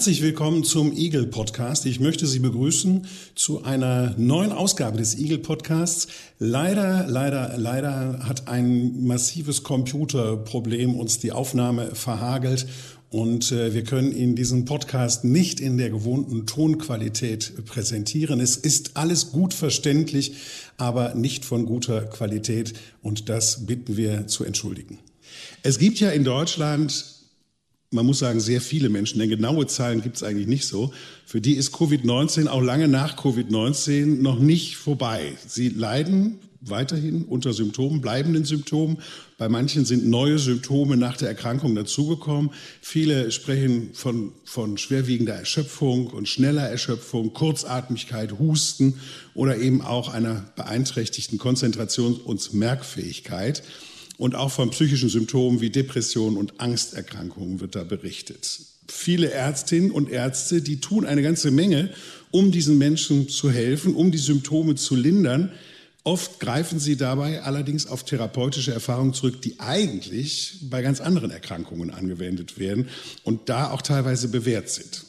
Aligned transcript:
Herzlich 0.00 0.22
willkommen 0.22 0.64
zum 0.64 0.96
Eagle 0.96 1.26
Podcast. 1.26 1.84
Ich 1.84 2.00
möchte 2.00 2.26
Sie 2.26 2.38
begrüßen 2.38 3.06
zu 3.34 3.64
einer 3.64 4.14
neuen 4.16 4.50
Ausgabe 4.50 4.96
des 4.96 5.18
Eagle 5.18 5.36
Podcasts. 5.36 6.06
Leider, 6.38 7.04
leider, 7.06 7.58
leider 7.58 8.20
hat 8.26 8.48
ein 8.48 9.04
massives 9.04 9.62
Computerproblem 9.62 10.94
uns 10.94 11.18
die 11.18 11.32
Aufnahme 11.32 11.94
verhagelt 11.94 12.66
und 13.10 13.52
äh, 13.52 13.74
wir 13.74 13.84
können 13.84 14.16
Ihnen 14.16 14.36
diesen 14.36 14.64
Podcast 14.64 15.24
nicht 15.24 15.60
in 15.60 15.76
der 15.76 15.90
gewohnten 15.90 16.46
Tonqualität 16.46 17.66
präsentieren. 17.66 18.40
Es 18.40 18.56
ist 18.56 18.96
alles 18.96 19.32
gut 19.32 19.52
verständlich, 19.52 20.32
aber 20.78 21.14
nicht 21.14 21.44
von 21.44 21.66
guter 21.66 22.06
Qualität 22.06 22.72
und 23.02 23.28
das 23.28 23.66
bitten 23.66 23.98
wir 23.98 24.28
zu 24.28 24.44
entschuldigen. 24.44 24.98
Es 25.62 25.78
gibt 25.78 26.00
ja 26.00 26.08
in 26.08 26.24
Deutschland 26.24 27.19
man 27.92 28.06
muss 28.06 28.20
sagen, 28.20 28.38
sehr 28.38 28.60
viele 28.60 28.88
Menschen, 28.88 29.18
denn 29.18 29.28
genaue 29.28 29.66
Zahlen 29.66 30.00
gibt 30.00 30.16
es 30.16 30.22
eigentlich 30.22 30.46
nicht 30.46 30.66
so, 30.66 30.92
für 31.26 31.40
die 31.40 31.54
ist 31.54 31.74
Covid-19 31.74 32.46
auch 32.46 32.60
lange 32.60 32.86
nach 32.86 33.16
Covid-19 33.16 34.22
noch 34.22 34.38
nicht 34.38 34.76
vorbei. 34.76 35.32
Sie 35.46 35.68
leiden 35.68 36.38
weiterhin 36.60 37.24
unter 37.24 37.52
Symptomen, 37.52 38.00
bleibenden 38.00 38.44
Symptomen. 38.44 38.98
Bei 39.38 39.48
manchen 39.48 39.84
sind 39.86 40.06
neue 40.06 40.38
Symptome 40.38 40.96
nach 40.96 41.16
der 41.16 41.28
Erkrankung 41.28 41.74
dazugekommen. 41.74 42.50
Viele 42.80 43.30
sprechen 43.32 43.90
von, 43.94 44.32
von 44.44 44.76
schwerwiegender 44.76 45.34
Erschöpfung 45.34 46.08
und 46.08 46.28
schneller 46.28 46.68
Erschöpfung, 46.68 47.32
Kurzatmigkeit, 47.32 48.38
Husten 48.38 49.00
oder 49.34 49.56
eben 49.56 49.80
auch 49.80 50.12
einer 50.12 50.44
beeinträchtigten 50.54 51.38
Konzentration 51.38 52.14
und 52.14 52.52
Merkfähigkeit. 52.52 53.62
Und 54.20 54.34
auch 54.34 54.50
von 54.50 54.68
psychischen 54.68 55.08
Symptomen 55.08 55.62
wie 55.62 55.70
Depressionen 55.70 56.36
und 56.36 56.60
Angsterkrankungen 56.60 57.60
wird 57.60 57.74
da 57.74 57.84
berichtet. 57.84 58.60
Viele 58.86 59.30
Ärztinnen 59.30 59.90
und 59.90 60.10
Ärzte, 60.10 60.60
die 60.60 60.78
tun 60.78 61.06
eine 61.06 61.22
ganze 61.22 61.50
Menge, 61.50 61.88
um 62.30 62.52
diesen 62.52 62.76
Menschen 62.76 63.30
zu 63.30 63.50
helfen, 63.50 63.94
um 63.94 64.10
die 64.10 64.18
Symptome 64.18 64.74
zu 64.74 64.94
lindern. 64.94 65.50
Oft 66.04 66.38
greifen 66.38 66.78
sie 66.78 66.96
dabei 66.96 67.40
allerdings 67.40 67.86
auf 67.86 68.04
therapeutische 68.04 68.74
Erfahrungen 68.74 69.14
zurück, 69.14 69.40
die 69.40 69.58
eigentlich 69.58 70.58
bei 70.68 70.82
ganz 70.82 71.00
anderen 71.00 71.30
Erkrankungen 71.30 71.90
angewendet 71.90 72.58
werden 72.58 72.90
und 73.24 73.48
da 73.48 73.70
auch 73.70 73.80
teilweise 73.80 74.28
bewährt 74.28 74.68
sind. 74.68 75.06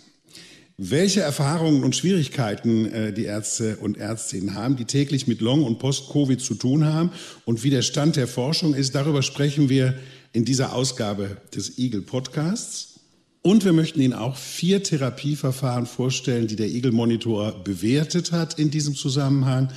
Welche 0.83 1.21
Erfahrungen 1.21 1.83
und 1.83 1.95
Schwierigkeiten 1.95 2.91
äh, 2.91 3.13
die 3.13 3.25
Ärzte 3.25 3.77
und 3.77 3.99
Ärztinnen 3.99 4.55
haben, 4.55 4.77
die 4.77 4.85
täglich 4.85 5.27
mit 5.27 5.39
Long- 5.39 5.63
und 5.63 5.77
Post-Covid 5.77 6.41
zu 6.41 6.55
tun 6.55 6.85
haben 6.85 7.11
und 7.45 7.61
wie 7.61 7.69
der 7.69 7.83
Stand 7.83 8.15
der 8.15 8.27
Forschung 8.27 8.73
ist, 8.73 8.95
darüber 8.95 9.21
sprechen 9.21 9.69
wir 9.69 9.93
in 10.33 10.43
dieser 10.43 10.73
Ausgabe 10.73 11.37
des 11.53 11.77
Eagle 11.77 12.01
Podcasts. 12.01 12.99
Und 13.43 13.63
wir 13.63 13.73
möchten 13.73 14.01
Ihnen 14.01 14.13
auch 14.13 14.35
vier 14.35 14.81
Therapieverfahren 14.81 15.85
vorstellen, 15.85 16.47
die 16.47 16.55
der 16.55 16.69
Eagle 16.69 16.93
Monitor 16.93 17.63
bewertet 17.63 18.31
hat 18.31 18.57
in 18.57 18.71
diesem 18.71 18.95
Zusammenhang. 18.95 19.71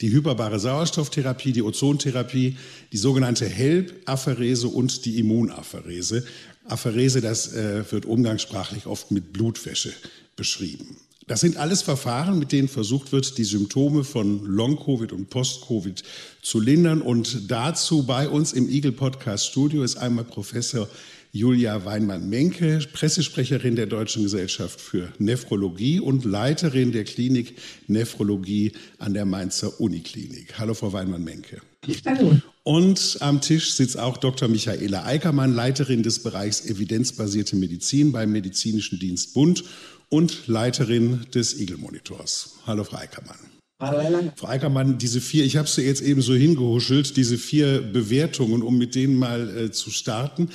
Die 0.00 0.10
hyperbare 0.10 0.58
Sauerstofftherapie, 0.58 1.52
die 1.52 1.62
Ozontherapie, 1.62 2.56
die 2.92 2.96
sogenannte 2.96 3.46
HELP-Apherese 3.46 4.66
und 4.66 5.04
die 5.04 5.20
Immunapherese. 5.20 6.24
Apherese, 6.64 7.20
das 7.20 7.52
äh, 7.52 7.84
wird 7.92 8.04
umgangssprachlich 8.04 8.86
oft 8.86 9.12
mit 9.12 9.32
Blutwäsche 9.32 9.92
beschrieben. 10.40 10.96
Das 11.26 11.42
sind 11.42 11.58
alles 11.58 11.82
Verfahren, 11.82 12.38
mit 12.38 12.50
denen 12.50 12.66
versucht 12.66 13.12
wird, 13.12 13.36
die 13.36 13.44
Symptome 13.44 14.04
von 14.04 14.42
Long-Covid 14.46 15.12
und 15.12 15.28
Post-Covid 15.28 16.02
zu 16.40 16.58
lindern. 16.58 17.02
Und 17.02 17.50
dazu 17.50 18.04
bei 18.04 18.26
uns 18.26 18.54
im 18.54 18.70
Eagle 18.70 18.92
Podcast 18.92 19.46
Studio 19.46 19.82
ist 19.84 19.96
einmal 19.98 20.24
Professor 20.24 20.88
Julia 21.30 21.84
Weinmann-Menke, 21.84 22.80
Pressesprecherin 22.92 23.76
der 23.76 23.86
Deutschen 23.86 24.22
Gesellschaft 24.22 24.80
für 24.80 25.12
Nephrologie 25.18 26.00
und 26.00 26.24
Leiterin 26.24 26.90
der 26.90 27.04
Klinik 27.04 27.54
Nephrologie 27.86 28.72
an 28.98 29.12
der 29.12 29.26
Mainzer 29.26 29.78
Uniklinik. 29.78 30.58
Hallo, 30.58 30.72
Frau 30.72 30.92
Weinmann-Menke. 30.92 31.60
Hallo. 32.06 32.36
Und 32.62 33.18
am 33.20 33.40
Tisch 33.40 33.74
sitzt 33.74 33.98
auch 33.98 34.16
Dr. 34.16 34.48
Michaela 34.48 35.04
Eickermann, 35.04 35.54
Leiterin 35.54 36.02
des 36.02 36.22
Bereichs 36.22 36.66
evidenzbasierte 36.66 37.56
Medizin 37.56 38.10
beim 38.10 38.32
Medizinischen 38.32 38.98
Dienst 38.98 39.34
Bund 39.34 39.64
und 40.10 40.46
Leiterin 40.48 41.26
des 41.34 41.58
Eagle 41.58 41.78
Monitors. 41.78 42.56
Hallo, 42.66 42.84
Frau 42.84 42.98
Eickermann. 42.98 43.38
Hallo, 43.80 44.30
Frau 44.36 44.48
Eickermann, 44.48 44.98
diese 44.98 45.22
vier, 45.22 45.44
ich 45.44 45.56
habe 45.56 45.66
sie 45.66 45.82
jetzt 45.82 46.02
eben 46.02 46.20
so 46.20 46.34
hingehuschelt, 46.34 47.16
diese 47.16 47.38
vier 47.38 47.80
Bewertungen, 47.80 48.62
um 48.62 48.76
mit 48.76 48.94
denen 48.94 49.16
mal 49.16 49.56
äh, 49.56 49.70
zu 49.70 49.90
starten. 49.90 50.50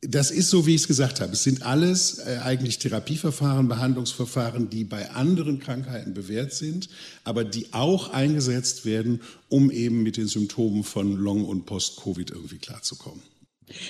Das 0.00 0.30
ist 0.30 0.48
so, 0.48 0.66
wie 0.66 0.74
ich 0.74 0.80
es 0.80 0.88
gesagt 0.88 1.20
habe. 1.20 1.32
Es 1.32 1.42
sind 1.42 1.62
alles 1.62 2.20
äh, 2.20 2.38
eigentlich 2.42 2.78
Therapieverfahren, 2.78 3.68
Behandlungsverfahren, 3.68 4.70
die 4.70 4.84
bei 4.84 5.10
anderen 5.10 5.58
Krankheiten 5.58 6.14
bewährt 6.14 6.54
sind, 6.54 6.88
aber 7.24 7.44
die 7.44 7.66
auch 7.72 8.10
eingesetzt 8.10 8.86
werden, 8.86 9.20
um 9.48 9.70
eben 9.70 10.02
mit 10.02 10.16
den 10.16 10.26
Symptomen 10.26 10.84
von 10.84 11.12
Long- 11.12 11.44
und 11.44 11.66
Post-Covid 11.66 12.30
irgendwie 12.30 12.58
klarzukommen. 12.58 13.22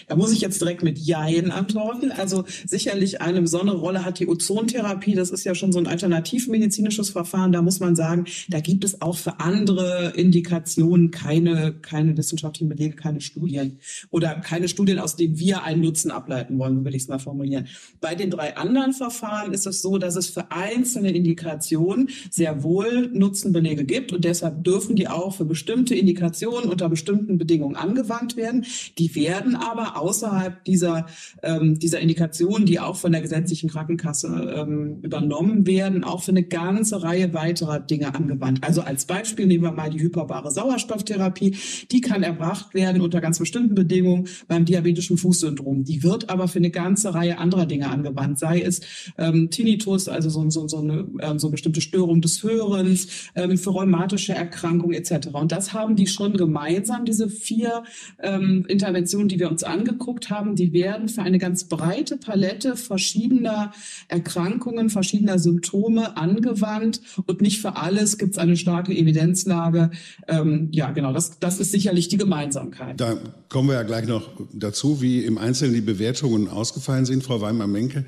Da 0.09 0.17
muss 0.17 0.33
ich 0.33 0.41
jetzt 0.41 0.61
direkt 0.61 0.83
mit 0.83 0.99
Jein 0.99 1.51
antworten. 1.51 2.13
Also 2.13 2.45
sicherlich 2.67 3.21
eine 3.21 3.43
besondere 3.43 3.79
Rolle 3.79 4.05
hat 4.05 4.19
die 4.19 4.29
Ozontherapie. 4.29 5.15
Das 5.15 5.31
ist 5.31 5.45
ja 5.45 5.55
schon 5.55 5.73
so 5.73 5.79
ein 5.79 5.87
alternativmedizinisches 5.87 7.11
Verfahren. 7.11 7.53
Da 7.53 7.63
muss 7.63 7.81
man 7.81 7.97
sagen, 7.97 8.27
da 8.49 8.61
gibt 8.61 8.85
es 8.85 9.03
auch 9.03 9.17
für 9.17 9.41
andere 9.41 10.13
Indikationen 10.17 11.11
keine, 11.11 11.73
keine 11.73 12.17
wissenschaftlichen 12.17 12.69
Belege, 12.69 12.97
keine 12.97 13.21
Studien 13.21 13.79
oder 14.11 14.35
keine 14.35 14.69
Studien, 14.69 14.99
aus 14.99 15.17
denen 15.17 15.39
wir 15.39 15.63
einen 15.65 15.83
Nutzen 15.83 16.11
ableiten 16.11 16.59
wollen, 16.59 16.85
würde 16.85 16.97
ich 16.97 17.05
es 17.05 17.09
mal 17.09 17.19
formulieren. 17.19 17.67
Bei 18.01 18.15
den 18.15 18.31
drei 18.31 18.57
anderen 18.57 18.93
Verfahren 18.93 19.53
ist 19.53 19.67
es 19.67 19.83
so, 19.83 19.99
dass 19.99 20.17
es 20.17 20.29
für 20.29 20.51
einzelne 20.51 21.13
Indikationen 21.13 22.11
sehr 22.31 22.63
wohl 22.63 23.11
Nutzenbelege 23.13 23.85
gibt 23.85 24.13
und 24.13 24.25
deshalb 24.25 24.65
dürfen 24.65 24.97
die 24.97 25.09
auch 25.09 25.35
für 25.35 25.45
bestimmte 25.45 25.95
Indikationen 25.95 26.71
unter 26.71 26.89
bestimmten 26.89 27.39
Bedingungen 27.39 27.77
angewandt 27.77 28.37
werden. 28.37 28.67
Die 28.99 29.15
werden 29.15 29.57
aber 29.57 29.72
außerhalb 29.79 30.65
dieser, 30.65 31.07
ähm, 31.43 31.79
dieser 31.79 32.01
Indikationen, 32.01 32.67
die 32.67 32.81
auch 32.81 32.97
von 32.97 33.13
der 33.13 33.21
gesetzlichen 33.21 33.71
Krankenkasse 33.71 34.55
ähm, 34.57 34.99
übernommen 35.03 35.67
werden, 35.67 36.05
auch 36.05 36.23
für 36.23 36.31
eine 36.31 36.43
ganze 36.43 37.03
Reihe 37.03 37.35
weiterer 37.35 37.81
Dinge 37.81 38.15
angewandt. 38.15 38.61
Also 38.63 38.83
als 38.83 39.05
Beispiel 39.05 39.47
nehmen 39.47 39.65
wir 39.65 39.73
mal 39.73 39.91
die 39.91 40.01
hyperbare 40.01 40.51
Sauerstofftherapie. 40.51 41.57
Die 41.91 42.01
kann 42.01 42.23
erbracht 42.23 42.75
werden 42.75 43.03
unter 43.03 43.21
ganz 43.21 43.39
bestimmten 43.39 43.75
Bedingungen 43.75 44.29
beim 44.49 44.65
diabetischen 44.65 45.17
Fußsyndrom. 45.17 45.85
Die 45.85 46.03
wird 46.03 46.31
aber 46.31 46.49
für 46.49 46.59
eine 46.59 46.71
ganze 46.71 47.15
Reihe 47.15 47.39
anderer 47.39 47.67
Dinge 47.67 47.89
angewandt, 47.89 48.39
sei 48.39 48.61
es 48.61 48.81
ähm, 49.19 49.51
Tinnitus, 49.51 50.09
also 50.09 50.31
so, 50.31 50.49
so, 50.51 50.69
so, 50.69 50.79
eine 50.79 51.07
ähm, 51.21 51.39
so 51.39 51.51
bestimmte 51.51 51.81
Störung 51.81 52.21
des 52.21 52.43
Hörens, 52.43 53.31
ähm, 53.35 53.59
für 53.59 53.71
rheumatische 53.71 54.35
Erkrankungen 54.35 54.95
etc. 54.95 55.29
Und 55.33 55.53
das 55.53 55.73
haben 55.73 55.97
die 55.97 56.07
schon 56.07 56.37
gemeinsam, 56.37 57.05
diese 57.05 57.29
vier 57.29 57.85
ähm, 58.21 58.65
Interventionen, 58.69 59.29
die 59.29 59.39
wir 59.39 59.51
uns 59.51 59.62
angeguckt 59.65 60.31
haben, 60.31 60.57
die 60.57 60.73
werden 60.73 61.09
für 61.09 61.23
eine 61.23 61.39
ganz 61.39 61.65
breite 61.65 62.17
Palette 62.17 62.77
verschiedener 62.77 63.73
Erkrankungen, 64.09 64.91
verschiedener 64.91 65.39
Symptome 65.39 66.17
angewandt 66.17 67.01
und 67.27 67.41
nicht 67.41 67.61
für 67.61 67.77
alles 67.77 68.19
gibt 68.19 68.33
es 68.33 68.39
eine 68.39 68.57
starke 68.57 68.93
Evidenzlage. 68.93 69.91
Ähm, 70.29 70.69
ja, 70.73 70.91
genau, 70.91 71.13
das, 71.13 71.39
das 71.39 71.59
ist 71.61 71.73
sicherlich 71.73 72.09
die 72.09 72.17
Gemeinsamkeit. 72.19 73.01
Da 73.01 73.17
kommen 73.49 73.69
wir 73.69 73.75
ja 73.75 73.83
gleich 73.83 74.07
noch 74.07 74.29
dazu, 74.53 75.01
wie 75.01 75.25
im 75.25 75.39
Einzelnen 75.39 75.75
die 75.75 75.81
Bewertungen 75.81 76.49
ausgefallen 76.49 77.05
sind, 77.05 77.23
Frau 77.23 77.41
Weimar-Menke. 77.41 78.05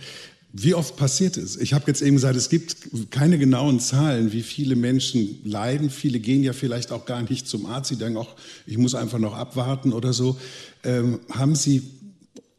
Wie 0.57 0.73
oft 0.75 0.97
passiert 0.97 1.37
es? 1.37 1.57
Ich 1.57 1.75
habe 1.75 1.87
jetzt 1.89 2.01
eben 2.01 2.15
gesagt, 2.15 2.37
es 2.37 2.49
gibt 2.49 2.77
keine 3.11 3.39
genauen 3.39 3.81
Zahlen, 3.81 4.33
wie 4.33 4.43
viele 4.43 4.77
Menschen 4.77 5.41
leiden. 5.43 5.91
Viele 5.91 6.21
gehen 6.21 6.45
ja 6.45 6.53
vielleicht 6.53 6.93
auch 6.93 7.07
gar 7.07 7.23
nicht 7.23 7.49
zum 7.49 7.67
Arzt. 7.67 7.89
Sie 7.89 7.97
denken 7.97 8.19
auch, 8.19 8.37
ich 8.65 8.79
muss 8.79 8.95
einfach 8.95 9.19
noch 9.19 9.35
abwarten 9.35 9.93
oder 9.93 10.13
so. 10.13 10.39
Ähm, 10.85 11.19
haben 11.29 11.57
Sie 11.57 11.83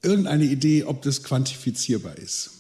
irgendeine 0.04 0.44
Idee, 0.44 0.84
ob 0.84 1.04
das 1.04 1.24
quantifizierbar 1.24 2.18
ist? 2.18 2.52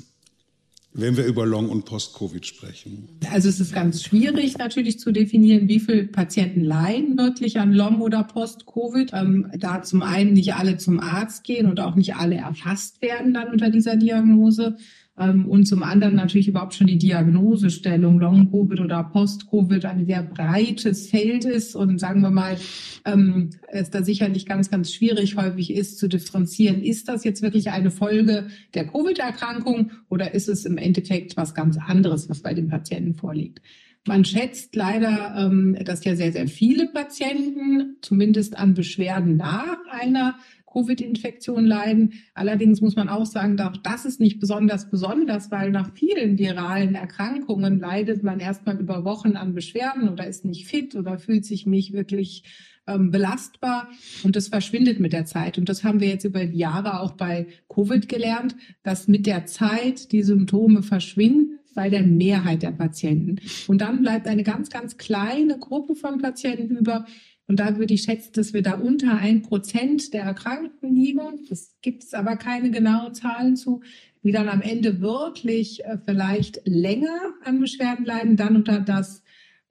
wenn 0.97 1.17
wir 1.17 1.25
über 1.25 1.45
Long- 1.45 1.67
und 1.67 1.83
Post-Covid 1.83 2.45
sprechen? 2.45 3.09
Also 3.29 3.49
es 3.49 3.59
ist 3.59 3.73
ganz 3.73 4.01
schwierig 4.01 4.57
natürlich 4.57 4.97
zu 4.97 5.11
definieren, 5.11 5.67
wie 5.67 5.81
viele 5.81 6.05
Patienten 6.05 6.61
leiden 6.61 7.17
wirklich 7.17 7.59
an 7.59 7.73
Long- 7.73 7.99
oder 7.99 8.23
Post-Covid. 8.23 9.11
Ähm, 9.13 9.51
da 9.57 9.83
zum 9.83 10.01
einen 10.01 10.31
nicht 10.31 10.53
alle 10.53 10.77
zum 10.77 11.01
Arzt 11.01 11.43
gehen 11.43 11.65
und 11.65 11.81
auch 11.81 11.95
nicht 11.95 12.15
alle 12.15 12.35
erfasst 12.35 13.01
werden 13.01 13.33
dann 13.33 13.49
unter 13.49 13.69
dieser 13.69 13.97
Diagnose. 13.97 14.77
Ähm, 15.17 15.45
und 15.47 15.65
zum 15.65 15.83
anderen 15.83 16.15
natürlich 16.15 16.47
überhaupt 16.47 16.73
schon 16.73 16.87
die 16.87 16.97
Diagnosestellung, 16.97 18.19
Long-Covid 18.19 18.81
oder 18.81 19.03
Post-Covid, 19.03 19.85
ein 19.85 20.05
sehr 20.05 20.23
breites 20.23 21.09
Feld 21.09 21.45
ist 21.45 21.75
und 21.75 21.99
sagen 21.99 22.21
wir 22.21 22.31
mal, 22.31 22.57
ähm, 23.05 23.51
es 23.69 23.89
da 23.89 24.03
sicherlich 24.03 24.45
ganz, 24.45 24.69
ganz 24.69 24.91
schwierig 24.91 25.37
häufig 25.37 25.73
ist 25.73 25.99
zu 25.99 26.07
differenzieren, 26.09 26.83
ist 26.83 27.07
das 27.07 27.23
jetzt 27.23 27.41
wirklich 27.41 27.69
eine 27.69 27.91
Folge 27.91 28.47
der 28.73 28.87
Covid-Erkrankung 28.87 29.91
oder 30.09 30.33
ist 30.33 30.49
es 30.49 30.65
im 30.65 30.77
Endeffekt 30.77 31.37
was 31.37 31.53
ganz 31.53 31.77
anderes, 31.77 32.29
was 32.29 32.41
bei 32.41 32.53
den 32.53 32.67
Patienten 32.67 33.13
vorliegt? 33.13 33.61
Man 34.07 34.23
schätzt 34.23 34.75
leider, 34.75 35.33
ähm, 35.35 35.75
dass 35.83 36.05
ja 36.05 36.15
sehr, 36.15 36.31
sehr 36.31 36.47
viele 36.47 36.87
Patienten 36.87 37.95
zumindest 38.01 38.55
an 38.55 38.75
Beschwerden 38.75 39.35
nach 39.37 39.77
einer 39.89 40.35
Covid-Infektion 40.75 41.65
leiden. 41.65 42.13
Allerdings 42.33 42.81
muss 42.81 42.95
man 42.95 43.07
auch 43.07 43.25
sagen, 43.25 43.59
auch 43.61 43.77
das 43.77 44.05
ist 44.05 44.19
nicht 44.19 44.39
besonders 44.39 44.89
besonders, 44.89 45.51
weil 45.51 45.71
nach 45.71 45.91
vielen 45.93 46.37
viralen 46.37 46.95
Erkrankungen 46.95 47.79
leidet 47.79 48.23
man 48.23 48.39
erstmal 48.39 48.77
über 48.77 49.05
Wochen 49.05 49.37
an 49.37 49.53
Beschwerden 49.53 50.09
oder 50.09 50.27
ist 50.27 50.43
nicht 50.45 50.67
fit 50.67 50.95
oder 50.95 51.17
fühlt 51.17 51.45
sich 51.45 51.65
nicht 51.65 51.93
wirklich 51.93 52.43
ähm, 52.87 53.09
belastbar 53.11 53.89
und 54.23 54.35
das 54.35 54.49
verschwindet 54.49 54.99
mit 54.99 55.13
der 55.13 55.25
Zeit. 55.25 55.57
Und 55.57 55.69
das 55.69 55.83
haben 55.83 56.01
wir 56.01 56.07
jetzt 56.07 56.25
über 56.25 56.45
die 56.45 56.57
Jahre 56.57 56.99
auch 56.99 57.13
bei 57.13 57.47
Covid 57.73 58.07
gelernt, 58.09 58.55
dass 58.83 59.07
mit 59.07 59.25
der 59.25 59.45
Zeit 59.45 60.11
die 60.11 60.23
Symptome 60.23 60.83
verschwinden 60.83 61.59
bei 61.73 61.89
der 61.89 62.03
Mehrheit 62.03 62.63
der 62.63 62.71
Patienten. 62.71 63.41
Und 63.67 63.81
dann 63.81 64.01
bleibt 64.01 64.27
eine 64.27 64.43
ganz, 64.43 64.69
ganz 64.69 64.97
kleine 64.97 65.59
Gruppe 65.59 65.95
von 65.95 66.19
Patienten 66.19 66.77
über, 66.77 67.05
und 67.47 67.59
da 67.59 67.77
würde 67.77 67.93
ich 67.93 68.03
schätzen, 68.03 68.31
dass 68.33 68.53
wir 68.53 68.63
da 68.63 68.73
unter 68.73 69.17
ein 69.17 69.43
Prozent 69.43 70.13
der 70.13 70.23
Erkrankten 70.23 70.95
liegen. 70.95 71.45
Das 71.47 71.75
gibt 71.81 72.03
es 72.03 72.13
aber 72.13 72.37
keine 72.37 72.71
genauen 72.71 73.13
Zahlen 73.13 73.55
zu, 73.55 73.81
die 74.23 74.31
dann 74.31 74.49
am 74.49 74.61
Ende 74.61 74.99
wirklich 75.01 75.85
äh, 75.85 75.99
vielleicht 76.03 76.61
länger 76.65 77.33
an 77.43 77.59
Beschwerden 77.59 78.05
leiden, 78.05 78.35
dann 78.35 78.55
unter 78.55 78.79
das, 78.79 79.21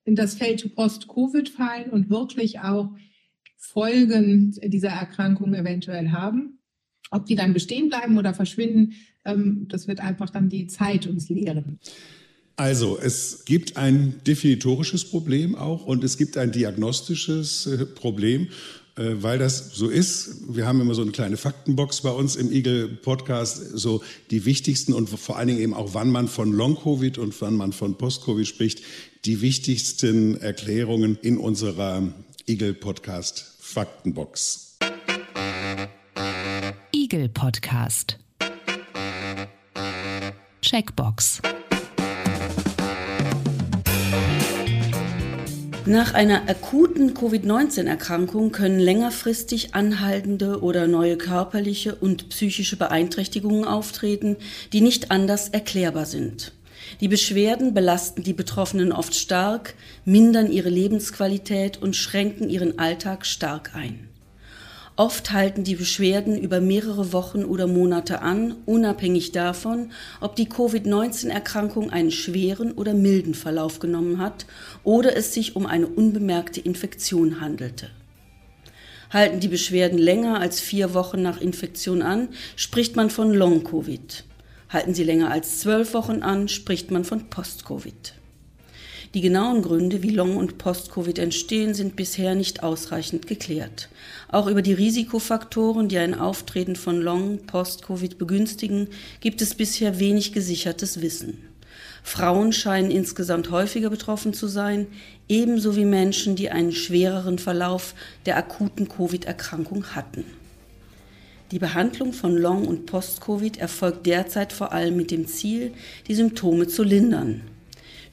in 0.05 0.15
das 0.15 0.37
Feld 0.37 0.75
Post-Covid 0.76 1.49
fallen 1.49 1.91
und 1.91 2.11
wirklich 2.11 2.61
auch 2.61 2.94
Folgen 3.56 4.53
dieser 4.62 4.91
Erkrankung 4.91 5.55
eventuell 5.55 6.11
haben. 6.11 6.61
Ob 7.11 7.27
die 7.27 7.35
dann 7.35 7.55
bestehen 7.55 7.88
bleiben 7.88 8.19
oder 8.19 8.35
verschwinden, 8.35 8.93
ähm, 9.25 9.67
das 9.69 9.88
wird 9.88 10.00
einfach 10.00 10.31
dann 10.31 10.49
die 10.49 10.69
Zeit 10.69 11.09
uns 11.09 11.29
lehren. 11.29 11.81
Also, 12.56 12.99
es 12.99 13.45
gibt 13.45 13.77
ein 13.77 14.21
definitorisches 14.27 15.05
Problem 15.05 15.56
auch 15.56 15.87
und 15.87 16.05
es 16.05 16.17
gibt 16.17 16.37
ein 16.39 16.53
diagnostisches 16.53 17.67
äh, 17.67 17.85
Problem, 17.85 18.49
äh, 18.97 19.15
weil 19.17 19.39
das 19.41 19.71
so 19.75 19.89
ist. 19.89 20.55
Wir 20.55 20.65
haben 20.65 20.81
immer 20.81 20.95
so 20.95 21.03
eine 21.03 21.11
kleine 21.11 21.37
Faktenbox 21.37 22.03
bei 22.03 22.11
uns 22.11 22.37
im 22.37 22.53
Eagle 22.53 22.87
Podcast, 22.89 23.77
so 23.77 24.05
die 24.31 24.45
wichtigsten 24.45 24.93
und 24.93 25.09
vor 25.09 25.37
allen 25.37 25.49
Dingen 25.49 25.61
eben 25.61 25.75
auch, 25.75 25.95
wann 25.95 26.11
man 26.11 26.29
von 26.29 26.53
Long-Covid 26.53 27.19
und 27.19 27.41
wann 27.41 27.56
man 27.56 27.73
von 27.73 27.99
Post-Covid 27.99 28.47
spricht, 28.47 28.83
die 29.25 29.41
wichtigsten 29.41 30.41
Erklärungen 30.41 31.19
in 31.23 31.39
unserer 31.39 32.15
Eagle 32.47 32.75
Podcast 32.75 33.56
Faktenbox. 33.59 34.77
Eagle 36.93 37.29
Podcast. 37.31 38.19
Checkbox. 40.62 41.43
Nach 45.87 46.15
einer 46.15 46.49
akuten 46.49 47.13
Covid-19-Erkrankung 47.13 48.53
können 48.53 48.79
längerfristig 48.81 49.75
anhaltende 49.75 50.63
oder 50.63 50.87
neue 50.87 51.19
körperliche 51.19 51.95
und 51.95 52.31
psychische 52.31 52.77
Beeinträchtigungen 52.79 53.67
auftreten, 53.67 54.39
die 54.73 54.81
nicht 54.81 55.11
anders 55.11 55.51
erklärbar 55.51 56.07
sind. 56.07 56.53
Die 57.03 57.09
Beschwerden 57.09 57.75
belasten 57.75 58.23
die 58.23 58.33
Betroffenen 58.33 58.93
oft 58.93 59.15
stark, 59.15 59.75
mindern 60.07 60.51
ihre 60.51 60.71
Lebensqualität 60.71 61.83
und 61.83 61.95
schränken 61.95 62.49
ihren 62.49 62.79
Alltag 62.79 63.27
stark 63.27 63.73
ein. 63.75 64.09
Oft 64.96 65.32
halten 65.32 65.64
die 65.64 65.75
Beschwerden 65.75 66.38
über 66.38 66.61
mehrere 66.61 67.12
Wochen 67.12 67.44
oder 67.44 67.67
Monate 67.67 68.23
an, 68.23 68.55
unabhängig 68.64 69.32
davon, 69.32 69.91
ob 70.20 70.37
die 70.37 70.49
Covid-19-Erkrankung 70.49 71.91
einen 71.91 72.12
schweren 72.12 72.70
oder 72.70 72.94
milden 72.94 73.35
Verlauf 73.35 73.81
genommen 73.81 74.19
hat 74.19 74.46
oder 74.85 75.17
es 75.17 75.35
sich 75.35 75.56
um 75.56 75.67
eine 75.67 75.88
unbemerkte 75.88 76.61
Infektion 76.61 77.41
handelte. 77.41 77.91
Halten 79.11 79.41
die 79.41 79.49
Beschwerden 79.49 79.99
länger 79.99 80.38
als 80.38 80.61
vier 80.61 80.94
Wochen 80.94 81.23
nach 81.23 81.41
Infektion 81.41 82.00
an, 82.00 82.29
spricht 82.55 82.94
man 82.94 83.11
von 83.11 83.35
Long-Covid. 83.35 84.25
Halten 84.69 84.94
sie 84.94 85.05
länger 85.05 85.31
als 85.31 85.58
zwölf 85.58 85.93
Wochen 85.94 86.23
an, 86.23 86.46
spricht 86.46 86.93
man 86.93 87.05
von 87.05 87.29
Post-Covid. 87.31 88.14
Die 89.15 89.21
genauen 89.21 89.63
Gründe, 89.63 90.03
wie 90.03 90.11
Long- 90.11 90.37
und 90.37 90.59
Post-Covid 90.59 91.21
entstehen, 91.21 91.73
sind 91.73 91.95
bisher 91.95 92.35
nicht 92.35 92.65
ausreichend 92.65 93.29
geklärt. 93.29 93.89
Auch 94.27 94.49
über 94.49 94.61
die 94.61 94.73
Risikofaktoren, 94.73 95.89
die 95.89 95.99
ein 95.99 96.19
Auftreten 96.19 96.75
von 96.75 97.01
Long-, 97.01 97.39
Post-Covid 97.47 98.19
begünstigen, 98.19 98.89
gibt 99.21 99.41
es 99.41 99.55
bisher 99.55 100.01
wenig 100.01 100.33
gesichertes 100.33 101.01
Wissen. 101.01 101.39
Frauen 102.03 102.53
scheinen 102.53 102.91
insgesamt 102.91 103.53
häufiger 103.53 103.89
betroffen 103.89 104.35
zu 104.35 104.49
sein, 104.49 104.89
ebenso 105.29 105.77
wie 105.77 105.85
Menschen, 105.85 106.35
die 106.35 106.51
einen 106.51 106.73
schwereren 106.73 107.39
Verlauf 107.39 107.95
der 108.27 108.37
akuten 108.37 108.89
Covid-Erkrankung 108.89 109.95
hatten. 109.95 110.25
Die 111.53 111.61
Behandlung 111.61 112.13
von 112.13 112.37
Long- 112.37 112.67
und 112.67 112.87
Post-Covid 112.87 113.59
erfolgt 113.59 114.07
derzeit 114.07 114.53
vor 114.53 114.73
allem 114.73 114.97
mit 114.97 115.13
dem 115.13 115.29
Ziel, 115.29 115.73
die 116.09 116.17
Symptome 116.17 116.67
zu 116.67 116.83
lindern. 116.83 117.43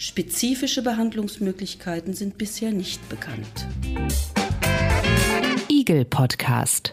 Spezifische 0.03 0.81
Behandlungsmöglichkeiten 0.81 2.15
sind 2.15 2.39
bisher 2.39 2.71
nicht 2.71 3.07
bekannt. 3.07 3.67
Eagle 5.69 6.05
Podcast. 6.05 6.91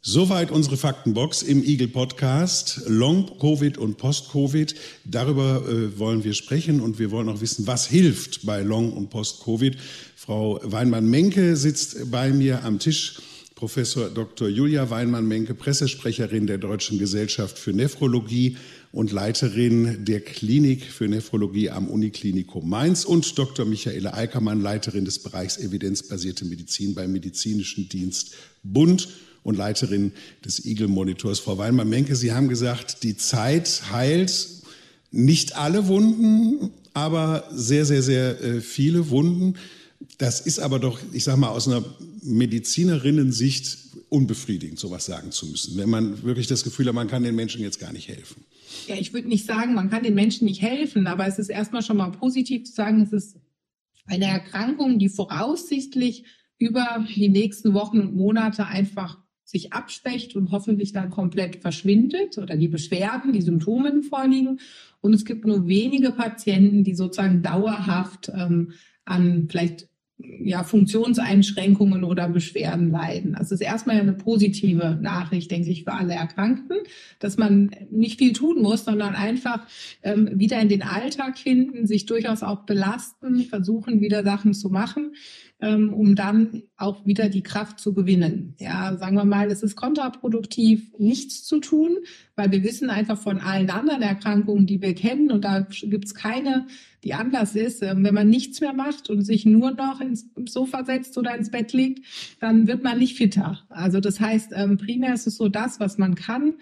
Soweit 0.00 0.50
unsere 0.50 0.76
Faktenbox 0.76 1.42
im 1.42 1.62
Eagle 1.62 1.86
Podcast. 1.86 2.82
Long-Covid 2.88 3.78
und 3.78 3.98
Post-Covid. 3.98 4.74
Darüber 5.04 5.62
äh, 5.64 5.96
wollen 5.96 6.24
wir 6.24 6.34
sprechen 6.34 6.80
und 6.80 6.98
wir 6.98 7.12
wollen 7.12 7.28
auch 7.28 7.40
wissen, 7.40 7.68
was 7.68 7.86
hilft 7.86 8.44
bei 8.44 8.62
Long- 8.62 8.92
und 8.92 9.10
Post-Covid. 9.10 9.76
Frau 10.16 10.58
Weinmann-Menke 10.64 11.54
sitzt 11.54 12.10
bei 12.10 12.30
mir 12.30 12.64
am 12.64 12.80
Tisch. 12.80 13.20
Professor 13.58 14.08
Dr. 14.08 14.48
Julia 14.48 14.88
Weinmann-Menke, 14.88 15.52
Pressesprecherin 15.54 16.46
der 16.46 16.58
Deutschen 16.58 16.98
Gesellschaft 16.98 17.58
für 17.58 17.72
Nephrologie 17.72 18.56
und 18.90 19.12
Leiterin 19.12 20.04
der 20.04 20.20
Klinik 20.20 20.84
für 20.84 21.08
Nephrologie 21.08 21.70
am 21.70 21.88
Uniklinikum 21.88 22.68
Mainz 22.68 23.04
und 23.04 23.38
Dr. 23.38 23.66
Michaela 23.66 24.14
Eickermann, 24.14 24.60
Leiterin 24.60 25.04
des 25.04 25.18
Bereichs 25.18 25.58
evidenzbasierte 25.58 26.44
Medizin 26.44 26.94
beim 26.94 27.12
Medizinischen 27.12 27.88
Dienst 27.88 28.34
Bund 28.62 29.08
und 29.42 29.56
Leiterin 29.56 30.12
des 30.44 30.64
Eagle 30.64 30.88
Monitors. 30.88 31.40
Frau 31.40 31.58
Weinmann-Menke, 31.58 32.16
Sie 32.16 32.32
haben 32.32 32.48
gesagt, 32.48 33.02
die 33.02 33.16
Zeit 33.16 33.82
heilt 33.92 34.46
nicht 35.10 35.56
alle 35.56 35.86
Wunden, 35.86 36.70
aber 36.94 37.48
sehr, 37.52 37.84
sehr, 37.84 38.02
sehr 38.02 38.42
äh, 38.42 38.60
viele 38.60 39.10
Wunden. 39.10 39.54
Das 40.18 40.40
ist 40.40 40.58
aber 40.58 40.78
doch, 40.78 40.98
ich 41.12 41.24
sage 41.24 41.38
mal, 41.38 41.48
aus 41.48 41.66
einer 41.68 41.84
Medizinerinnen-Sicht 42.22 43.78
unbefriedigend, 44.08 44.78
sowas 44.78 45.04
sagen 45.06 45.32
zu 45.32 45.46
müssen, 45.46 45.76
wenn 45.76 45.90
man 45.90 46.22
wirklich 46.22 46.46
das 46.46 46.64
Gefühl 46.64 46.86
hat, 46.86 46.94
man 46.94 47.08
kann 47.08 47.22
den 47.22 47.34
Menschen 47.34 47.62
jetzt 47.62 47.78
gar 47.78 47.92
nicht 47.92 48.08
helfen. 48.08 48.44
Ja, 48.86 48.96
ich 48.96 49.12
würde 49.12 49.28
nicht 49.28 49.46
sagen, 49.46 49.74
man 49.74 49.90
kann 49.90 50.02
den 50.02 50.14
Menschen 50.14 50.46
nicht 50.46 50.62
helfen, 50.62 51.06
aber 51.06 51.26
es 51.26 51.38
ist 51.38 51.48
erstmal 51.48 51.82
schon 51.82 51.96
mal 51.96 52.10
positiv 52.10 52.64
zu 52.64 52.72
sagen, 52.72 53.02
es 53.02 53.12
ist 53.12 53.38
eine 54.06 54.26
Erkrankung, 54.26 54.98
die 54.98 55.08
voraussichtlich 55.08 56.24
über 56.58 57.06
die 57.14 57.28
nächsten 57.28 57.72
Wochen 57.74 58.00
und 58.00 58.16
Monate 58.16 58.66
einfach 58.66 59.18
sich 59.44 59.72
abschwächt 59.72 60.36
und 60.36 60.50
hoffentlich 60.50 60.92
dann 60.92 61.08
komplett 61.08 61.56
verschwindet 61.56 62.36
oder 62.36 62.56
die 62.56 62.68
Beschwerden, 62.68 63.32
die 63.32 63.40
Symptome 63.40 64.02
vorliegen. 64.02 64.60
Und 65.00 65.14
es 65.14 65.24
gibt 65.24 65.46
nur 65.46 65.66
wenige 65.66 66.10
Patienten, 66.10 66.84
die 66.84 66.94
sozusagen 66.94 67.42
dauerhaft 67.42 68.30
ähm, 68.34 68.72
an 69.06 69.48
vielleicht 69.48 69.88
ja, 70.18 70.64
Funktionseinschränkungen 70.64 72.02
oder 72.02 72.28
Beschwerden 72.28 72.90
leiden. 72.90 73.36
Das 73.38 73.52
ist 73.52 73.60
erstmal 73.60 74.00
eine 74.00 74.12
positive 74.12 74.98
Nachricht, 75.00 75.50
denke 75.50 75.70
ich, 75.70 75.84
für 75.84 75.92
alle 75.92 76.14
Erkrankten, 76.14 76.78
dass 77.20 77.36
man 77.36 77.70
nicht 77.90 78.18
viel 78.18 78.32
tun 78.32 78.60
muss, 78.60 78.84
sondern 78.84 79.14
einfach 79.14 79.66
ähm, 80.02 80.30
wieder 80.34 80.60
in 80.60 80.68
den 80.68 80.82
Alltag 80.82 81.38
finden, 81.38 81.86
sich 81.86 82.06
durchaus 82.06 82.42
auch 82.42 82.66
belasten, 82.66 83.42
versuchen, 83.44 84.00
wieder 84.00 84.24
Sachen 84.24 84.54
zu 84.54 84.70
machen 84.70 85.12
ähm, 85.60 85.92
um 85.92 86.14
dann 86.14 86.62
auch 86.76 87.04
wieder 87.04 87.28
die 87.28 87.42
Kraft 87.42 87.80
zu 87.80 87.92
gewinnen. 87.92 88.54
Ja, 88.58 88.96
sagen 88.96 89.16
wir 89.16 89.24
mal, 89.24 89.50
es 89.50 89.62
ist 89.62 89.74
kontraproduktiv, 89.74 90.92
nichts 90.98 91.44
zu 91.44 91.58
tun, 91.58 91.96
weil 92.36 92.52
wir 92.52 92.62
wissen 92.62 92.90
einfach 92.90 93.18
von 93.18 93.40
allen 93.40 93.70
anderen 93.70 94.02
Erkrankungen, 94.02 94.66
die 94.66 94.80
wir 94.80 94.94
kennen, 94.94 95.32
und 95.32 95.44
da 95.44 95.66
gibt's 95.82 96.14
keine, 96.14 96.66
die 97.02 97.14
anders 97.14 97.56
ist. 97.56 97.82
Ähm, 97.82 98.04
wenn 98.04 98.14
man 98.14 98.28
nichts 98.28 98.60
mehr 98.60 98.72
macht 98.72 99.10
und 99.10 99.22
sich 99.22 99.46
nur 99.46 99.72
noch 99.72 100.00
ins 100.00 100.26
Sofa 100.46 100.84
setzt 100.84 101.18
oder 101.18 101.36
ins 101.36 101.50
Bett 101.50 101.72
legt, 101.72 102.04
dann 102.40 102.68
wird 102.68 102.84
man 102.84 102.98
nicht 102.98 103.16
fitter. 103.16 103.58
Also 103.68 104.00
das 104.00 104.20
heißt, 104.20 104.52
ähm, 104.54 104.76
primär 104.76 105.14
ist 105.14 105.26
es 105.26 105.36
so 105.36 105.48
das, 105.48 105.80
was 105.80 105.98
man 105.98 106.14
kann, 106.14 106.54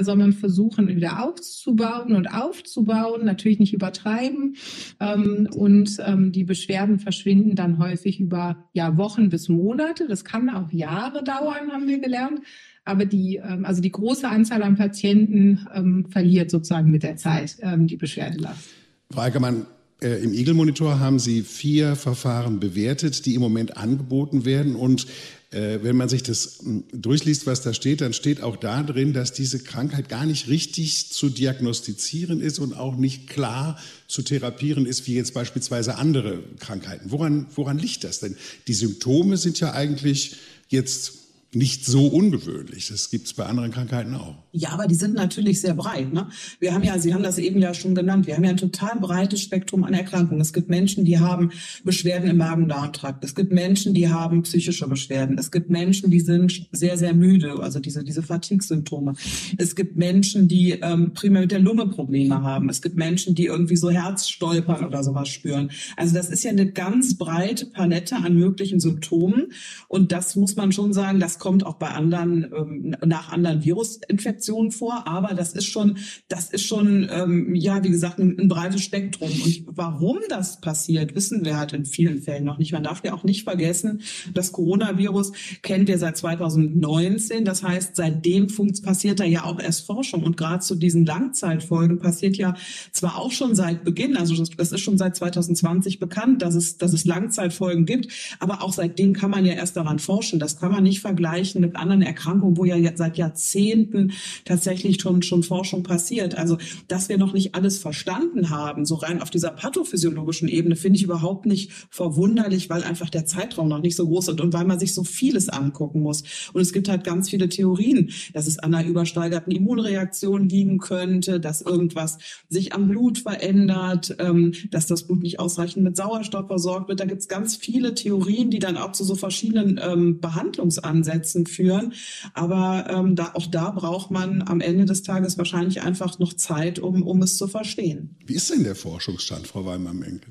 sondern 0.00 0.32
versuchen 0.32 0.88
wieder 0.88 1.24
aufzubauen 1.24 2.14
und 2.14 2.28
aufzubauen, 2.28 3.24
natürlich 3.24 3.58
nicht 3.58 3.74
übertreiben. 3.74 4.56
Ähm, 5.00 5.48
und 5.54 5.96
ähm, 6.04 6.32
die 6.32 6.44
Beschwerden 6.44 6.98
verschwinden 6.98 7.56
dann 7.56 7.78
häufig 7.78 8.20
über 8.20 8.68
ja, 8.72 8.96
Wochen 8.96 9.28
bis 9.28 9.48
Monate. 9.48 10.06
Das 10.08 10.24
kann 10.24 10.48
auch 10.48 10.70
Jahre 10.70 11.24
dauern, 11.24 11.72
haben 11.72 11.88
wir 11.88 11.98
gelernt. 11.98 12.40
Aber 12.84 13.04
die, 13.04 13.36
ähm, 13.36 13.64
also 13.64 13.82
die 13.82 13.92
große 13.92 14.28
Anzahl 14.28 14.62
an 14.62 14.76
Patienten 14.76 16.06
verliert 16.08 16.50
sozusagen 16.50 16.90
mit 16.90 17.02
der 17.02 17.16
Zeit 17.16 17.56
die 17.62 17.96
Beschwerdelast. 17.96 18.70
Frau 19.10 19.20
Eickermann, 19.22 19.66
äh, 20.02 20.22
Im 20.22 20.32
Eagle-Monitor 20.32 20.98
haben 20.98 21.18
Sie 21.18 21.42
vier 21.42 21.94
Verfahren 21.94 22.58
bewertet, 22.58 23.26
die 23.26 23.34
im 23.34 23.42
Moment 23.42 23.76
angeboten 23.76 24.44
werden. 24.44 24.74
Und 24.74 25.04
äh, 25.04 25.39
wenn 25.52 25.96
man 25.96 26.08
sich 26.08 26.22
das 26.22 26.60
hm, 26.62 26.84
durchliest, 26.92 27.46
was 27.46 27.62
da 27.62 27.74
steht, 27.74 28.00
dann 28.00 28.12
steht 28.12 28.42
auch 28.42 28.56
da 28.56 28.82
drin, 28.84 29.12
dass 29.12 29.32
diese 29.32 29.58
Krankheit 29.58 30.08
gar 30.08 30.24
nicht 30.24 30.48
richtig 30.48 31.10
zu 31.12 31.28
diagnostizieren 31.28 32.40
ist 32.40 32.60
und 32.60 32.74
auch 32.74 32.96
nicht 32.96 33.28
klar 33.28 33.78
zu 34.06 34.22
therapieren 34.22 34.86
ist, 34.86 35.08
wie 35.08 35.14
jetzt 35.14 35.34
beispielsweise 35.34 35.96
andere 35.96 36.44
Krankheiten. 36.60 37.10
Woran, 37.10 37.46
woran 37.54 37.78
liegt 37.78 38.04
das 38.04 38.20
denn? 38.20 38.36
Die 38.68 38.74
Symptome 38.74 39.36
sind 39.36 39.58
ja 39.58 39.72
eigentlich 39.72 40.36
jetzt 40.68 41.14
nicht 41.52 41.84
so 41.84 42.06
ungewöhnlich. 42.06 42.88
Das 42.88 43.10
gibt 43.10 43.26
es 43.26 43.34
bei 43.34 43.44
anderen 43.44 43.72
Krankheiten 43.72 44.14
auch. 44.14 44.36
Ja, 44.52 44.70
aber 44.70 44.86
die 44.86 44.94
sind 44.94 45.14
natürlich 45.14 45.60
sehr 45.60 45.74
breit. 45.74 46.12
Ne? 46.12 46.28
Wir 46.60 46.74
haben 46.74 46.84
ja, 46.84 46.98
Sie 46.98 47.12
haben 47.12 47.24
das 47.24 47.38
eben 47.38 47.60
ja 47.60 47.74
schon 47.74 47.96
genannt, 47.96 48.28
wir 48.28 48.36
haben 48.36 48.44
ja 48.44 48.50
ein 48.50 48.56
total 48.56 49.00
breites 49.00 49.40
Spektrum 49.40 49.82
an 49.82 49.92
Erkrankungen. 49.92 50.40
Es 50.40 50.52
gibt 50.52 50.68
Menschen, 50.68 51.04
die 51.04 51.18
haben 51.18 51.50
Beschwerden 51.82 52.30
im 52.30 52.36
Magen-Darm-Trakt. 52.36 53.24
Es 53.24 53.34
gibt 53.34 53.52
Menschen, 53.52 53.94
die 53.94 54.08
haben 54.08 54.42
psychische 54.42 54.86
Beschwerden. 54.86 55.38
Es 55.38 55.50
gibt 55.50 55.70
Menschen, 55.70 56.10
die 56.10 56.20
sind 56.20 56.68
sehr, 56.70 56.96
sehr 56.96 57.14
müde, 57.14 57.58
also 57.60 57.80
diese, 57.80 58.04
diese 58.04 58.22
Fatigue-Symptome. 58.22 59.14
Es 59.58 59.74
gibt 59.74 59.96
Menschen, 59.96 60.46
die 60.46 60.78
ähm, 60.82 61.14
primär 61.14 61.42
mit 61.42 61.50
der 61.50 61.58
Lunge 61.58 61.86
Probleme 61.86 62.42
haben. 62.42 62.68
Es 62.68 62.80
gibt 62.80 62.96
Menschen, 62.96 63.34
die 63.34 63.46
irgendwie 63.46 63.76
so 63.76 63.90
Herzstolpern 63.90 64.84
oder 64.84 65.02
sowas 65.02 65.28
spüren. 65.28 65.72
Also 65.96 66.14
das 66.14 66.30
ist 66.30 66.44
ja 66.44 66.50
eine 66.50 66.70
ganz 66.70 67.18
breite 67.18 67.66
Palette 67.66 68.16
an 68.16 68.36
möglichen 68.36 68.78
Symptomen. 68.78 69.52
Und 69.88 70.12
das 70.12 70.36
muss 70.36 70.54
man 70.54 70.70
schon 70.70 70.92
sagen, 70.92 71.18
das 71.18 71.39
kommt 71.40 71.66
auch 71.66 71.74
bei 71.74 71.88
anderen 71.88 72.44
ähm, 72.56 72.96
nach 73.04 73.32
anderen 73.32 73.64
Virusinfektionen 73.64 74.70
vor, 74.70 75.08
aber 75.08 75.34
das 75.34 75.52
ist 75.54 75.66
schon, 75.66 75.98
das 76.28 76.50
ist 76.50 76.64
schon, 76.64 77.08
ähm, 77.10 77.54
ja, 77.56 77.82
wie 77.82 77.90
gesagt, 77.90 78.20
ein, 78.20 78.38
ein, 78.38 78.48
breites 78.48 78.82
Spektrum. 78.82 79.30
Und 79.30 79.64
warum 79.66 80.18
das 80.28 80.60
passiert, 80.60 81.16
wissen 81.16 81.44
wir 81.44 81.56
halt 81.56 81.72
in 81.72 81.84
vielen 81.84 82.22
Fällen 82.22 82.44
noch 82.44 82.58
nicht. 82.58 82.72
Man 82.72 82.84
darf 82.84 83.02
ja 83.04 83.14
auch 83.14 83.24
nicht 83.24 83.42
vergessen, 83.42 84.02
das 84.32 84.52
Coronavirus 84.52 85.32
kennt 85.62 85.88
wir 85.88 85.98
seit 85.98 86.16
2019. 86.16 87.44
Das 87.44 87.62
heißt, 87.62 87.96
seitdem 87.96 88.46
passiert 88.82 89.18
da 89.18 89.24
ja 89.24 89.44
auch 89.44 89.58
erst 89.58 89.86
Forschung. 89.86 90.22
Und 90.22 90.36
gerade 90.36 90.60
zu 90.60 90.74
diesen 90.74 91.06
Langzeitfolgen 91.06 91.98
passiert 91.98 92.36
ja 92.36 92.54
zwar 92.92 93.18
auch 93.18 93.32
schon 93.32 93.54
seit 93.54 93.82
Beginn, 93.84 94.16
also 94.16 94.36
das, 94.36 94.50
das 94.50 94.72
ist 94.72 94.80
schon 94.80 94.98
seit 94.98 95.16
2020 95.16 95.98
bekannt, 95.98 96.42
dass 96.42 96.54
es, 96.54 96.76
dass 96.76 96.92
es 96.92 97.04
Langzeitfolgen 97.06 97.86
gibt, 97.86 98.08
aber 98.38 98.62
auch 98.62 98.72
seitdem 98.72 99.14
kann 99.14 99.30
man 99.30 99.44
ja 99.44 99.54
erst 99.54 99.76
daran 99.76 99.98
forschen. 99.98 100.38
Das 100.38 100.58
kann 100.58 100.70
man 100.70 100.82
nicht 100.82 101.00
vergleichen 101.00 101.29
vergleichen 101.30 101.60
mit 101.60 101.76
anderen 101.76 102.02
Erkrankungen, 102.02 102.56
wo 102.56 102.64
ja 102.64 102.76
seit 102.94 103.16
Jahrzehnten 103.16 104.12
tatsächlich 104.44 105.00
schon, 105.00 105.22
schon 105.22 105.42
Forschung 105.42 105.82
passiert. 105.82 106.36
Also, 106.36 106.58
dass 106.88 107.08
wir 107.08 107.18
noch 107.18 107.32
nicht 107.32 107.54
alles 107.54 107.78
verstanden 107.78 108.50
haben, 108.50 108.84
so 108.84 108.96
rein 108.96 109.22
auf 109.22 109.30
dieser 109.30 109.50
pathophysiologischen 109.50 110.48
Ebene, 110.48 110.76
finde 110.76 110.98
ich 110.98 111.04
überhaupt 111.04 111.46
nicht 111.46 111.70
verwunderlich, 111.90 112.68
weil 112.68 112.82
einfach 112.82 113.10
der 113.10 113.26
Zeitraum 113.26 113.68
noch 113.68 113.80
nicht 113.80 113.96
so 113.96 114.06
groß 114.06 114.28
ist 114.28 114.40
und 114.40 114.52
weil 114.52 114.64
man 114.64 114.78
sich 114.78 114.94
so 114.94 115.04
vieles 115.04 115.48
angucken 115.48 116.00
muss. 116.00 116.22
Und 116.52 116.60
es 116.60 116.72
gibt 116.72 116.88
halt 116.88 117.04
ganz 117.04 117.30
viele 117.30 117.48
Theorien, 117.48 118.10
dass 118.34 118.46
es 118.46 118.58
an 118.58 118.74
einer 118.74 118.88
übersteigerten 118.88 119.52
Immunreaktion 119.52 120.48
liegen 120.48 120.78
könnte, 120.78 121.40
dass 121.40 121.60
irgendwas 121.62 122.18
sich 122.48 122.72
am 122.72 122.88
Blut 122.88 123.18
verändert, 123.18 124.16
ähm, 124.18 124.52
dass 124.70 124.86
das 124.86 125.06
Blut 125.06 125.22
nicht 125.22 125.38
ausreichend 125.38 125.84
mit 125.84 125.96
Sauerstoff 125.96 126.46
versorgt 126.46 126.88
wird. 126.88 127.00
Da 127.00 127.04
gibt 127.04 127.20
es 127.20 127.28
ganz 127.28 127.56
viele 127.56 127.94
Theorien, 127.94 128.50
die 128.50 128.58
dann 128.58 128.76
auch 128.76 128.92
zu 128.92 129.04
so 129.04 129.14
verschiedenen 129.14 129.80
ähm, 129.82 130.20
Behandlungsansätzen 130.20 131.19
Gesetzen 131.20 131.46
führen. 131.46 131.92
Aber 132.34 132.86
ähm, 132.90 133.16
da, 133.16 133.32
auch 133.34 133.46
da 133.46 133.70
braucht 133.70 134.10
man 134.10 134.42
am 134.42 134.60
Ende 134.60 134.84
des 134.84 135.02
Tages 135.02 135.38
wahrscheinlich 135.38 135.82
einfach 135.82 136.18
noch 136.18 136.34
Zeit, 136.34 136.78
um, 136.78 137.02
um 137.02 137.22
es 137.22 137.36
zu 137.36 137.46
verstehen. 137.46 138.16
Wie 138.26 138.34
ist 138.34 138.50
denn 138.50 138.64
der 138.64 138.74
Forschungsstand, 138.74 139.46
Frau 139.46 139.64
Weimann-Menke? 139.64 140.30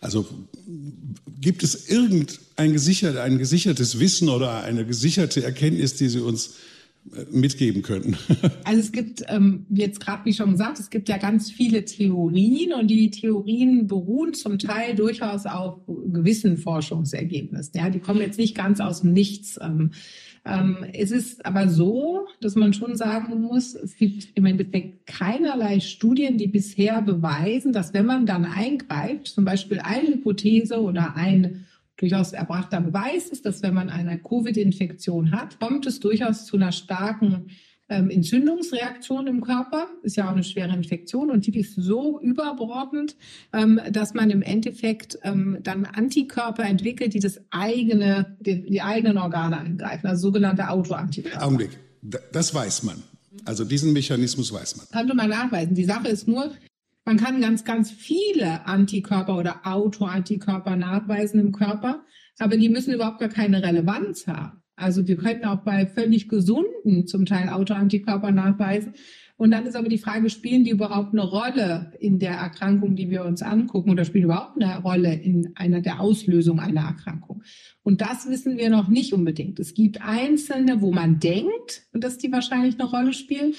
Also 0.00 0.26
gibt 1.40 1.62
es 1.62 1.88
irgendein 1.88 2.72
gesichert, 2.72 3.16
ein 3.16 3.38
gesichertes 3.38 3.98
Wissen 3.98 4.28
oder 4.28 4.62
eine 4.62 4.84
gesicherte 4.84 5.42
Erkenntnis, 5.42 5.94
die 5.94 6.08
Sie 6.08 6.20
uns 6.20 6.56
äh, 7.14 7.24
mitgeben 7.30 7.82
könnten? 7.82 8.16
Also 8.64 8.80
es 8.80 8.90
gibt 8.90 9.22
ähm, 9.28 9.64
jetzt 9.70 10.00
gerade, 10.00 10.24
wie 10.24 10.32
schon 10.32 10.50
gesagt, 10.50 10.80
es 10.80 10.90
gibt 10.90 11.08
ja 11.08 11.18
ganz 11.18 11.52
viele 11.52 11.84
Theorien 11.84 12.72
und 12.72 12.88
die 12.88 13.10
Theorien 13.10 13.86
beruhen 13.86 14.34
zum 14.34 14.58
Teil 14.58 14.96
durchaus 14.96 15.46
auf 15.46 15.78
gewissen 15.86 16.56
Forschungsergebnissen. 16.56 17.72
Ja, 17.76 17.90
die 17.90 18.00
kommen 18.00 18.20
jetzt 18.20 18.38
nicht 18.38 18.56
ganz 18.56 18.80
aus 18.80 19.02
dem 19.02 19.12
Nichts. 19.12 19.56
Ähm, 19.62 19.92
ähm, 20.46 20.86
es 20.92 21.10
ist 21.10 21.44
aber 21.44 21.68
so, 21.68 22.26
dass 22.40 22.54
man 22.54 22.72
schon 22.72 22.96
sagen 22.96 23.40
muss, 23.40 23.74
es 23.74 23.96
gibt 23.96 24.28
im 24.36 24.46
Endeffekt 24.46 25.06
keinerlei 25.06 25.80
Studien, 25.80 26.38
die 26.38 26.46
bisher 26.46 27.02
beweisen, 27.02 27.72
dass 27.72 27.92
wenn 27.92 28.06
man 28.06 28.26
dann 28.26 28.44
eingreift, 28.44 29.28
zum 29.28 29.44
Beispiel 29.44 29.80
eine 29.80 30.08
Hypothese 30.08 30.80
oder 30.80 31.16
ein 31.16 31.66
durchaus 31.96 32.32
erbrachter 32.32 32.80
Beweis 32.80 33.28
ist, 33.28 33.46
dass 33.46 33.62
wenn 33.62 33.74
man 33.74 33.90
eine 33.90 34.18
Covid-Infektion 34.18 35.32
hat, 35.32 35.58
kommt 35.58 35.86
es 35.86 35.98
durchaus 35.98 36.46
zu 36.46 36.56
einer 36.56 36.72
starken 36.72 37.46
ähm, 37.88 38.10
Entzündungsreaktion 38.10 39.26
im 39.26 39.40
Körper, 39.40 39.88
ist 40.02 40.16
ja 40.16 40.26
auch 40.26 40.32
eine 40.32 40.44
schwere 40.44 40.74
Infektion 40.74 41.30
und 41.30 41.46
die 41.46 41.58
ist 41.58 41.74
so 41.76 42.20
überbordend, 42.20 43.16
ähm, 43.52 43.80
dass 43.90 44.14
man 44.14 44.30
im 44.30 44.42
Endeffekt 44.42 45.18
ähm, 45.22 45.58
dann 45.62 45.84
Antikörper 45.84 46.64
entwickelt, 46.64 47.14
die 47.14 47.20
das 47.20 47.40
eigene, 47.50 48.36
die, 48.40 48.62
die 48.62 48.82
eigenen 48.82 49.18
Organe 49.18 49.58
angreifen, 49.58 50.06
also 50.06 50.22
sogenannte 50.22 50.68
Autoantikörper. 50.68 51.44
Augenblick, 51.44 51.78
das 52.32 52.54
weiß 52.54 52.82
man. 52.82 53.02
Also 53.44 53.64
diesen 53.64 53.92
Mechanismus 53.92 54.52
weiß 54.52 54.76
man. 54.76 54.86
Könnte 54.92 55.14
man 55.14 55.30
nachweisen. 55.30 55.74
Die 55.74 55.84
Sache 55.84 56.08
ist 56.08 56.26
nur, 56.26 56.52
man 57.04 57.18
kann 57.18 57.40
ganz, 57.40 57.64
ganz 57.64 57.90
viele 57.90 58.66
Antikörper 58.66 59.36
oder 59.36 59.60
Autoantikörper 59.64 60.74
nachweisen 60.74 61.38
im 61.38 61.52
Körper, 61.52 62.04
aber 62.38 62.56
die 62.56 62.68
müssen 62.68 62.92
überhaupt 62.92 63.20
gar 63.20 63.28
keine 63.28 63.62
Relevanz 63.62 64.26
haben. 64.26 64.62
Also 64.76 65.08
wir 65.08 65.16
könnten 65.16 65.46
auch 65.46 65.60
bei 65.60 65.86
völlig 65.86 66.28
gesunden 66.28 67.06
zum 67.06 67.24
Teil 67.24 67.48
Autoantikörper 67.48 68.30
nachweisen. 68.30 68.92
Und 69.38 69.50
dann 69.50 69.66
ist 69.66 69.76
aber 69.76 69.88
die 69.88 69.98
Frage, 69.98 70.30
spielen 70.30 70.64
die 70.64 70.70
überhaupt 70.70 71.12
eine 71.12 71.22
Rolle 71.22 71.92
in 72.00 72.18
der 72.18 72.32
Erkrankung, 72.32 72.96
die 72.96 73.10
wir 73.10 73.24
uns 73.24 73.42
angucken 73.42 73.90
oder 73.90 74.04
spielen 74.06 74.24
überhaupt 74.24 74.62
eine 74.62 74.80
Rolle 74.80 75.12
in 75.14 75.52
einer 75.56 75.82
der 75.82 76.00
Auslösung 76.00 76.58
einer 76.58 76.82
Erkrankung? 76.82 77.42
Und 77.82 78.00
das 78.00 78.28
wissen 78.30 78.56
wir 78.56 78.70
noch 78.70 78.88
nicht 78.88 79.12
unbedingt. 79.12 79.58
Es 79.60 79.74
gibt 79.74 80.00
einzelne, 80.00 80.80
wo 80.80 80.90
man 80.90 81.20
denkt, 81.20 81.82
dass 81.92 82.16
die 82.16 82.32
wahrscheinlich 82.32 82.80
eine 82.80 82.88
Rolle 82.88 83.12
spielen. 83.12 83.54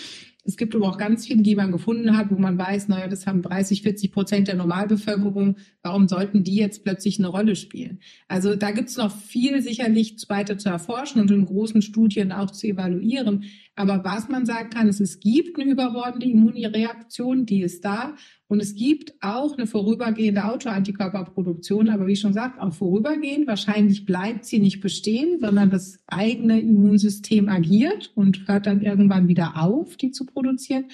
Es 0.48 0.56
gibt 0.56 0.74
aber 0.74 0.88
auch 0.88 0.98
ganz 0.98 1.28
viele, 1.28 1.44
die 1.44 1.56
man 1.56 1.74
gefunden 1.74 2.18
hat, 2.18 2.32
wo 2.32 2.36
man 2.36 2.58
weiß, 2.58 2.88
naja, 2.88 3.10
das 3.10 3.28
haben 3.28 3.42
30, 3.42 3.82
40 3.82 4.14
Prozent 4.14 4.48
der 4.48 4.56
Normalbevölkerung. 4.56 5.58
Warum 5.84 6.08
sollten 6.08 6.46
die 6.46 6.56
jetzt 6.56 6.86
plötzlich 6.86 7.20
eine 7.20 7.28
Rolle 7.28 7.58
spielen? 7.58 8.00
Also 8.30 8.56
da 8.56 8.72
gibt 8.72 8.88
es 8.88 8.96
noch 8.96 9.14
viel 9.14 9.62
sicherlich 9.62 10.16
weiter 10.30 10.58
zu 10.58 10.70
erforschen 10.70 11.20
und 11.20 11.32
in 11.32 11.46
großen 11.46 11.82
Studien 11.82 12.32
auch 12.32 12.50
zu 12.52 12.66
evaluieren. 12.66 13.44
Aber 13.76 14.06
was 14.06 14.30
man 14.30 14.46
sagen 14.46 14.70
kann, 14.70 14.88
ist, 14.88 15.02
es 15.02 15.20
gibt 15.20 15.60
eine 15.60 15.70
überbordende 15.70 16.28
Immunreaktion, 16.28 17.46
die 17.46 17.62
ist 17.62 17.84
da. 17.84 18.16
Und 18.50 18.62
es 18.62 18.76
gibt 18.76 19.14
auch 19.22 19.58
eine 19.58 19.68
vorübergehende 19.68 20.46
Autoantikörperproduktion, 20.46 21.90
aber 21.90 22.08
wie 22.08 22.16
schon 22.16 22.32
gesagt, 22.32 22.62
auch 22.62 22.74
vorübergehend. 22.74 23.46
Wahrscheinlich 23.46 24.06
bleibt 24.06 24.46
sie 24.46 24.60
nicht 24.60 24.80
bestehen, 24.80 25.40
sondern 25.42 25.70
das 25.70 26.00
eigene 26.08 26.62
Immunsystem 26.62 27.50
agiert 27.50 28.12
und 28.16 28.48
hört 28.48 28.66
dann 28.66 28.82
irgendwann 28.82 29.28
wieder 29.28 29.62
auf, 29.62 29.98
die 29.98 30.12
zu 30.12 30.26
produzieren. 30.26 30.86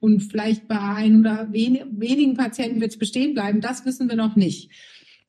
Und 0.00 0.20
vielleicht 0.20 0.66
bei 0.66 0.80
ein 0.80 1.20
oder 1.20 1.52
wenigen 1.52 2.34
Patienten 2.34 2.80
wird 2.80 2.92
es 2.92 2.98
bestehen 2.98 3.34
bleiben. 3.34 3.60
Das 3.60 3.84
wissen 3.84 4.08
wir 4.08 4.16
noch 4.16 4.34
nicht. 4.34 4.70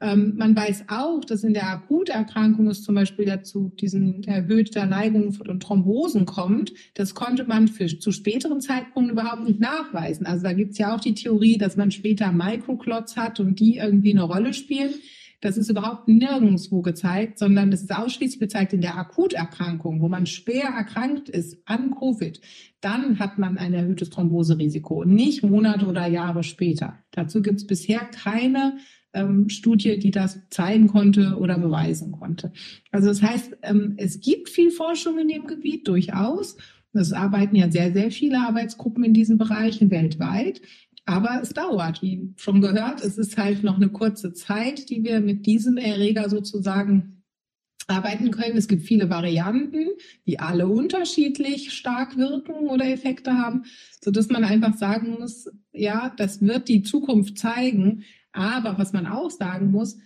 Ähm, 0.02 0.34
man 0.36 0.56
weiß 0.56 0.86
auch, 0.90 1.24
dass 1.24 1.44
in 1.44 1.54
der 1.54 1.70
Akuterkrankung 1.70 2.68
es 2.68 2.84
zum 2.84 2.96
Beispiel 2.96 3.26
dazu 3.26 3.72
diesen 3.80 4.24
erhöhter 4.24 4.86
Neigung 4.86 5.32
von 5.32 5.60
Thrombosen 5.60 6.26
kommt. 6.26 6.74
Das 6.96 7.16
konnte 7.16 7.46
man 7.46 7.70
für, 7.70 7.88
zu 7.88 8.12
späteren 8.12 8.60
Zeitpunkten 8.60 9.18
überhaupt 9.18 9.48
nicht 9.48 9.60
nachweisen. 9.60 10.26
Also 10.26 10.44
da 10.44 10.54
gibt 10.54 10.74
es 10.74 10.78
ja 10.80 10.94
auch 10.94 11.00
die 11.00 11.14
Theorie, 11.14 11.58
dass 11.58 11.78
man 11.78 11.92
später 11.92 12.32
Microclots 12.32 13.16
hat 13.16 13.40
und 13.40 13.60
die 13.60 13.78
irgendwie 13.78 14.12
eine 14.12 14.24
Rolle 14.24 14.54
spielen. 14.54 14.94
Das 15.42 15.58
ist 15.58 15.70
überhaupt 15.70 16.08
nirgendwo 16.08 16.82
gezeigt, 16.82 17.40
sondern 17.40 17.70
das 17.70 17.82
ist 17.82 17.96
ausschließlich 17.96 18.40
gezeigt 18.40 18.74
in 18.74 18.82
der 18.82 18.98
Akuterkrankung, 18.98 20.02
wo 20.02 20.08
man 20.08 20.26
schwer 20.26 20.70
erkrankt 20.76 21.30
ist 21.30 21.62
an 21.66 21.94
Covid. 21.98 22.42
Dann 22.82 23.20
hat 23.20 23.38
man 23.38 23.58
ein 23.58 23.74
erhöhtes 23.74 24.10
Thromboserisiko, 24.10 25.06
nicht 25.06 25.44
Monate 25.44 25.86
oder 25.86 26.08
Jahre 26.08 26.44
später. 26.44 27.00
Dazu 27.12 27.42
gibt 27.42 27.60
es 27.60 27.68
bisher 27.68 28.00
keine 28.00 28.78
ähm, 29.16 29.50
Studie, 29.50 29.98
die 29.98 30.12
das 30.12 30.40
zeigen 30.50 30.88
konnte 30.88 31.38
oder 31.40 31.58
beweisen 31.58 32.12
konnte. 32.12 32.52
Also 32.92 33.08
das 33.08 33.22
heißt, 33.22 33.58
ähm, 33.64 33.96
es 33.98 34.20
gibt 34.20 34.50
viel 34.50 34.70
Forschung 34.70 35.18
in 35.18 35.30
dem 35.30 35.48
Gebiet 35.48 35.88
durchaus. 35.88 36.58
Es 36.94 37.12
arbeiten 37.12 37.56
ja 37.56 37.72
sehr, 37.72 37.92
sehr 37.92 38.12
viele 38.12 38.40
Arbeitsgruppen 38.40 39.04
in 39.04 39.14
diesen 39.14 39.38
Bereichen 39.38 39.90
weltweit. 39.90 40.62
Aber 41.06 41.40
es 41.42 41.50
dauert, 41.50 42.02
wie 42.02 42.34
schon 42.38 42.62
gehört. 42.62 43.04
Es 43.04 43.18
ist 43.18 43.38
halt 43.38 43.64
noch 43.64 43.76
eine 43.76 43.90
kurze 43.90 44.34
Zeit, 44.34 44.90
die 44.90 45.04
wir 45.04 45.20
mit 45.20 45.46
diesem 45.46 45.78
Erreger 45.78 46.30
sozusagen 46.30 47.24
arbeiten 47.88 48.32
können. 48.32 48.58
Es 48.58 48.68
gibt 48.68 48.84
viele 48.84 49.10
Varianten, 49.10 49.90
die 50.26 50.40
alle 50.40 50.68
unterschiedlich 50.68 51.74
stark 51.74 52.18
wirken 52.18 52.70
oder 52.70 52.90
Effekte 52.90 53.34
haben, 53.34 53.66
so 54.04 54.10
dass 54.10 54.30
man 54.30 54.44
einfach 54.44 54.76
sagen 54.76 55.18
muss, 55.20 55.48
ja, 55.72 56.12
das 56.18 56.42
wird 56.42 56.68
die 56.68 56.82
Zukunft 56.82 57.38
zeigen. 57.38 58.04
Aber 58.36 58.78
was 58.78 58.94
man 58.94 59.08
auch 59.08 59.32
sagen 59.32 59.72
muss, 59.72 59.98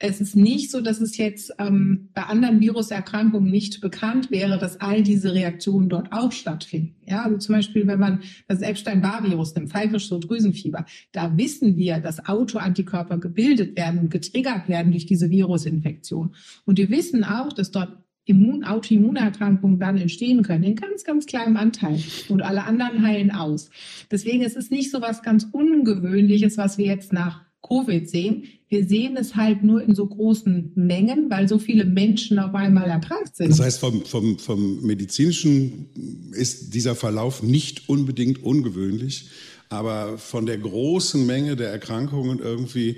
es 0.00 0.20
ist 0.20 0.36
nicht 0.36 0.70
so, 0.70 0.80
dass 0.80 1.00
es 1.00 1.16
jetzt 1.16 1.52
ähm, 1.58 2.10
bei 2.14 2.22
anderen 2.22 2.60
Viruserkrankungen 2.60 3.50
nicht 3.50 3.80
bekannt 3.80 4.30
wäre, 4.30 4.58
dass 4.58 4.80
all 4.80 5.02
diese 5.02 5.34
Reaktionen 5.34 5.88
dort 5.88 6.12
auch 6.12 6.30
stattfinden. 6.30 6.94
Ja, 7.04 7.24
also 7.24 7.38
zum 7.38 7.56
Beispiel, 7.56 7.86
wenn 7.88 7.98
man 7.98 8.20
das 8.46 8.60
Epstein-Barr-Virus 8.60 9.54
nimmt, 9.56 9.70
pfeifische 9.70 10.20
Drüsenfieber, 10.20 10.86
da 11.10 11.36
wissen 11.36 11.76
wir, 11.76 11.98
dass 11.98 12.28
Autoantikörper 12.28 13.18
gebildet 13.18 13.76
werden 13.76 13.98
und 14.00 14.10
getriggert 14.10 14.68
werden 14.68 14.92
durch 14.92 15.06
diese 15.06 15.30
Virusinfektion. 15.30 16.34
Und 16.64 16.78
wir 16.78 16.90
wissen 16.90 17.24
auch, 17.24 17.52
dass 17.52 17.72
dort 17.72 17.96
Immun 18.24 18.62
Autoimmunerkrankungen 18.62 19.80
dann 19.80 19.96
entstehen 19.96 20.42
können, 20.42 20.62
in 20.62 20.76
ganz, 20.76 21.02
ganz 21.02 21.26
kleinem 21.26 21.56
Anteil. 21.56 21.98
Und 22.28 22.42
alle 22.42 22.64
anderen 22.64 23.02
heilen 23.02 23.30
aus. 23.30 23.70
Deswegen 24.10 24.42
ist 24.42 24.56
es 24.56 24.70
nicht 24.70 24.90
so 24.90 25.00
was 25.00 25.22
ganz 25.22 25.48
Ungewöhnliches, 25.50 26.58
was 26.58 26.76
wir 26.76 26.86
jetzt 26.86 27.12
nach 27.12 27.47
Covid 27.62 28.08
sehen. 28.08 28.44
Wir 28.68 28.86
sehen 28.86 29.16
es 29.16 29.34
halt 29.34 29.62
nur 29.62 29.82
in 29.82 29.94
so 29.94 30.06
großen 30.06 30.72
Mengen, 30.74 31.30
weil 31.30 31.48
so 31.48 31.58
viele 31.58 31.84
Menschen 31.84 32.38
auf 32.38 32.54
einmal 32.54 32.88
erkrankt 32.88 33.36
sind. 33.36 33.50
Das 33.50 33.60
heißt, 33.60 33.80
vom, 33.80 34.04
vom, 34.04 34.38
vom 34.38 34.82
medizinischen 34.82 36.30
ist 36.32 36.74
dieser 36.74 36.94
Verlauf 36.94 37.42
nicht 37.42 37.88
unbedingt 37.88 38.42
ungewöhnlich, 38.42 39.28
aber 39.70 40.18
von 40.18 40.46
der 40.46 40.58
großen 40.58 41.26
Menge 41.26 41.56
der 41.56 41.70
Erkrankungen 41.70 42.38
irgendwie 42.38 42.96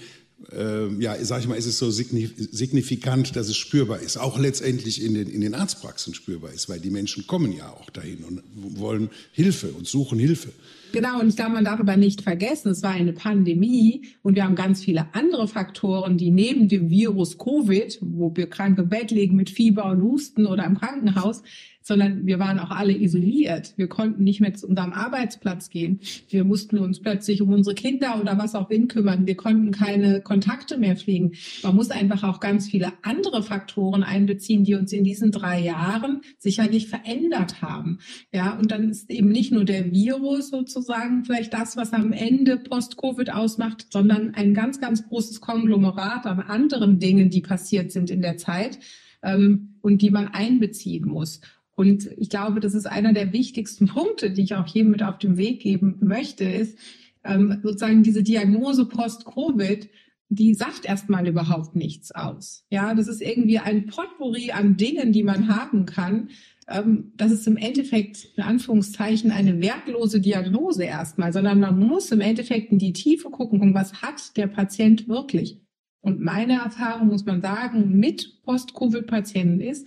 äh, 0.53 0.89
ja, 0.99 1.23
sag 1.25 1.41
ich 1.41 1.49
mal, 1.49 1.57
ist 1.57 1.67
es 1.67 1.79
so 1.79 1.91
signifikant, 1.91 3.37
dass 3.37 3.49
es 3.49 3.57
spürbar 3.57 4.01
ist. 4.01 4.17
Auch 4.17 4.39
letztendlich 4.39 5.03
in 5.03 5.15
den, 5.15 5.29
in 5.29 5.41
den 5.41 5.55
Arztpraxen 5.55 6.15
spürbar 6.15 6.53
ist, 6.53 6.69
weil 6.69 6.81
die 6.81 6.91
Menschen 6.91 7.27
kommen 7.27 7.53
ja 7.53 7.71
auch 7.71 7.91
dahin 7.91 8.25
und 8.25 8.43
wollen 8.55 9.11
Hilfe 9.33 9.69
und 9.69 9.87
suchen 9.87 10.19
Hilfe. 10.19 10.51
Genau, 10.93 11.21
und 11.21 11.29
ich 11.29 11.37
glaube, 11.37 11.53
man 11.53 11.65
darf 11.65 11.79
aber 11.79 11.97
nicht 11.97 12.23
vergessen, 12.23 12.71
es 12.71 12.83
war 12.83 12.91
eine 12.91 13.13
Pandemie 13.13 14.03
und 14.23 14.35
wir 14.35 14.45
haben 14.45 14.57
ganz 14.57 14.83
viele 14.83 15.07
andere 15.13 15.47
Faktoren, 15.47 16.19
die 16.19 16.31
neben 16.31 16.69
dem 16.69 16.91
Virus 16.91 17.39
Covid, 17.39 17.99
wo 18.01 18.35
wir 18.35 18.49
krank 18.49 18.79
im 18.79 18.89
Bett 18.89 19.11
liegen 19.13 19.37
mit 19.37 19.51
Fieber 19.51 19.87
und 19.87 20.03
Husten 20.03 20.47
oder 20.47 20.65
im 20.65 20.79
Krankenhaus, 20.79 21.43
sondern 21.83 22.27
wir 22.27 22.39
waren 22.39 22.59
auch 22.59 22.71
alle 22.71 22.97
isoliert. 22.97 23.75
Wir 23.77 23.89
konnten 23.89 24.25
nicht 24.25 24.41
mehr 24.41 24.55
zu 24.55 24.67
unserem 24.67 24.93
Arbeitsplatz 24.93 25.71
gehen. 25.71 26.01
Wir 26.29 26.45
mussten 26.45 26.79
uns 26.79 27.01
plötzlich 27.01 27.43
um 27.43 27.53
unsere 27.53 27.75
Kinder 27.75 28.21
oder 28.21 28.39
was 28.39 28.55
auch 28.55 28.71
immer 28.71 28.81
kümmern. 28.87 29.27
Wir 29.27 29.37
konnten 29.37 29.73
keine 29.73 30.21
Kontakte 30.21 30.79
mehr 30.79 30.97
pflegen. 30.97 31.33
Man 31.63 31.75
muss 31.75 31.91
einfach 31.91 32.25
auch 32.25 32.41
ganz 32.41 32.69
viele 32.69 32.93
andere 33.03 33.43
Faktoren 33.43 34.03
einbeziehen, 34.03 34.65
die 34.65 34.75
uns 34.75 34.93
in 34.93 35.05
diesen 35.05 35.33
drei 35.33 35.61
Jahren 35.61 36.21
sicherlich 36.39 36.89
verändert 36.89 37.63
haben. 37.63 37.99
Ja, 38.33 38.59
und 38.59 38.71
dann 38.71 38.91
ist 38.91 39.11
eben 39.11 39.29
nicht 39.29 39.53
nur 39.53 39.65
der 39.65 39.91
Virus 39.93 40.51
sozusagen 40.51 41.25
vielleicht 41.25 41.53
das, 41.55 41.77
was 41.77 41.93
am 41.93 42.13
Ende 42.13 42.57
Post-Covid 42.57 43.33
ausmacht, 43.33 43.87
sondern 43.91 44.35
ein 44.35 44.55
ganz, 44.55 44.81
ganz 44.81 45.07
großes 45.07 45.41
Konglomerat 45.41 46.27
an 46.27 46.41
anderen 46.41 46.99
Dingen, 46.99 47.31
die 47.31 47.41
passiert 47.41 47.93
sind 47.93 48.11
in 48.11 48.23
der 48.23 48.37
Zeit 48.37 48.79
ähm, 49.23 49.77
und 49.81 50.03
die 50.03 50.11
man 50.11 50.29
einbeziehen 50.29 51.07
muss. 51.07 51.41
Und 51.81 52.11
ich 52.19 52.29
glaube, 52.29 52.61
das 52.61 52.75
ist 52.75 52.85
einer 52.85 53.15
der 53.15 53.33
wichtigsten 53.33 53.87
Punkte, 53.87 54.31
die 54.33 54.43
ich 54.43 54.55
auch 54.55 54.67
jedem 54.67 54.91
mit 54.91 55.03
auf 55.03 55.17
den 55.17 55.39
Weg 55.39 55.63
geben 55.63 55.97
möchte, 56.03 56.45
ist 56.45 56.77
ähm, 57.25 57.59
sozusagen 57.63 58.03
diese 58.03 58.23
Diagnose 58.23 58.85
Post-Covid, 58.85 59.89
die 60.29 60.53
sagt 60.53 60.85
erstmal 60.85 61.27
überhaupt 61.27 61.77
nichts 61.77 62.13
aus. 62.13 62.67
Ja, 62.69 62.93
das 62.93 63.09
ist 63.09 63.23
irgendwie 63.23 63.61
ein 63.61 63.87
Potpourri 63.87 64.51
an 64.51 64.77
Dingen, 64.77 65.13
die 65.13 65.23
man 65.23 65.49
haben 65.49 65.87
kann. 65.87 66.29
Ähm, 66.69 67.13
das 67.17 67.33
ist 67.33 67.47
im 67.47 67.57
Endeffekt 67.57 68.29
in 68.37 68.43
Anführungszeichen 68.43 69.31
eine 69.31 69.63
wertlose 69.63 70.21
Diagnose 70.21 70.85
erstmal, 70.85 71.33
sondern 71.33 71.61
man 71.61 71.79
muss 71.79 72.13
im 72.13 72.21
Endeffekt 72.21 72.73
in 72.73 72.79
die 72.79 72.93
Tiefe 72.93 73.31
gucken, 73.31 73.73
was 73.73 74.03
hat 74.03 74.37
der 74.37 74.49
Patient 74.49 75.09
wirklich. 75.09 75.63
Und 76.03 76.21
meine 76.21 76.61
Erfahrung, 76.63 77.09
muss 77.09 77.25
man 77.25 77.41
sagen, 77.41 77.99
mit 77.99 78.43
Post-Covid-Patienten 78.43 79.63
ist, 79.63 79.87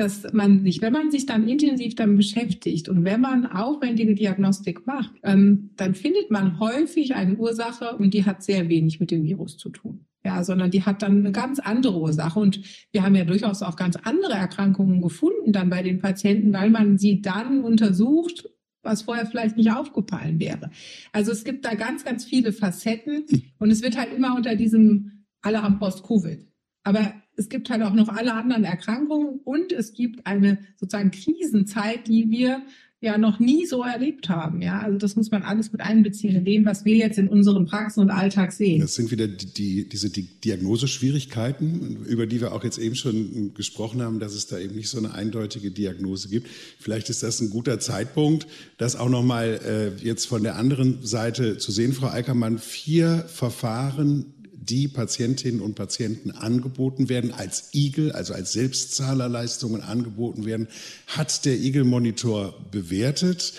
dass 0.00 0.32
man 0.32 0.62
sich, 0.64 0.80
wenn 0.80 0.94
man 0.94 1.10
sich 1.10 1.26
dann 1.26 1.46
intensiv 1.46 1.94
damit 1.94 2.16
beschäftigt 2.16 2.88
und 2.88 3.04
wenn 3.04 3.20
man 3.20 3.44
aufwendige 3.44 4.14
Diagnostik 4.14 4.86
macht, 4.86 5.12
ähm, 5.22 5.70
dann 5.76 5.94
findet 5.94 6.30
man 6.30 6.58
häufig 6.58 7.14
eine 7.14 7.36
Ursache 7.36 7.96
und 7.98 8.14
die 8.14 8.24
hat 8.24 8.42
sehr 8.42 8.70
wenig 8.70 8.98
mit 8.98 9.10
dem 9.10 9.24
Virus 9.24 9.58
zu 9.58 9.68
tun. 9.68 10.06
Ja, 10.24 10.42
sondern 10.42 10.70
die 10.70 10.84
hat 10.84 11.02
dann 11.02 11.18
eine 11.18 11.32
ganz 11.32 11.60
andere 11.60 11.98
Ursache. 11.98 12.40
Und 12.40 12.60
wir 12.92 13.02
haben 13.02 13.14
ja 13.14 13.24
durchaus 13.24 13.62
auch 13.62 13.76
ganz 13.76 13.96
andere 13.96 14.34
Erkrankungen 14.34 15.02
gefunden 15.02 15.52
dann 15.52 15.70
bei 15.70 15.82
den 15.82 15.98
Patienten, 15.98 16.52
weil 16.52 16.70
man 16.70 16.96
sie 16.98 17.20
dann 17.20 17.62
untersucht, 17.62 18.48
was 18.82 19.02
vorher 19.02 19.26
vielleicht 19.26 19.58
nicht 19.58 19.70
aufgefallen 19.70 20.40
wäre. 20.40 20.70
Also 21.12 21.32
es 21.32 21.44
gibt 21.44 21.64
da 21.66 21.74
ganz, 21.74 22.04
ganz 22.04 22.24
viele 22.24 22.52
Facetten 22.52 23.24
und 23.58 23.70
es 23.70 23.82
wird 23.82 23.98
halt 23.98 24.14
immer 24.14 24.34
unter 24.34 24.56
diesem 24.56 25.24
alle 25.42 25.62
haben 25.62 25.78
Post-Covid. 25.78 26.46
Aber 26.84 27.14
es 27.40 27.48
gibt 27.48 27.70
halt 27.70 27.82
auch 27.82 27.94
noch 27.94 28.08
alle 28.08 28.34
anderen 28.34 28.64
Erkrankungen 28.64 29.40
und 29.44 29.72
es 29.72 29.94
gibt 29.94 30.26
eine 30.26 30.58
sozusagen 30.76 31.10
Krisenzeit, 31.10 32.06
die 32.06 32.30
wir 32.30 32.62
ja 33.00 33.16
noch 33.16 33.38
nie 33.38 33.64
so 33.64 33.82
erlebt 33.82 34.28
haben. 34.28 34.60
Ja, 34.60 34.80
also 34.80 34.98
das 34.98 35.16
muss 35.16 35.30
man 35.30 35.42
alles 35.42 35.72
mit 35.72 35.80
einbeziehen 35.80 36.36
in 36.36 36.44
dem, 36.44 36.66
was 36.66 36.84
wir 36.84 36.96
jetzt 36.96 37.18
in 37.18 37.28
unseren 37.28 37.64
Praxen 37.64 38.00
und 38.00 38.10
Alltag 38.10 38.52
sehen. 38.52 38.82
Das 38.82 38.94
sind 38.94 39.10
wieder 39.10 39.26
die, 39.26 39.46
die, 39.46 39.88
diese 39.88 40.10
die 40.10 40.24
Diagnoseschwierigkeiten, 40.24 42.04
über 42.04 42.26
die 42.26 42.42
wir 42.42 42.52
auch 42.52 42.62
jetzt 42.62 42.76
eben 42.76 42.94
schon 42.94 43.54
gesprochen 43.54 44.02
haben, 44.02 44.20
dass 44.20 44.34
es 44.34 44.48
da 44.48 44.58
eben 44.58 44.74
nicht 44.74 44.90
so 44.90 44.98
eine 44.98 45.14
eindeutige 45.14 45.70
Diagnose 45.70 46.28
gibt. 46.28 46.48
Vielleicht 46.78 47.08
ist 47.08 47.22
das 47.22 47.40
ein 47.40 47.48
guter 47.48 47.80
Zeitpunkt, 47.80 48.46
das 48.76 48.96
auch 48.96 49.08
nochmal 49.08 49.60
äh, 49.64 50.04
jetzt 50.04 50.26
von 50.26 50.42
der 50.42 50.56
anderen 50.56 50.98
Seite 51.00 51.56
zu 51.56 51.72
sehen, 51.72 51.94
Frau 51.94 52.08
Eickermann. 52.08 52.58
Vier 52.58 53.24
Verfahren 53.28 54.34
die 54.60 54.88
Patientinnen 54.88 55.60
und 55.60 55.74
Patienten 55.74 56.30
angeboten 56.30 57.08
werden, 57.08 57.32
als 57.32 57.70
Igel, 57.72 58.12
also 58.12 58.34
als 58.34 58.52
Selbstzahlerleistungen 58.52 59.80
angeboten 59.80 60.44
werden, 60.44 60.68
hat 61.06 61.44
der 61.44 61.58
Igel-Monitor 61.58 62.54
bewertet. 62.70 63.54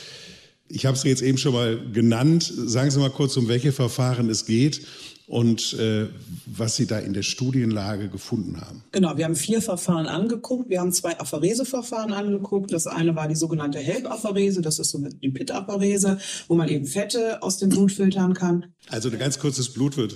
Ich 0.68 0.86
habe 0.86 0.96
es 0.96 1.04
jetzt 1.04 1.22
eben 1.22 1.38
schon 1.38 1.54
mal 1.54 1.92
genannt. 1.92 2.52
Sagen 2.56 2.92
Sie 2.92 3.00
mal 3.00 3.10
kurz, 3.10 3.36
um 3.36 3.48
welche 3.48 3.72
Verfahren 3.72 4.30
es 4.30 4.46
geht 4.46 4.82
und 5.28 5.74
äh, 5.74 6.08
was 6.46 6.76
Sie 6.76 6.86
da 6.86 7.00
in 7.00 7.14
der 7.14 7.24
Studienlage 7.24 8.08
gefunden 8.08 8.62
haben. 8.62 8.84
Genau, 8.92 9.18
wir 9.18 9.26
haben 9.26 9.36
vier 9.36 9.62
Verfahren 9.62 10.06
angeguckt. 10.06 10.70
Wir 10.70 10.80
haben 10.80 10.94
zwei 10.94 11.20
Aphareseverfahren 11.20 12.14
angeguckt. 12.14 12.72
Das 12.72 12.86
eine 12.86 13.16
war 13.16 13.28
die 13.28 13.36
sogenannte 13.36 13.80
HELP-Apharese, 13.80 14.62
das 14.62 14.78
ist 14.80 14.92
so 14.92 15.00
die 15.00 15.30
PIT-Apharese, 15.30 16.20
wo 16.48 16.56
man 16.56 16.70
eben 16.70 16.86
Fette 16.86 17.42
aus 17.42 17.58
dem 17.58 17.70
Blut 17.70 17.92
filtern 17.92 18.34
kann. 18.34 18.68
Also 18.90 19.10
ein 19.10 19.20
ganz 19.20 19.40
kurzes 19.40 19.74
Blut 19.74 19.98
wird 19.98 20.16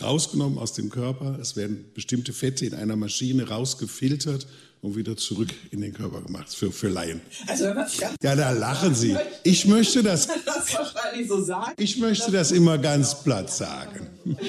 rausgenommen 0.00 0.58
aus 0.58 0.72
dem 0.72 0.90
Körper. 0.90 1.38
Es 1.40 1.56
werden 1.56 1.84
bestimmte 1.94 2.32
Fette 2.32 2.66
in 2.66 2.74
einer 2.74 2.96
Maschine 2.96 3.48
rausgefiltert 3.48 4.46
und 4.82 4.96
wieder 4.96 5.16
zurück 5.16 5.48
in 5.70 5.80
den 5.80 5.92
Körper 5.92 6.22
gemacht 6.22 6.54
für, 6.54 6.72
für 6.72 6.88
Laien. 6.88 7.20
Also, 7.46 7.64
ja, 7.64 7.86
ja, 8.22 8.36
da 8.36 8.50
lachen 8.50 8.94
Sie. 8.94 9.16
Ich 9.44 9.66
möchte 9.66 10.02
das 10.02 10.28
wahrscheinlich 10.74 11.28
so 11.28 11.40
sagen. 11.40 11.72
Ich 11.78 11.98
möchte 11.98 12.30
das 12.30 12.52
immer 12.52 12.78
ganz 12.78 13.22
platt 13.22 13.50
sagen. 13.50 14.08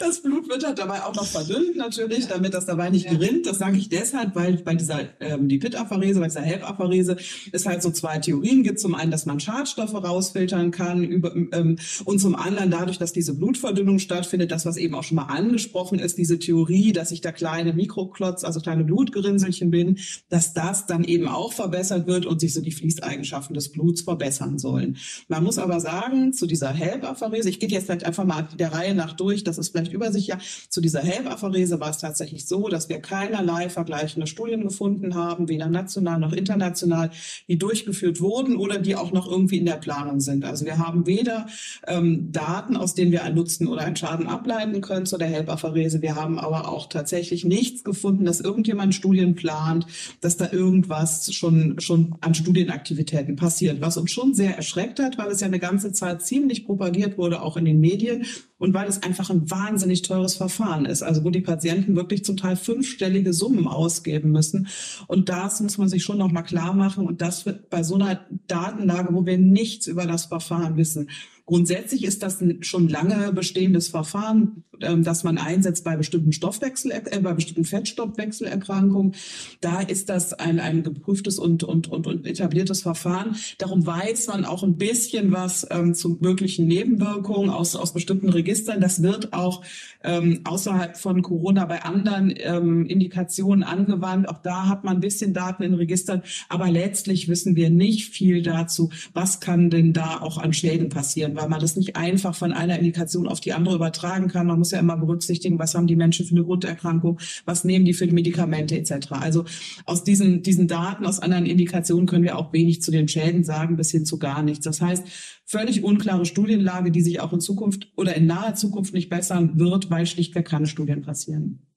Das 0.00 0.22
Blut 0.22 0.48
wird 0.48 0.64
halt 0.64 0.78
dabei 0.78 1.02
auch 1.02 1.14
noch 1.14 1.26
verdünnt 1.26 1.76
natürlich, 1.76 2.26
damit 2.28 2.54
das 2.54 2.66
dabei 2.66 2.90
nicht 2.90 3.08
gerinnt. 3.08 3.46
Das 3.46 3.58
sage 3.58 3.76
ich 3.76 3.88
deshalb, 3.88 4.34
weil 4.34 4.58
bei 4.58 4.74
dieser 4.74 5.00
ähm, 5.20 5.48
die 5.48 5.58
Pit-Apharese, 5.58 6.20
bei 6.20 6.26
dieser 6.26 6.42
HELP-Apharese 6.42 7.16
es 7.52 7.66
halt 7.66 7.82
so 7.82 7.90
zwei 7.90 8.18
Theorien 8.18 8.62
gibt. 8.62 8.80
Zum 8.80 8.94
einen, 8.94 9.10
dass 9.10 9.26
man 9.26 9.40
Schadstoffe 9.40 9.94
rausfiltern 9.94 10.70
kann 10.70 11.04
über, 11.04 11.34
ähm, 11.34 11.78
und 12.04 12.20
zum 12.20 12.36
anderen 12.36 12.70
dadurch, 12.70 12.98
dass 12.98 13.12
diese 13.12 13.34
Blutverdünnung 13.34 13.98
stattfindet, 13.98 14.50
das 14.50 14.66
was 14.66 14.76
eben 14.76 14.94
auch 14.94 15.04
schon 15.04 15.16
mal 15.16 15.24
angesprochen 15.24 15.98
ist, 15.98 16.18
diese 16.18 16.38
Theorie, 16.38 16.92
dass 16.92 17.10
sich 17.10 17.20
da 17.20 17.32
kleine 17.32 17.72
Mikroklotz, 17.72 18.44
also 18.44 18.60
kleine 18.60 18.84
Blutgerinnselchen 18.84 19.70
bilden, 19.70 19.98
dass 20.28 20.54
das 20.54 20.86
dann 20.86 21.04
eben 21.04 21.28
auch 21.28 21.52
verbessert 21.52 22.06
wird 22.06 22.26
und 22.26 22.40
sich 22.40 22.54
so 22.54 22.60
die 22.60 22.72
Fließeigenschaften 22.72 23.54
des 23.54 23.70
Bluts 23.70 24.02
verbessern 24.02 24.58
sollen. 24.58 24.96
Man 25.28 25.44
muss 25.44 25.58
aber 25.58 25.80
sagen, 25.80 26.32
zu 26.32 26.46
dieser 26.46 26.70
HELP-Apharese, 26.70 27.48
ich 27.48 27.60
gehe 27.60 27.68
jetzt 27.68 27.88
halt 27.88 28.04
einfach 28.04 28.24
mal 28.24 28.48
der 28.58 28.72
Reihe 28.72 28.94
nach 28.94 29.12
durch, 29.14 29.44
das 29.44 29.58
ist 29.58 29.70
vielleicht 29.70 29.92
übersichtlich. 29.92 30.68
Zu 30.70 30.80
dieser 30.80 31.00
HELP-Apharese 31.00 31.80
war 31.80 31.90
es 31.90 31.98
tatsächlich 31.98 32.46
so, 32.46 32.68
dass 32.68 32.88
wir 32.88 33.00
keinerlei 33.00 33.68
vergleichende 33.68 34.26
Studien 34.26 34.62
gefunden 34.62 35.14
haben, 35.14 35.48
weder 35.48 35.68
national 35.68 36.20
noch 36.20 36.32
international, 36.32 37.10
die 37.48 37.58
durchgeführt 37.58 38.20
wurden 38.20 38.56
oder 38.56 38.78
die 38.78 38.96
auch 38.96 39.12
noch 39.12 39.30
irgendwie 39.30 39.58
in 39.58 39.66
der 39.66 39.76
Planung 39.76 40.20
sind. 40.20 40.44
Also 40.44 40.64
wir 40.64 40.78
haben 40.78 41.06
weder 41.06 41.46
ähm, 41.86 42.30
Daten, 42.32 42.76
aus 42.76 42.94
denen 42.94 43.12
wir 43.12 43.24
einen 43.24 43.36
Nutzen 43.36 43.66
oder 43.66 43.82
einen 43.82 43.96
Schaden 43.96 44.26
ableiten 44.26 44.80
können 44.80 45.06
zu 45.06 45.18
der 45.18 45.28
HELP-Apharese. 45.28 46.02
Wir 46.02 46.14
haben 46.16 46.38
aber 46.38 46.68
auch 46.68 46.88
tatsächlich 46.88 47.44
nichts 47.44 47.84
gefunden, 47.84 48.24
dass 48.24 48.40
irgendjemand 48.40 48.94
Studien 48.94 49.08
Studien 49.08 49.34
plant, 49.34 49.86
dass 50.20 50.36
da 50.36 50.52
irgendwas 50.52 51.32
schon, 51.32 51.80
schon 51.80 52.16
an 52.20 52.34
Studienaktivitäten 52.34 53.36
passiert, 53.36 53.80
was 53.80 53.96
uns 53.96 54.10
schon 54.10 54.34
sehr 54.34 54.54
erschreckt 54.54 55.00
hat, 55.00 55.07
weil 55.16 55.30
es 55.30 55.40
ja 55.40 55.46
eine 55.46 55.58
ganze 55.58 55.92
Zeit 55.92 56.22
ziemlich 56.22 56.66
propagiert 56.66 57.16
wurde, 57.16 57.40
auch 57.40 57.56
in 57.56 57.64
den 57.64 57.80
Medien 57.80 58.26
und 58.58 58.74
weil 58.74 58.88
es 58.88 59.02
einfach 59.02 59.30
ein 59.30 59.50
wahnsinnig 59.50 60.02
teures 60.02 60.34
Verfahren 60.34 60.84
ist, 60.84 61.02
also 61.02 61.24
wo 61.24 61.30
die 61.30 61.40
Patienten 61.40 61.96
wirklich 61.96 62.24
zum 62.24 62.36
Teil 62.36 62.56
fünfstellige 62.56 63.32
Summen 63.32 63.68
ausgeben 63.68 64.32
müssen. 64.32 64.68
Und 65.06 65.28
das 65.28 65.60
muss 65.60 65.78
man 65.78 65.88
sich 65.88 66.02
schon 66.02 66.18
noch 66.18 66.32
mal 66.32 66.42
klar 66.42 66.74
machen 66.74 67.06
und 67.06 67.22
das 67.22 67.46
wird 67.46 67.70
bei 67.70 67.82
so 67.82 67.94
einer 67.94 68.26
Datenlage, 68.48 69.14
wo 69.14 69.24
wir 69.24 69.38
nichts 69.38 69.86
über 69.86 70.04
das 70.04 70.26
Verfahren 70.26 70.76
wissen. 70.76 71.08
Grundsätzlich 71.48 72.04
ist 72.04 72.22
das 72.22 72.42
ein 72.42 72.62
schon 72.62 72.90
lange 72.90 73.32
bestehendes 73.32 73.88
Verfahren, 73.88 74.64
ähm, 74.82 75.02
das 75.02 75.24
man 75.24 75.38
einsetzt 75.38 75.82
bei 75.82 75.96
bestimmten 75.96 76.32
Stoffwechsel, 76.32 76.92
äh, 76.92 77.20
bei 77.20 77.32
bestimmten 77.32 77.64
Fettstoffwechselerkrankungen. 77.64 79.14
Da 79.62 79.80
ist 79.80 80.10
das 80.10 80.34
ein, 80.34 80.60
ein 80.60 80.82
geprüftes 80.82 81.38
und, 81.38 81.64
und, 81.64 81.88
und, 81.88 82.06
und 82.06 82.26
etabliertes 82.26 82.82
Verfahren. 82.82 83.34
Darum 83.56 83.86
weiß 83.86 84.26
man 84.26 84.44
auch 84.44 84.62
ein 84.62 84.76
bisschen 84.76 85.32
was 85.32 85.66
ähm, 85.70 85.94
zu 85.94 86.18
möglichen 86.20 86.66
Nebenwirkungen 86.66 87.48
aus, 87.48 87.76
aus 87.76 87.94
bestimmten 87.94 88.28
Registern. 88.28 88.82
Das 88.82 89.02
wird 89.02 89.32
auch 89.32 89.64
ähm, 90.04 90.42
außerhalb 90.44 90.98
von 90.98 91.22
Corona 91.22 91.64
bei 91.64 91.82
anderen 91.82 92.34
ähm, 92.36 92.84
Indikationen 92.84 93.62
angewandt. 93.62 94.28
Auch 94.28 94.42
da 94.42 94.68
hat 94.68 94.84
man 94.84 94.98
ein 94.98 95.00
bisschen 95.00 95.32
Daten 95.32 95.62
in 95.62 95.72
Registern. 95.72 96.22
Aber 96.50 96.70
letztlich 96.70 97.26
wissen 97.26 97.56
wir 97.56 97.70
nicht 97.70 98.10
viel 98.10 98.42
dazu, 98.42 98.90
was 99.14 99.40
kann 99.40 99.70
denn 99.70 99.94
da 99.94 100.20
auch 100.20 100.36
an 100.36 100.52
Schäden 100.52 100.90
passieren 100.90 101.37
weil 101.38 101.48
man 101.48 101.60
das 101.60 101.76
nicht 101.76 101.96
einfach 101.96 102.34
von 102.34 102.52
einer 102.52 102.78
Indikation 102.78 103.28
auf 103.28 103.40
die 103.40 103.52
andere 103.52 103.76
übertragen 103.76 104.28
kann. 104.28 104.46
Man 104.46 104.58
muss 104.58 104.72
ja 104.72 104.80
immer 104.80 104.96
berücksichtigen, 104.96 105.58
was 105.58 105.74
haben 105.74 105.86
die 105.86 105.96
Menschen 105.96 106.26
für 106.26 106.34
eine 106.34 106.44
Grunderkrankung, 106.44 107.20
was 107.44 107.64
nehmen 107.64 107.84
die 107.84 107.94
für 107.94 108.06
Medikamente 108.06 108.76
etc. 108.76 109.12
Also 109.12 109.44
aus 109.84 110.04
diesen, 110.04 110.42
diesen 110.42 110.68
Daten, 110.68 111.06
aus 111.06 111.20
anderen 111.20 111.46
Indikationen 111.46 112.06
können 112.06 112.24
wir 112.24 112.36
auch 112.36 112.52
wenig 112.52 112.82
zu 112.82 112.90
den 112.90 113.08
Schäden 113.08 113.44
sagen, 113.44 113.76
bis 113.76 113.90
hin 113.90 114.04
zu 114.04 114.18
gar 114.18 114.42
nichts. 114.42 114.64
Das 114.64 114.80
heißt, 114.80 115.04
völlig 115.44 115.84
unklare 115.84 116.26
Studienlage, 116.26 116.90
die 116.90 117.02
sich 117.02 117.20
auch 117.20 117.32
in 117.32 117.40
Zukunft 117.40 117.88
oder 117.96 118.14
in 118.14 118.26
naher 118.26 118.54
Zukunft 118.54 118.92
nicht 118.94 119.08
bessern 119.08 119.58
wird, 119.58 119.90
weil 119.90 120.06
schlichtweg 120.06 120.46
keine 120.46 120.66
Studien 120.66 121.02
passieren. 121.02 121.67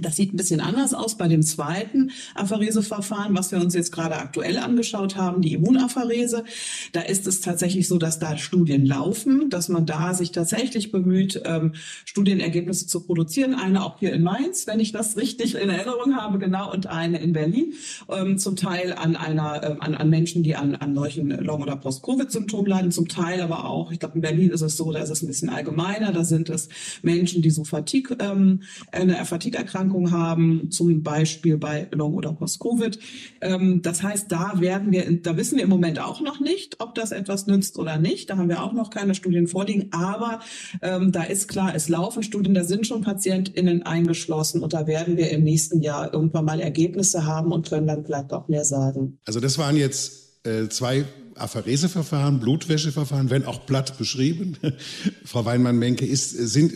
Das 0.00 0.14
sieht 0.14 0.32
ein 0.32 0.36
bisschen 0.36 0.60
anders 0.60 0.94
aus 0.94 1.16
bei 1.16 1.26
dem 1.26 1.42
zweiten 1.42 2.12
Aphareseverfahren, 2.36 3.36
was 3.36 3.50
wir 3.50 3.60
uns 3.60 3.74
jetzt 3.74 3.90
gerade 3.90 4.14
aktuell 4.14 4.58
angeschaut 4.58 5.16
haben, 5.16 5.42
die 5.42 5.54
Immunapharese. 5.54 6.44
Da 6.92 7.00
ist 7.00 7.26
es 7.26 7.40
tatsächlich 7.40 7.88
so, 7.88 7.98
dass 7.98 8.20
da 8.20 8.36
Studien 8.38 8.86
laufen, 8.86 9.50
dass 9.50 9.68
man 9.68 9.86
da 9.86 10.14
sich 10.14 10.30
tatsächlich 10.30 10.92
bemüht, 10.92 11.42
ähm, 11.44 11.72
Studienergebnisse 12.04 12.86
zu 12.86 13.00
produzieren. 13.00 13.56
Eine 13.56 13.84
auch 13.84 13.98
hier 13.98 14.12
in 14.12 14.22
Mainz, 14.22 14.68
wenn 14.68 14.78
ich 14.78 14.92
das 14.92 15.16
richtig 15.16 15.56
in 15.56 15.68
Erinnerung 15.68 16.14
habe, 16.14 16.38
genau, 16.38 16.72
und 16.72 16.86
eine 16.86 17.18
in 17.18 17.32
Berlin. 17.32 17.74
Ähm, 18.08 18.38
zum 18.38 18.54
Teil 18.54 18.92
an 18.92 19.16
einer, 19.16 19.64
äh, 19.64 19.76
an, 19.80 19.96
an 19.96 20.10
Menschen, 20.10 20.44
die 20.44 20.54
an, 20.54 20.76
an 20.76 20.94
solchen 20.94 21.30
Long- 21.30 21.62
oder 21.62 21.74
Post-Covid-Symptomen 21.74 22.66
leiden, 22.66 22.92
zum 22.92 23.08
Teil 23.08 23.40
aber 23.40 23.64
auch, 23.64 23.90
ich 23.90 23.98
glaube, 23.98 24.14
in 24.14 24.20
Berlin 24.20 24.50
ist 24.50 24.60
es 24.60 24.76
so, 24.76 24.92
da 24.92 25.00
ist 25.00 25.10
es 25.10 25.22
ein 25.22 25.26
bisschen 25.26 25.48
allgemeiner, 25.48 26.12
da 26.12 26.22
sind 26.22 26.50
es 26.50 26.68
Menschen, 27.02 27.42
die 27.42 27.50
so 27.50 27.64
Fatigue, 27.64 28.16
ähm, 28.20 28.62
eine 28.92 29.24
Fatigue-Erkrankung 29.24 29.87
Erkrankungen 29.88 30.12
haben, 30.12 30.70
zum 30.70 31.02
Beispiel 31.02 31.56
bei 31.56 31.88
Long- 31.92 32.14
oder 32.14 32.32
Post-Covid. 32.32 32.98
Ähm, 33.40 33.80
das 33.82 34.02
heißt, 34.02 34.30
da 34.30 34.54
werden 34.56 34.92
wir, 34.92 35.20
da 35.22 35.36
wissen 35.36 35.56
wir 35.56 35.64
im 35.64 35.70
Moment 35.70 35.98
auch 36.00 36.20
noch 36.20 36.40
nicht, 36.40 36.76
ob 36.80 36.94
das 36.94 37.12
etwas 37.12 37.46
nützt 37.46 37.78
oder 37.78 37.98
nicht. 37.98 38.30
Da 38.30 38.36
haben 38.36 38.48
wir 38.48 38.62
auch 38.62 38.72
noch 38.72 38.90
keine 38.90 39.14
Studien 39.14 39.46
vorliegen. 39.46 39.88
Aber 39.92 40.40
ähm, 40.82 41.12
da 41.12 41.22
ist 41.22 41.48
klar, 41.48 41.74
es 41.74 41.88
laufen 41.88 42.22
Studien, 42.22 42.54
da 42.54 42.64
sind 42.64 42.86
schon 42.86 43.02
PatientInnen 43.02 43.82
eingeschlossen 43.82 44.62
und 44.62 44.72
da 44.72 44.86
werden 44.86 45.16
wir 45.16 45.30
im 45.30 45.44
nächsten 45.44 45.80
Jahr 45.80 46.12
irgendwann 46.12 46.44
mal 46.44 46.60
Ergebnisse 46.60 47.24
haben 47.24 47.52
und 47.52 47.68
können 47.68 47.86
dann 47.86 48.04
vielleicht 48.04 48.32
auch 48.32 48.48
mehr 48.48 48.64
sagen. 48.64 49.18
Also 49.24 49.40
das 49.40 49.58
waren 49.58 49.76
jetzt 49.76 50.44
äh, 50.44 50.68
zwei 50.68 51.04
Aphareseverfahren, 51.34 52.40
Blutwäscheverfahren, 52.40 53.30
wenn 53.30 53.44
auch 53.44 53.64
platt 53.64 53.96
beschrieben. 53.96 54.56
Frau 55.24 55.44
Weinmann-Menke, 55.44 56.04
ist, 56.04 56.30
sind 56.30 56.72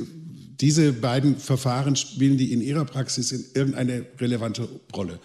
diese 0.63 0.93
beiden 0.93 1.37
Verfahren 1.37 1.97
spielen 1.97 2.39
die 2.39 2.53
in 2.53 2.63
Ihrer 2.63 2.85
Praxis 2.85 3.33
in 3.33 3.45
irgendeine 3.55 4.07
relevante 4.19 4.69
Rolle? 4.95 5.19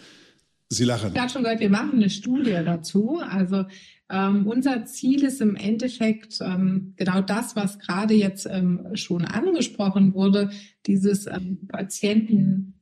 Sie 0.69 0.83
lachen. 0.83 1.11
Ich 1.13 1.19
habe 1.19 1.29
schon 1.29 1.43
gehört, 1.43 1.61
wir 1.61 1.69
machen 1.69 1.93
eine 1.93 2.09
Studie 2.09 2.59
dazu. 2.65 3.19
Also 3.19 3.65
ähm, 4.09 4.47
unser 4.47 4.85
Ziel 4.85 5.23
ist 5.23 5.39
im 5.39 5.55
Endeffekt 5.55 6.39
ähm, 6.41 6.93
genau 6.97 7.21
das, 7.21 7.55
was 7.55 7.77
gerade 7.77 8.15
jetzt 8.15 8.47
ähm, 8.49 8.87
schon 8.95 9.23
angesprochen 9.25 10.13
wurde, 10.13 10.49
dieses 10.87 11.27
ähm, 11.27 11.67
Patienten 11.67 12.73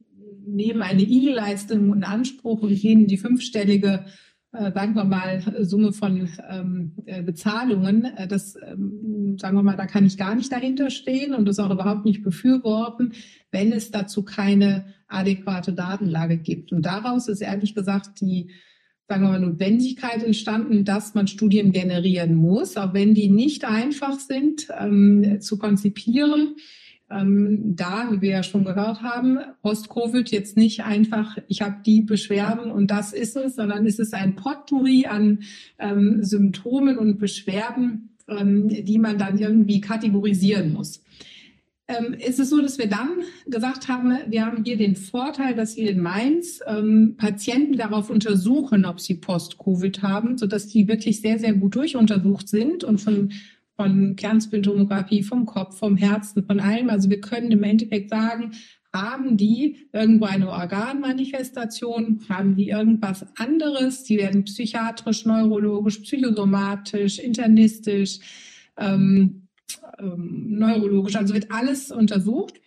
nehmen 0.47 0.81
eine 0.81 1.01
Igelleistung 1.01 1.93
in 1.93 2.03
Anspruch 2.03 2.61
und 2.61 2.73
gehen 2.73 3.01
in 3.01 3.07
die 3.07 3.17
fünfstellige 3.17 4.05
sagen 4.73 4.95
wir 4.95 5.03
mal, 5.03 5.41
Summe 5.61 5.91
von 5.91 6.29
ähm, 6.49 6.91
äh, 7.05 7.21
Bezahlungen, 7.21 8.05
äh, 8.05 8.27
das, 8.27 8.55
ähm, 8.55 9.37
sagen 9.39 9.57
wir 9.57 9.63
mal, 9.63 9.75
da 9.75 9.85
kann 9.85 10.05
ich 10.05 10.17
gar 10.17 10.35
nicht 10.35 10.51
dahinter 10.51 10.89
stehen 10.89 11.33
und 11.33 11.45
das 11.45 11.59
auch 11.59 11.71
überhaupt 11.71 12.05
nicht 12.05 12.23
befürworten, 12.23 13.13
wenn 13.51 13.71
es 13.71 13.91
dazu 13.91 14.23
keine 14.23 14.93
adäquate 15.07 15.73
Datenlage 15.73 16.37
gibt. 16.37 16.71
Und 16.71 16.85
daraus 16.85 17.27
ist 17.27 17.41
ehrlich 17.41 17.75
gesagt 17.75 18.21
die, 18.21 18.51
sagen 19.07 19.23
wir 19.23 19.29
mal, 19.29 19.39
Notwendigkeit 19.39 20.23
entstanden, 20.23 20.85
dass 20.85 21.13
man 21.13 21.27
Studien 21.27 21.71
generieren 21.71 22.35
muss, 22.35 22.77
auch 22.77 22.93
wenn 22.93 23.13
die 23.13 23.29
nicht 23.29 23.65
einfach 23.65 24.19
sind 24.19 24.67
ähm, 24.79 25.41
zu 25.41 25.57
konzipieren 25.57 26.55
ähm, 27.09 27.75
da, 27.75 28.07
wie 28.11 28.21
wir 28.21 28.29
ja 28.29 28.43
schon 28.43 28.63
gehört 28.63 29.01
haben, 29.01 29.37
Post-Covid 29.61 30.29
jetzt 30.31 30.57
nicht 30.57 30.83
einfach, 30.83 31.37
ich 31.47 31.61
habe 31.61 31.77
die 31.85 32.01
Beschwerden 32.01 32.71
und 32.71 32.89
das 32.89 33.13
ist 33.13 33.35
es, 33.35 33.55
sondern 33.55 33.85
es 33.85 33.99
ist 33.99 34.13
ein 34.13 34.35
Potpourri 34.35 35.05
an 35.05 35.39
ähm, 35.77 36.23
Symptomen 36.23 36.97
und 36.97 37.19
Beschwerden, 37.19 38.15
ähm, 38.27 38.69
die 38.69 38.97
man 38.97 39.17
dann 39.17 39.37
irgendwie 39.37 39.81
kategorisieren 39.81 40.73
muss. 40.73 41.03
Ähm, 41.87 42.15
ist 42.15 42.39
es 42.39 42.49
so, 42.49 42.59
dass 42.59 42.79
wir 42.79 42.87
dann 42.87 43.09
gesagt 43.45 43.87
haben, 43.87 44.17
wir 44.27 44.43
haben 44.43 44.63
hier 44.63 44.75
den 44.75 44.95
Vorteil, 44.95 45.53
dass 45.53 45.77
wir 45.77 45.91
in 45.91 46.01
Mainz 46.01 46.59
ähm, 46.65 47.13
Patienten 47.15 47.77
darauf 47.77 48.09
untersuchen, 48.09 48.85
ob 48.85 48.99
sie 48.99 49.13
Post-Covid 49.15 50.01
haben, 50.01 50.39
sodass 50.39 50.65
die 50.65 50.87
wirklich 50.87 51.21
sehr, 51.21 51.37
sehr 51.37 51.53
gut 51.53 51.75
durchuntersucht 51.75 52.49
sind 52.49 52.83
und 52.83 52.99
von 52.99 53.31
von 53.75 54.15
Kernspintomographie, 54.15 55.23
vom 55.23 55.45
Kopf, 55.45 55.77
vom 55.77 55.97
Herzen, 55.97 56.45
von 56.45 56.59
allem. 56.59 56.89
Also 56.89 57.09
wir 57.09 57.21
können 57.21 57.51
im 57.51 57.63
Endeffekt 57.63 58.09
sagen, 58.09 58.51
haben 58.93 59.35
die 59.35 59.87
irgendwo 59.91 60.25
eine 60.25 60.49
Organmanifestation? 60.49 62.21
Haben 62.29 62.55
die 62.55 62.69
irgendwas 62.69 63.25
anderes? 63.37 64.03
Die 64.03 64.17
werden 64.17 64.45
psychiatrisch, 64.45 65.25
neurologisch, 65.25 65.99
psychosomatisch, 65.99 67.19
internistisch, 67.19 68.19
ähm, 68.77 69.47
ähm, 69.99 70.45
neurologisch. 70.49 71.17
Also 71.17 71.33
wird 71.33 71.51
alles 71.51 71.91
untersucht 71.91 72.61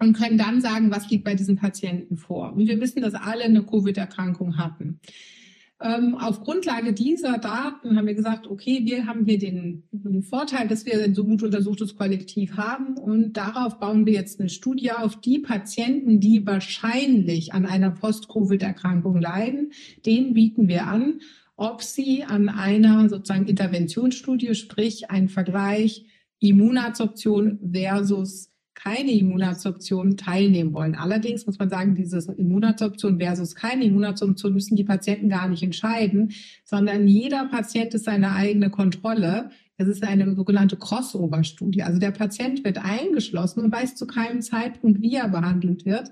und 0.00 0.14
können 0.14 0.38
dann 0.38 0.60
sagen, 0.60 0.90
was 0.90 1.08
liegt 1.10 1.24
bei 1.24 1.36
diesen 1.36 1.56
Patienten 1.56 2.16
vor. 2.16 2.54
Und 2.54 2.66
wir 2.66 2.80
wissen, 2.80 3.02
dass 3.02 3.14
alle 3.14 3.44
eine 3.44 3.62
Covid-Erkrankung 3.62 4.58
hatten. 4.58 5.00
Ähm, 5.82 6.14
auf 6.14 6.42
Grundlage 6.44 6.92
dieser 6.92 7.38
Daten 7.38 7.96
haben 7.96 8.06
wir 8.06 8.14
gesagt, 8.14 8.46
okay, 8.46 8.82
wir 8.84 9.06
haben 9.06 9.24
hier 9.24 9.38
den, 9.38 9.82
den, 9.90 10.22
Vorteil, 10.22 10.68
dass 10.68 10.86
wir 10.86 11.02
ein 11.02 11.14
so 11.14 11.24
gut 11.24 11.42
untersuchtes 11.42 11.96
Kollektiv 11.96 12.56
haben 12.56 12.96
und 12.96 13.32
darauf 13.32 13.80
bauen 13.80 14.06
wir 14.06 14.12
jetzt 14.12 14.38
eine 14.38 14.48
Studie 14.48 14.92
auf 14.92 15.20
die 15.20 15.40
Patienten, 15.40 16.20
die 16.20 16.46
wahrscheinlich 16.46 17.52
an 17.52 17.66
einer 17.66 17.90
Post-Covid-Erkrankung 17.90 19.20
leiden. 19.20 19.72
Denen 20.06 20.34
bieten 20.34 20.68
wir 20.68 20.86
an, 20.86 21.20
ob 21.56 21.82
sie 21.82 22.22
an 22.22 22.48
einer 22.48 23.08
sozusagen 23.08 23.46
Interventionsstudie, 23.46 24.54
sprich 24.54 25.10
ein 25.10 25.28
Vergleich 25.28 26.06
Immunabsorption 26.38 27.58
versus 27.72 28.51
keine 28.82 29.12
Immunabsorption 29.12 30.16
teilnehmen 30.16 30.72
wollen. 30.72 30.94
Allerdings 30.94 31.46
muss 31.46 31.58
man 31.58 31.70
sagen, 31.70 31.94
diese 31.94 32.18
Immunabsorption 32.32 33.18
versus 33.20 33.54
keine 33.54 33.84
Immunabsorption 33.84 34.52
müssen 34.52 34.76
die 34.76 34.84
Patienten 34.84 35.28
gar 35.28 35.48
nicht 35.48 35.62
entscheiden, 35.62 36.32
sondern 36.64 37.06
jeder 37.06 37.46
Patient 37.46 37.94
ist 37.94 38.04
seine 38.04 38.32
eigene 38.32 38.70
Kontrolle. 38.70 39.50
Es 39.76 39.86
ist 39.86 40.02
eine 40.02 40.34
sogenannte 40.34 40.76
Crossover-Studie. 40.76 41.82
Also 41.84 42.00
der 42.00 42.10
Patient 42.10 42.64
wird 42.64 42.78
eingeschlossen 42.78 43.60
und 43.60 43.72
weiß 43.72 43.94
zu 43.94 44.06
keinem 44.06 44.42
Zeitpunkt, 44.42 45.00
wie 45.00 45.14
er 45.14 45.28
behandelt 45.28 45.84
wird 45.84 46.10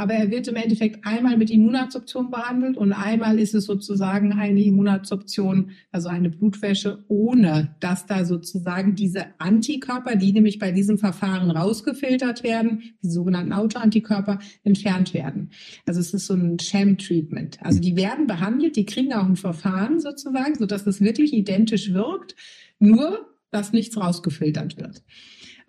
aber 0.00 0.14
er 0.14 0.30
wird 0.30 0.48
im 0.48 0.56
Endeffekt 0.56 1.04
einmal 1.04 1.36
mit 1.36 1.50
Immunabsorption 1.50 2.30
behandelt 2.30 2.78
und 2.78 2.94
einmal 2.94 3.38
ist 3.38 3.54
es 3.54 3.66
sozusagen 3.66 4.32
eine 4.32 4.62
Immunabsorption, 4.62 5.72
also 5.92 6.08
eine 6.08 6.30
Blutwäsche, 6.30 7.04
ohne 7.08 7.76
dass 7.80 8.06
da 8.06 8.24
sozusagen 8.24 8.94
diese 8.94 9.26
Antikörper, 9.36 10.16
die 10.16 10.32
nämlich 10.32 10.58
bei 10.58 10.72
diesem 10.72 10.96
Verfahren 10.96 11.50
rausgefiltert 11.50 12.42
werden, 12.42 12.94
die 13.02 13.10
sogenannten 13.10 13.52
Autoantikörper, 13.52 14.38
entfernt 14.64 15.12
werden. 15.12 15.50
Also 15.86 16.00
es 16.00 16.14
ist 16.14 16.28
so 16.28 16.34
ein 16.34 16.58
Sham-Treatment. 16.58 17.58
Also 17.60 17.78
die 17.78 17.94
werden 17.94 18.26
behandelt, 18.26 18.76
die 18.76 18.86
kriegen 18.86 19.12
auch 19.12 19.26
ein 19.26 19.36
Verfahren 19.36 20.00
sozusagen, 20.00 20.54
sodass 20.54 20.86
es 20.86 21.02
wirklich 21.02 21.34
identisch 21.34 21.92
wirkt, 21.92 22.36
nur 22.78 23.26
dass 23.50 23.74
nichts 23.74 23.98
rausgefiltert 23.98 24.78
wird. 24.78 25.02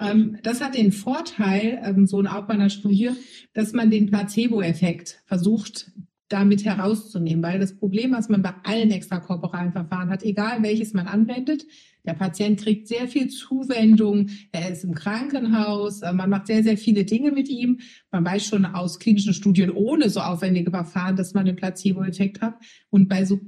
Ähm, 0.01 0.37
das 0.43 0.61
hat 0.61 0.75
den 0.75 0.91
Vorteil, 0.91 1.79
ähm, 1.83 2.07
so 2.07 2.21
bei 2.21 2.49
einer 2.49 2.69
Studie, 2.69 3.11
dass 3.53 3.73
man 3.73 3.91
den 3.91 4.07
Placebo-Effekt 4.07 5.21
versucht 5.25 5.91
damit 6.27 6.63
herauszunehmen, 6.65 7.43
weil 7.43 7.59
das 7.59 7.75
Problem, 7.75 8.13
was 8.13 8.29
man 8.29 8.41
bei 8.41 8.53
allen 8.63 8.91
extrakorporalen 8.91 9.73
Verfahren 9.73 10.09
hat, 10.09 10.23
egal 10.23 10.63
welches 10.63 10.93
man 10.93 11.07
anwendet, 11.07 11.65
der 12.03 12.13
Patient 12.13 12.59
kriegt 12.59 12.87
sehr 12.87 13.07
viel 13.07 13.27
Zuwendung, 13.27 14.29
er 14.51 14.71
ist 14.71 14.83
im 14.83 14.95
Krankenhaus, 14.95 16.01
äh, 16.01 16.13
man 16.13 16.29
macht 16.29 16.47
sehr, 16.47 16.63
sehr 16.63 16.77
viele 16.77 17.05
Dinge 17.05 17.31
mit 17.31 17.47
ihm. 17.47 17.79
Man 18.11 18.25
weiß 18.25 18.45
schon 18.45 18.65
aus 18.65 18.97
klinischen 18.97 19.33
Studien 19.33 19.69
ohne 19.69 20.09
so 20.09 20.19
aufwendige 20.19 20.71
Verfahren, 20.71 21.15
dass 21.15 21.33
man 21.33 21.47
einen 21.47 21.55
Placebo-Effekt 21.55 22.41
hat. 22.41 22.55
Und 22.89 23.07
bei 23.07 23.25
so 23.25 23.39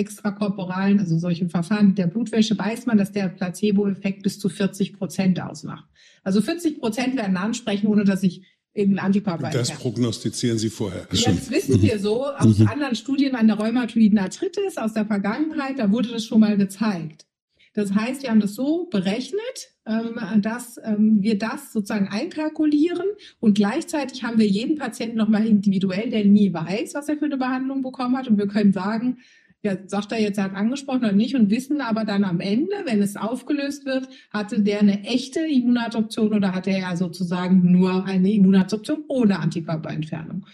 extrakorporalen, 0.00 0.98
also 0.98 1.18
solchen 1.18 1.50
Verfahren 1.50 1.88
mit 1.88 1.98
der 1.98 2.06
Blutwäsche, 2.06 2.58
weiß 2.58 2.86
man, 2.86 2.98
dass 2.98 3.12
der 3.12 3.28
Placebo-Effekt 3.28 4.22
bis 4.22 4.38
zu 4.38 4.48
40 4.48 4.94
Prozent 4.94 5.40
ausmacht. 5.40 5.84
Also 6.24 6.40
40 6.40 6.80
Prozent 6.80 7.16
werden 7.16 7.36
ansprechen, 7.36 7.86
ohne 7.86 8.04
dass 8.04 8.22
ich 8.22 8.42
irgendein 8.72 9.06
Antikörper 9.06 9.50
Das 9.50 9.72
prognostizieren 9.72 10.58
Sie 10.58 10.70
vorher. 10.70 11.06
Das 11.10 11.50
wissen 11.50 11.82
wir 11.82 11.98
so 11.98 12.26
aus 12.26 12.58
mhm. 12.58 12.68
anderen 12.68 12.94
Studien 12.94 13.34
an 13.34 13.46
der 13.46 13.58
rheumatoiden 13.58 14.18
Arthritis 14.18 14.76
aus 14.76 14.94
der 14.94 15.06
Vergangenheit, 15.06 15.78
da 15.78 15.90
wurde 15.90 16.08
das 16.08 16.24
schon 16.24 16.40
mal 16.40 16.56
gezeigt. 16.56 17.26
Das 17.72 17.94
heißt, 17.94 18.22
wir 18.22 18.30
haben 18.30 18.40
das 18.40 18.54
so 18.54 18.86
berechnet, 18.90 19.40
ähm, 19.86 20.42
dass 20.42 20.78
ähm, 20.82 21.18
wir 21.20 21.38
das 21.38 21.72
sozusagen 21.72 22.08
einkalkulieren 22.08 23.06
und 23.38 23.54
gleichzeitig 23.54 24.24
haben 24.24 24.38
wir 24.38 24.46
jeden 24.46 24.76
Patienten 24.76 25.16
nochmal 25.16 25.46
individuell, 25.46 26.10
der 26.10 26.24
nie 26.24 26.52
weiß, 26.52 26.94
was 26.94 27.08
er 27.08 27.16
für 27.16 27.26
eine 27.26 27.36
Behandlung 27.36 27.82
bekommen 27.82 28.16
hat 28.16 28.26
und 28.28 28.38
wir 28.38 28.48
können 28.48 28.72
sagen, 28.72 29.18
ja, 29.62 29.76
sagt 29.86 30.12
er 30.12 30.20
jetzt, 30.20 30.38
er 30.38 30.44
hat 30.44 30.54
angesprochen 30.54 31.04
oder 31.04 31.12
nicht 31.12 31.34
und 31.34 31.50
wissen 31.50 31.80
aber 31.80 32.04
dann 32.04 32.24
am 32.24 32.40
Ende, 32.40 32.74
wenn 32.84 33.02
es 33.02 33.16
aufgelöst 33.16 33.84
wird, 33.84 34.08
hatte 34.32 34.60
der 34.60 34.80
eine 34.80 35.04
echte 35.04 35.40
Immunadoption 35.40 36.32
oder 36.32 36.54
hatte 36.54 36.70
er 36.70 36.96
sozusagen 36.96 37.70
nur 37.70 38.04
eine 38.04 38.32
Immunadoption 38.32 39.04
ohne 39.08 39.38
Antikörperentfernung. 39.38 40.46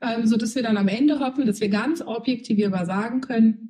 Ähm, 0.00 0.26
so 0.26 0.36
dass 0.36 0.54
wir 0.54 0.62
dann 0.62 0.78
am 0.78 0.88
Ende 0.88 1.20
hoffen, 1.20 1.46
dass 1.46 1.60
wir 1.60 1.68
ganz 1.68 2.02
objektivierbar 2.02 2.86
sagen 2.86 3.20
können, 3.20 3.69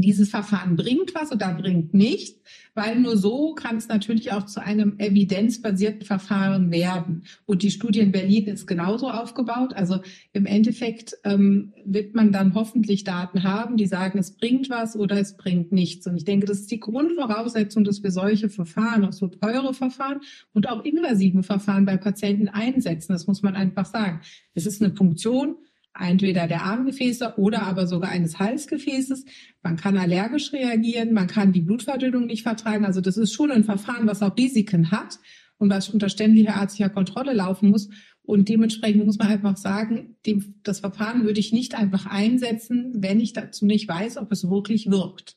dieses 0.00 0.30
Verfahren 0.30 0.76
bringt 0.76 1.14
was 1.14 1.30
oder 1.32 1.52
bringt 1.52 1.92
nichts, 1.92 2.40
weil 2.74 2.98
nur 2.98 3.18
so 3.18 3.54
kann 3.54 3.76
es 3.76 3.88
natürlich 3.88 4.32
auch 4.32 4.46
zu 4.46 4.62
einem 4.62 4.98
evidenzbasierten 4.98 6.06
Verfahren 6.06 6.70
werden. 6.70 7.24
Und 7.44 7.62
die 7.62 7.70
Studie 7.70 8.00
in 8.00 8.10
Berlin 8.10 8.46
ist 8.46 8.66
genauso 8.66 9.10
aufgebaut. 9.10 9.74
Also 9.74 10.00
im 10.32 10.46
Endeffekt 10.46 11.14
ähm, 11.24 11.74
wird 11.84 12.14
man 12.14 12.32
dann 12.32 12.54
hoffentlich 12.54 13.04
Daten 13.04 13.42
haben, 13.42 13.76
die 13.76 13.86
sagen, 13.86 14.18
es 14.18 14.30
bringt 14.34 14.70
was 14.70 14.96
oder 14.96 15.20
es 15.20 15.36
bringt 15.36 15.72
nichts. 15.72 16.06
Und 16.06 16.16
ich 16.16 16.24
denke, 16.24 16.46
das 16.46 16.60
ist 16.60 16.70
die 16.70 16.80
Grundvoraussetzung, 16.80 17.84
dass 17.84 18.02
wir 18.02 18.10
solche 18.10 18.48
Verfahren, 18.48 19.04
auch 19.04 19.12
so 19.12 19.26
teure 19.26 19.74
Verfahren 19.74 20.20
und 20.54 20.70
auch 20.70 20.84
invasive 20.84 21.42
Verfahren 21.42 21.84
bei 21.84 21.98
Patienten 21.98 22.48
einsetzen. 22.48 23.12
Das 23.12 23.26
muss 23.26 23.42
man 23.42 23.56
einfach 23.56 23.84
sagen. 23.84 24.20
Es 24.54 24.64
ist 24.64 24.82
eine 24.82 24.94
Funktion, 24.94 25.56
entweder 25.98 26.46
der 26.46 26.62
Armgefäße 26.62 27.34
oder 27.36 27.62
aber 27.62 27.86
sogar 27.86 28.10
eines 28.10 28.38
Halsgefäßes. 28.38 29.24
Man 29.62 29.76
kann 29.76 29.98
allergisch 29.98 30.52
reagieren, 30.52 31.12
man 31.12 31.26
kann 31.26 31.52
die 31.52 31.60
Blutverdünnung 31.60 32.26
nicht 32.26 32.42
vertragen. 32.42 32.84
Also 32.84 33.00
das 33.00 33.16
ist 33.16 33.32
schon 33.32 33.50
ein 33.50 33.64
Verfahren, 33.64 34.06
was 34.06 34.22
auch 34.22 34.36
Risiken 34.36 34.90
hat 34.90 35.18
und 35.58 35.70
was 35.70 35.88
unter 35.90 36.08
ständiger 36.08 36.54
ärztlicher 36.54 36.90
Kontrolle 36.90 37.32
laufen 37.34 37.70
muss. 37.70 37.88
Und 38.22 38.48
dementsprechend 38.48 39.04
muss 39.04 39.18
man 39.18 39.28
einfach 39.28 39.56
sagen, 39.56 40.16
dem, 40.26 40.54
das 40.62 40.80
Verfahren 40.80 41.24
würde 41.24 41.40
ich 41.40 41.52
nicht 41.52 41.74
einfach 41.74 42.06
einsetzen, 42.06 42.92
wenn 42.96 43.20
ich 43.20 43.32
dazu 43.32 43.66
nicht 43.66 43.88
weiß, 43.88 44.16
ob 44.16 44.30
es 44.32 44.48
wirklich 44.48 44.90
wirkt. 44.90 45.36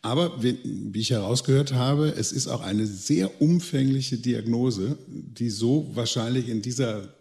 Aber 0.00 0.42
wie 0.42 1.00
ich 1.00 1.10
herausgehört 1.10 1.72
habe, 1.72 2.08
es 2.08 2.32
ist 2.32 2.46
auch 2.46 2.60
eine 2.60 2.86
sehr 2.86 3.40
umfängliche 3.40 4.18
Diagnose, 4.18 4.98
die 5.08 5.48
so 5.48 5.90
wahrscheinlich 5.94 6.50
in 6.50 6.60
dieser 6.60 7.14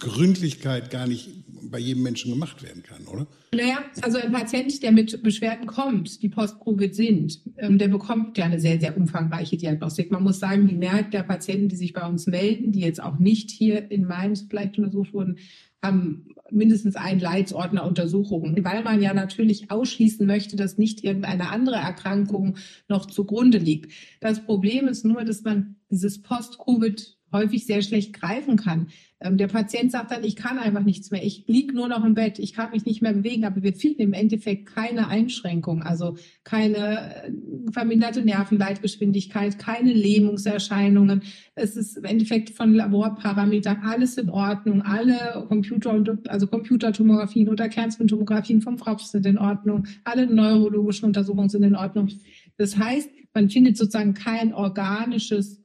Gründlichkeit 0.00 0.90
gar 0.90 1.06
nicht 1.06 1.28
bei 1.70 1.78
jedem 1.78 2.02
Menschen 2.02 2.32
gemacht 2.32 2.62
werden 2.62 2.82
kann, 2.82 3.06
oder? 3.06 3.26
Naja, 3.54 3.78
also 4.02 4.18
ein 4.18 4.32
Patient, 4.32 4.82
der 4.82 4.92
mit 4.92 5.22
Beschwerden 5.22 5.66
kommt, 5.66 6.22
die 6.22 6.28
Post-Covid 6.28 6.94
sind, 6.94 7.40
ähm, 7.58 7.78
der 7.78 7.88
bekommt 7.88 8.36
ja 8.38 8.46
eine 8.46 8.60
sehr, 8.60 8.80
sehr 8.80 8.96
umfangreiche 8.96 9.56
Diagnostik. 9.56 10.10
Man 10.10 10.22
muss 10.22 10.40
sagen, 10.40 10.68
die 10.68 10.74
Mehrheit 10.74 11.12
der 11.12 11.22
Patienten, 11.22 11.68
die 11.68 11.76
sich 11.76 11.92
bei 11.92 12.06
uns 12.06 12.26
melden, 12.26 12.72
die 12.72 12.80
jetzt 12.80 13.02
auch 13.02 13.18
nicht 13.18 13.50
hier 13.50 13.90
in 13.90 14.04
Mainz 14.04 14.46
vielleicht 14.48 14.78
untersucht 14.78 15.12
wurden, 15.12 15.38
haben 15.82 16.28
mindestens 16.50 16.96
einen 16.96 17.20
Leitsordner 17.20 17.86
Untersuchungen, 17.86 18.64
weil 18.64 18.82
man 18.82 19.00
ja 19.00 19.14
natürlich 19.14 19.70
ausschließen 19.70 20.26
möchte, 20.26 20.56
dass 20.56 20.78
nicht 20.78 21.04
irgendeine 21.04 21.50
andere 21.50 21.76
Erkrankung 21.76 22.56
noch 22.88 23.06
zugrunde 23.06 23.58
liegt. 23.58 23.92
Das 24.20 24.44
Problem 24.44 24.88
ist 24.88 25.04
nur, 25.04 25.24
dass 25.24 25.42
man 25.42 25.76
dieses 25.90 26.20
Post-Covid 26.20 27.16
häufig 27.32 27.66
sehr 27.66 27.82
schlecht 27.82 28.12
greifen 28.12 28.56
kann. 28.56 28.88
Ähm, 29.22 29.36
der 29.36 29.48
Patient 29.48 29.92
sagt 29.92 30.10
dann, 30.10 30.24
ich 30.24 30.34
kann 30.34 30.58
einfach 30.58 30.82
nichts 30.82 31.10
mehr, 31.10 31.22
ich 31.22 31.44
liege 31.46 31.74
nur 31.74 31.88
noch 31.88 32.04
im 32.04 32.14
Bett, 32.14 32.38
ich 32.38 32.54
kann 32.54 32.70
mich 32.70 32.86
nicht 32.86 33.02
mehr 33.02 33.12
bewegen, 33.12 33.44
aber 33.44 33.62
wir 33.62 33.74
finden 33.74 34.00
im 34.00 34.12
Endeffekt 34.14 34.66
keine 34.66 35.08
Einschränkung, 35.08 35.82
also 35.82 36.16
keine 36.42 37.26
äh, 37.26 37.32
verminderte 37.70 38.22
Nervenleitgeschwindigkeit, 38.22 39.58
keine 39.58 39.92
Lähmungserscheinungen. 39.92 41.22
Es 41.54 41.76
ist 41.76 41.98
im 41.98 42.04
Endeffekt 42.04 42.50
von 42.50 42.72
Laborparametern 42.72 43.82
alles 43.84 44.16
in 44.16 44.30
Ordnung, 44.30 44.80
alle 44.82 45.44
Computer, 45.48 46.18
also 46.28 46.46
Computertomographien 46.46 47.48
oder 47.48 47.68
Kernspintomographien 47.68 48.62
vom 48.62 48.78
Fropf 48.78 49.02
sind 49.02 49.26
in 49.26 49.36
Ordnung, 49.36 49.86
alle 50.04 50.26
neurologischen 50.26 51.06
Untersuchungen 51.06 51.50
sind 51.50 51.62
in 51.62 51.76
Ordnung. 51.76 52.08
Das 52.56 52.78
heißt, 52.78 53.10
man 53.34 53.50
findet 53.50 53.76
sozusagen 53.76 54.14
kein 54.14 54.54
organisches 54.54 55.59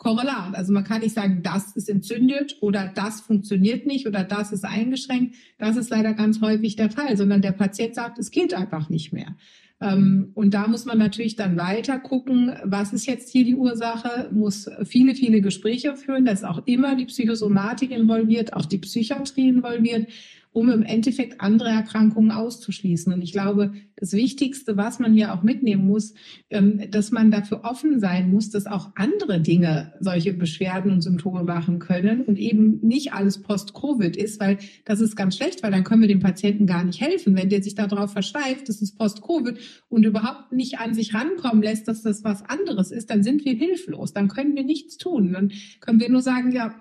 Korrelat. 0.00 0.54
Also 0.54 0.72
man 0.72 0.84
kann 0.84 1.02
nicht 1.02 1.14
sagen, 1.14 1.42
das 1.42 1.76
ist 1.76 1.90
entzündet 1.90 2.56
oder 2.62 2.90
das 2.94 3.20
funktioniert 3.20 3.86
nicht 3.86 4.06
oder 4.06 4.24
das 4.24 4.50
ist 4.50 4.64
eingeschränkt. 4.64 5.34
Das 5.58 5.76
ist 5.76 5.90
leider 5.90 6.14
ganz 6.14 6.40
häufig 6.40 6.74
der 6.74 6.90
Fall, 6.90 7.18
sondern 7.18 7.42
der 7.42 7.52
Patient 7.52 7.94
sagt, 7.94 8.18
es 8.18 8.30
geht 8.30 8.54
einfach 8.54 8.88
nicht 8.88 9.12
mehr. 9.12 9.36
Ähm, 9.78 10.30
und 10.32 10.54
da 10.54 10.68
muss 10.68 10.86
man 10.86 10.96
natürlich 10.96 11.36
dann 11.36 11.58
weiter 11.58 11.98
gucken, 11.98 12.54
was 12.64 12.94
ist 12.94 13.04
jetzt 13.04 13.30
hier 13.30 13.44
die 13.44 13.54
Ursache, 13.54 14.30
muss 14.32 14.70
viele, 14.84 15.14
viele 15.14 15.42
Gespräche 15.42 15.94
führen. 15.96 16.24
Da 16.24 16.32
ist 16.32 16.46
auch 16.46 16.66
immer 16.66 16.96
die 16.96 17.04
Psychosomatik 17.04 17.90
involviert, 17.90 18.54
auch 18.54 18.64
die 18.64 18.78
Psychiatrie 18.78 19.50
involviert 19.50 20.08
um 20.52 20.68
im 20.68 20.82
Endeffekt 20.82 21.40
andere 21.40 21.68
Erkrankungen 21.68 22.32
auszuschließen. 22.32 23.12
Und 23.12 23.22
ich 23.22 23.32
glaube, 23.32 23.72
das 23.96 24.12
Wichtigste, 24.12 24.76
was 24.76 24.98
man 24.98 25.12
hier 25.12 25.32
auch 25.32 25.42
mitnehmen 25.42 25.86
muss, 25.86 26.14
ähm, 26.48 26.90
dass 26.90 27.12
man 27.12 27.30
dafür 27.30 27.62
offen 27.64 28.00
sein 28.00 28.30
muss, 28.30 28.50
dass 28.50 28.66
auch 28.66 28.90
andere 28.96 29.40
Dinge 29.40 29.92
solche 30.00 30.32
Beschwerden 30.32 30.90
und 30.90 31.02
Symptome 31.02 31.44
machen 31.44 31.78
können 31.78 32.22
und 32.22 32.38
eben 32.38 32.80
nicht 32.82 33.12
alles 33.12 33.42
Post-Covid 33.42 34.16
ist, 34.16 34.40
weil 34.40 34.58
das 34.84 35.00
ist 35.00 35.14
ganz 35.14 35.36
schlecht, 35.36 35.62
weil 35.62 35.70
dann 35.70 35.84
können 35.84 36.00
wir 36.00 36.08
dem 36.08 36.20
Patienten 36.20 36.66
gar 36.66 36.82
nicht 36.82 37.00
helfen. 37.00 37.36
Wenn 37.36 37.48
der 37.48 37.62
sich 37.62 37.76
darauf 37.76 38.12
versteift, 38.12 38.68
das 38.68 38.82
ist 38.82 38.98
Post-Covid 38.98 39.56
und 39.88 40.04
überhaupt 40.04 40.50
nicht 40.52 40.80
an 40.80 40.94
sich 40.94 41.14
rankommen 41.14 41.62
lässt, 41.62 41.86
dass 41.86 42.02
das 42.02 42.24
was 42.24 42.42
anderes 42.42 42.90
ist, 42.90 43.10
dann 43.10 43.22
sind 43.22 43.44
wir 43.44 43.54
hilflos. 43.54 44.12
Dann 44.12 44.28
können 44.28 44.56
wir 44.56 44.64
nichts 44.64 44.96
tun. 44.96 45.32
Dann 45.32 45.52
können 45.80 46.00
wir 46.00 46.10
nur 46.10 46.22
sagen, 46.22 46.50
ja, 46.50 46.74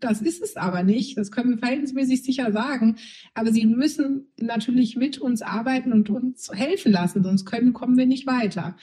das 0.00 0.22
ist 0.22 0.42
es 0.42 0.56
aber 0.56 0.82
nicht. 0.82 1.16
Das 1.16 1.30
können 1.30 1.50
wir 1.50 1.58
verhältnismäßig 1.58 2.22
sicher 2.22 2.52
sagen. 2.52 2.96
Aber 3.34 3.52
sie 3.52 3.66
müssen 3.66 4.28
natürlich 4.38 4.96
mit 4.96 5.18
uns 5.18 5.42
arbeiten 5.42 5.92
und 5.92 6.10
uns 6.10 6.50
helfen 6.52 6.92
lassen, 6.92 7.22
sonst 7.22 7.44
können, 7.44 7.72
kommen 7.72 7.96
wir 7.96 8.06
nicht 8.06 8.26
weiter. 8.26 8.76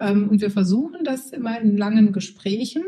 Ähm, 0.00 0.28
und 0.28 0.40
wir 0.40 0.50
versuchen 0.50 1.04
das 1.04 1.30
immer 1.30 1.60
in 1.60 1.76
langen 1.76 2.12
Gesprächen. 2.12 2.82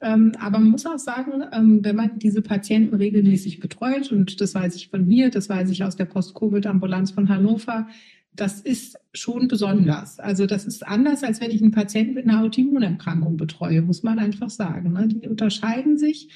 Ähm, 0.00 0.32
aber 0.38 0.58
man 0.58 0.70
muss 0.70 0.86
auch 0.86 0.98
sagen, 0.98 1.42
wenn 1.82 1.96
man 1.96 2.18
diese 2.18 2.42
Patienten 2.42 2.94
regelmäßig 2.94 3.60
betreut, 3.60 4.12
und 4.12 4.40
das 4.40 4.54
weiß 4.54 4.76
ich 4.76 4.88
von 4.88 5.06
mir, 5.06 5.30
das 5.30 5.48
weiß 5.48 5.70
ich 5.70 5.84
aus 5.84 5.96
der 5.96 6.04
Post-Covid-Ambulanz 6.04 7.12
von 7.12 7.28
Hannover, 7.28 7.88
das 8.36 8.60
ist 8.60 8.98
schon 9.14 9.48
besonders. 9.48 10.18
Also 10.18 10.44
das 10.44 10.66
ist 10.66 10.86
anders, 10.86 11.24
als 11.24 11.40
wenn 11.40 11.50
ich 11.50 11.62
einen 11.62 11.70
Patienten 11.70 12.14
mit 12.14 12.28
einer 12.28 12.42
Autoimmunerkrankung 12.42 13.38
betreue, 13.38 13.80
muss 13.80 14.02
man 14.02 14.18
einfach 14.18 14.50
sagen. 14.50 14.92
Ne? 14.92 15.08
Die 15.08 15.26
unterscheiden 15.26 15.96
sich 15.96 16.28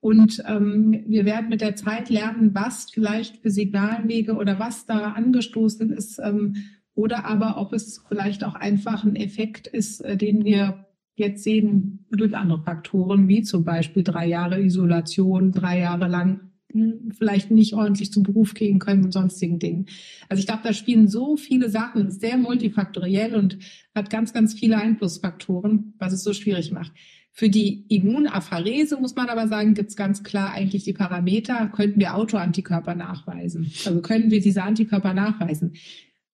und 0.00 0.42
ähm, 0.46 1.04
wir 1.06 1.24
werden 1.24 1.48
mit 1.48 1.60
der 1.60 1.76
Zeit 1.76 2.10
lernen, 2.10 2.54
was 2.54 2.90
vielleicht 2.90 3.38
für 3.38 3.50
Signalwege 3.50 4.34
oder 4.34 4.58
was 4.58 4.86
da 4.86 5.12
angestoßen 5.12 5.90
ist 5.90 6.18
ähm, 6.22 6.56
oder 6.94 7.24
aber 7.24 7.58
ob 7.58 7.72
es 7.72 8.02
vielleicht 8.08 8.44
auch 8.44 8.54
einfach 8.54 9.04
ein 9.04 9.16
Effekt 9.16 9.66
ist, 9.66 10.00
äh, 10.00 10.16
den 10.16 10.44
wir 10.44 10.86
jetzt 11.16 11.44
sehen 11.44 12.06
durch 12.10 12.36
andere 12.36 12.62
Faktoren, 12.62 13.28
wie 13.28 13.42
zum 13.42 13.64
Beispiel 13.64 14.02
drei 14.02 14.26
Jahre 14.26 14.60
Isolation, 14.60 15.50
drei 15.52 15.80
Jahre 15.80 16.08
lang 16.08 16.40
hm, 16.72 17.12
vielleicht 17.16 17.50
nicht 17.50 17.74
ordentlich 17.74 18.12
zum 18.12 18.22
Beruf 18.22 18.54
gehen 18.54 18.78
können 18.78 19.04
und 19.04 19.12
sonstigen 19.12 19.58
Dingen. 19.58 19.86
Also 20.28 20.40
ich 20.40 20.46
glaube, 20.46 20.62
da 20.62 20.72
spielen 20.72 21.08
so 21.08 21.36
viele 21.36 21.70
Sachen, 21.70 22.08
ist 22.08 22.20
sehr 22.20 22.36
multifaktoriell 22.36 23.34
und 23.34 23.58
hat 23.94 24.10
ganz, 24.10 24.32
ganz 24.32 24.54
viele 24.54 24.76
Einflussfaktoren, 24.76 25.94
was 25.98 26.12
es 26.12 26.22
so 26.22 26.34
schwierig 26.34 26.70
macht. 26.70 26.92
Für 27.38 27.50
die 27.50 27.84
Immunapharese 27.90 28.98
muss 28.98 29.14
man 29.14 29.28
aber 29.28 29.46
sagen, 29.46 29.74
gibt 29.74 29.90
es 29.90 29.96
ganz 29.96 30.22
klar 30.22 30.52
eigentlich 30.52 30.84
die 30.84 30.94
Parameter, 30.94 31.66
könnten 31.66 32.00
wir 32.00 32.14
Autoantikörper 32.14 32.94
nachweisen. 32.94 33.70
Also 33.84 34.00
können 34.00 34.30
wir 34.30 34.40
diese 34.40 34.62
Antikörper 34.62 35.12
nachweisen. 35.12 35.74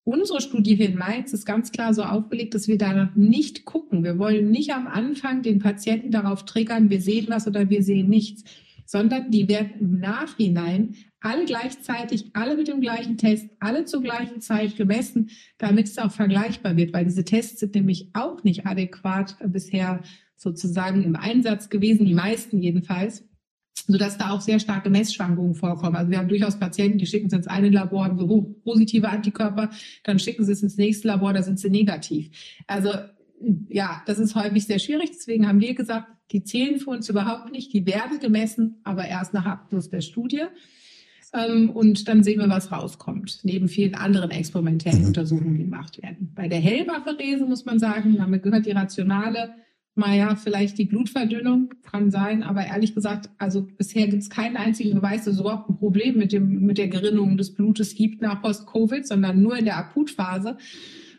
Unsere 0.05 0.39
Studie 0.39 0.75
hier 0.75 0.87
in 0.87 0.97
Mainz 0.97 1.33
ist 1.33 1.45
ganz 1.45 1.73
klar 1.73 1.93
so 1.93 2.03
aufgelegt, 2.03 2.55
dass 2.55 2.69
wir 2.69 2.77
da 2.77 3.11
nicht 3.15 3.65
gucken. 3.65 4.05
Wir 4.05 4.17
wollen 4.17 4.49
nicht 4.49 4.73
am 4.73 4.87
Anfang 4.87 5.41
den 5.41 5.59
Patienten 5.59 6.09
darauf 6.09 6.45
triggern, 6.45 6.89
wir 6.89 7.01
sehen 7.01 7.25
was 7.27 7.47
oder 7.47 7.69
wir 7.69 7.83
sehen 7.83 8.07
nichts. 8.07 8.45
sondern 8.85 9.31
die 9.31 9.49
werden 9.49 9.71
im 9.79 9.99
Nachhinein 9.99 10.95
alle 11.19 11.45
gleichzeitig, 11.45 12.31
alle 12.33 12.55
mit 12.55 12.67
dem 12.67 12.79
gleichen 12.79 13.17
Test, 13.17 13.49
alle 13.59 13.85
zur 13.85 14.01
gleichen 14.01 14.39
Zeit 14.39 14.77
gemessen, 14.77 15.31
damit 15.57 15.87
es 15.87 15.97
auch 15.97 16.11
vergleichbar 16.11 16.77
wird, 16.77 16.93
weil 16.93 17.05
diese 17.05 17.23
Tests 17.23 17.59
sind 17.59 17.75
nämlich 17.75 18.09
auch 18.13 18.43
nicht 18.43 18.65
adäquat 18.65 19.37
bisher 19.47 20.01
sozusagen 20.35 21.03
im 21.03 21.15
Einsatz 21.15 21.69
gewesen, 21.69 22.05
die 22.05 22.13
meisten 22.13 22.61
jedenfalls 22.61 23.23
sodass 23.87 24.17
da 24.17 24.29
auch 24.29 24.41
sehr 24.41 24.59
starke 24.59 24.89
Messschwankungen 24.89 25.55
vorkommen. 25.55 25.95
Also 25.95 26.09
wir 26.09 26.17
haben 26.17 26.29
durchaus 26.29 26.57
Patienten, 26.57 26.99
die 26.99 27.05
schicken 27.05 27.27
es 27.27 27.33
ins 27.33 27.47
eine 27.47 27.69
Labor, 27.69 28.05
haben 28.05 28.17
so 28.17 28.55
positive 28.63 29.09
Antikörper, 29.09 29.71
dann 30.03 30.19
schicken 30.19 30.45
sie 30.45 30.53
es 30.53 30.63
ins 30.63 30.77
nächste 30.77 31.07
Labor, 31.09 31.33
da 31.33 31.43
sind 31.43 31.59
sie 31.59 31.69
negativ. 31.69 32.29
Also 32.67 32.91
ja, 33.67 34.01
das 34.05 34.19
ist 34.19 34.35
häufig 34.35 34.65
sehr 34.65 34.79
schwierig. 34.79 35.11
Deswegen 35.11 35.47
haben 35.47 35.59
wir 35.59 35.73
gesagt, 35.73 36.07
die 36.31 36.43
zählen 36.43 36.79
für 36.79 36.91
uns 36.91 37.09
überhaupt 37.09 37.51
nicht. 37.51 37.73
Die 37.73 37.85
werden 37.85 38.19
gemessen, 38.19 38.79
aber 38.83 39.05
erst 39.05 39.33
nach 39.33 39.45
Abschluss 39.45 39.89
der 39.89 40.01
Studie. 40.01 40.43
Ähm, 41.33 41.69
und 41.69 42.07
dann 42.07 42.23
sehen 42.23 42.39
wir, 42.39 42.49
was 42.49 42.71
rauskommt, 42.71 43.39
neben 43.43 43.67
vielen 43.67 43.95
anderen 43.95 44.31
experimentellen. 44.31 45.05
Untersuchungen, 45.05 45.57
die 45.57 45.65
gemacht 45.65 46.01
werden. 46.01 46.31
Bei 46.35 46.47
der 46.47 46.59
Hellwafferese 46.59 47.45
muss 47.45 47.65
man 47.65 47.79
sagen, 47.79 48.21
haben 48.21 48.31
wir 48.31 48.39
gehört, 48.39 48.65
die 48.65 48.71
rationale, 48.71 49.55
naja, 49.95 50.35
vielleicht 50.35 50.77
die 50.79 50.85
Blutverdünnung 50.85 51.69
kann 51.83 52.09
sein, 52.09 52.41
aber 52.41 52.65
ehrlich 52.65 52.95
gesagt, 52.95 53.29
also 53.37 53.67
bisher 53.77 54.07
gibt 54.07 54.23
es 54.23 54.29
keinen 54.29 54.57
einzigen 54.57 54.95
Beweis, 54.95 55.25
dass 55.25 55.35
es 55.35 55.39
überhaupt 55.39 55.69
ein 55.69 55.77
Problem 55.77 56.17
mit, 56.17 56.31
dem, 56.31 56.61
mit 56.61 56.79
der 56.79 56.87
Gerinnung 56.87 57.37
des 57.37 57.53
Blutes 57.53 57.93
gibt 57.93 58.21
nach 58.21 58.41
Post-Covid, 58.41 59.07
sondern 59.07 59.41
nur 59.41 59.55
in 59.55 59.65
der 59.65 59.77
Akutphase. 59.77 60.57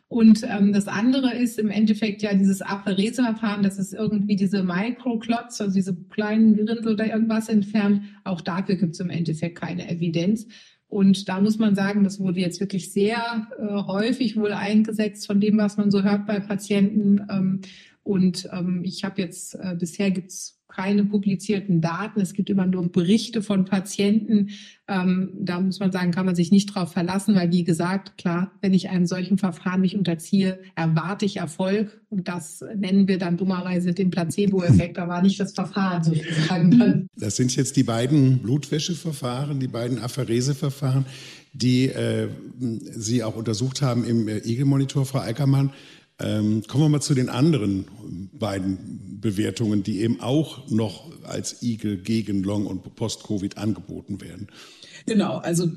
Und 0.08 0.42
ähm, 0.44 0.72
das 0.72 0.88
andere 0.88 1.34
ist 1.34 1.58
im 1.58 1.70
Endeffekt 1.70 2.22
ja 2.22 2.34
dieses 2.34 2.62
Aphereseverfahren, 2.62 3.62
das 3.62 3.78
ist 3.78 3.94
irgendwie 3.94 4.37
diese 4.37 4.62
Microclots, 4.62 5.60
also 5.60 5.74
diese 5.74 5.94
kleinen 5.94 6.56
Gerinnsel 6.56 6.94
oder 6.94 7.06
irgendwas 7.06 7.48
entfernt. 7.48 8.02
Auch 8.24 8.40
dafür 8.40 8.74
gibt 8.74 8.94
es 8.94 9.00
im 9.00 9.10
Endeffekt 9.10 9.58
keine 9.58 9.88
Evidenz. 9.88 10.46
Und 10.88 11.28
da 11.28 11.40
muss 11.40 11.58
man 11.58 11.74
sagen, 11.74 12.04
das 12.04 12.20
wurde 12.20 12.40
jetzt 12.40 12.60
wirklich 12.60 12.92
sehr 12.92 13.48
äh, 13.58 13.66
häufig 13.66 14.37
wohl 14.37 14.52
eingesetzt 14.52 15.26
von 15.26 15.40
dem, 15.40 15.58
was 15.58 15.76
man 15.76 15.90
so 15.90 16.02
hört 16.02 16.26
bei 16.26 16.38
Patienten. 16.38 17.26
Ähm, 17.30 17.60
und 18.04 18.48
ähm, 18.52 18.82
ich 18.84 19.02
habe 19.02 19.20
jetzt, 19.20 19.54
äh, 19.54 19.74
bisher 19.78 20.10
gibt's 20.10 20.60
keine 20.74 21.04
publizierten 21.04 21.80
Daten. 21.80 22.20
Es 22.20 22.32
gibt 22.32 22.50
immer 22.50 22.66
nur 22.66 22.90
Berichte 22.90 23.42
von 23.42 23.64
Patienten. 23.64 24.50
Ähm, 24.88 25.30
da 25.38 25.60
muss 25.60 25.78
man 25.78 25.92
sagen, 25.92 26.10
kann 26.10 26.26
man 26.26 26.34
sich 26.34 26.50
nicht 26.50 26.66
drauf 26.66 26.92
verlassen, 26.92 27.34
weil 27.34 27.52
wie 27.52 27.64
gesagt, 27.64 28.18
klar, 28.18 28.50
wenn 28.60 28.74
ich 28.74 28.90
einem 28.90 29.06
solchen 29.06 29.38
Verfahren 29.38 29.82
mich 29.82 29.96
unterziehe, 29.96 30.58
erwarte 30.74 31.26
ich 31.26 31.36
Erfolg. 31.36 32.00
Und 32.10 32.26
das 32.26 32.64
nennen 32.76 33.06
wir 33.06 33.18
dann 33.18 33.36
dummerweise 33.36 33.92
den 33.92 34.10
Placebo-Effekt. 34.10 34.96
Da 34.98 35.06
war 35.06 35.22
nicht 35.22 35.38
das 35.38 35.52
Verfahren 35.52 36.02
sozusagen. 36.02 37.08
Das 37.16 37.36
sind 37.36 37.54
jetzt 37.54 37.76
die 37.76 37.84
beiden 37.84 38.38
Blutwäscheverfahren, 38.38 39.60
die 39.60 39.68
beiden 39.68 39.98
Aphereseverfahren, 39.98 41.06
die 41.52 41.86
äh, 41.86 42.28
Sie 42.58 43.22
auch 43.22 43.36
untersucht 43.36 43.80
haben 43.80 44.04
im 44.04 44.28
äh, 44.28 44.38
EGE-Monitor, 44.38 45.06
Frau 45.06 45.20
Eickermann. 45.20 45.70
Ähm, 46.20 46.62
kommen 46.68 46.85
wir 46.85 46.88
mal 46.88 47.00
zu 47.00 47.14
den 47.14 47.29
anderen 47.29 47.87
beiden 48.33 49.18
Bewertungen, 49.20 49.83
die 49.83 50.00
eben 50.00 50.20
auch 50.20 50.70
noch 50.70 51.11
als 51.24 51.62
Igel 51.62 51.98
gegen 51.98 52.44
Long- 52.44 52.66
und 52.66 52.94
Post-Covid 52.94 53.59
angeboten 53.59 54.20
werden. 54.20 54.48
Genau, 55.07 55.38
also 55.38 55.68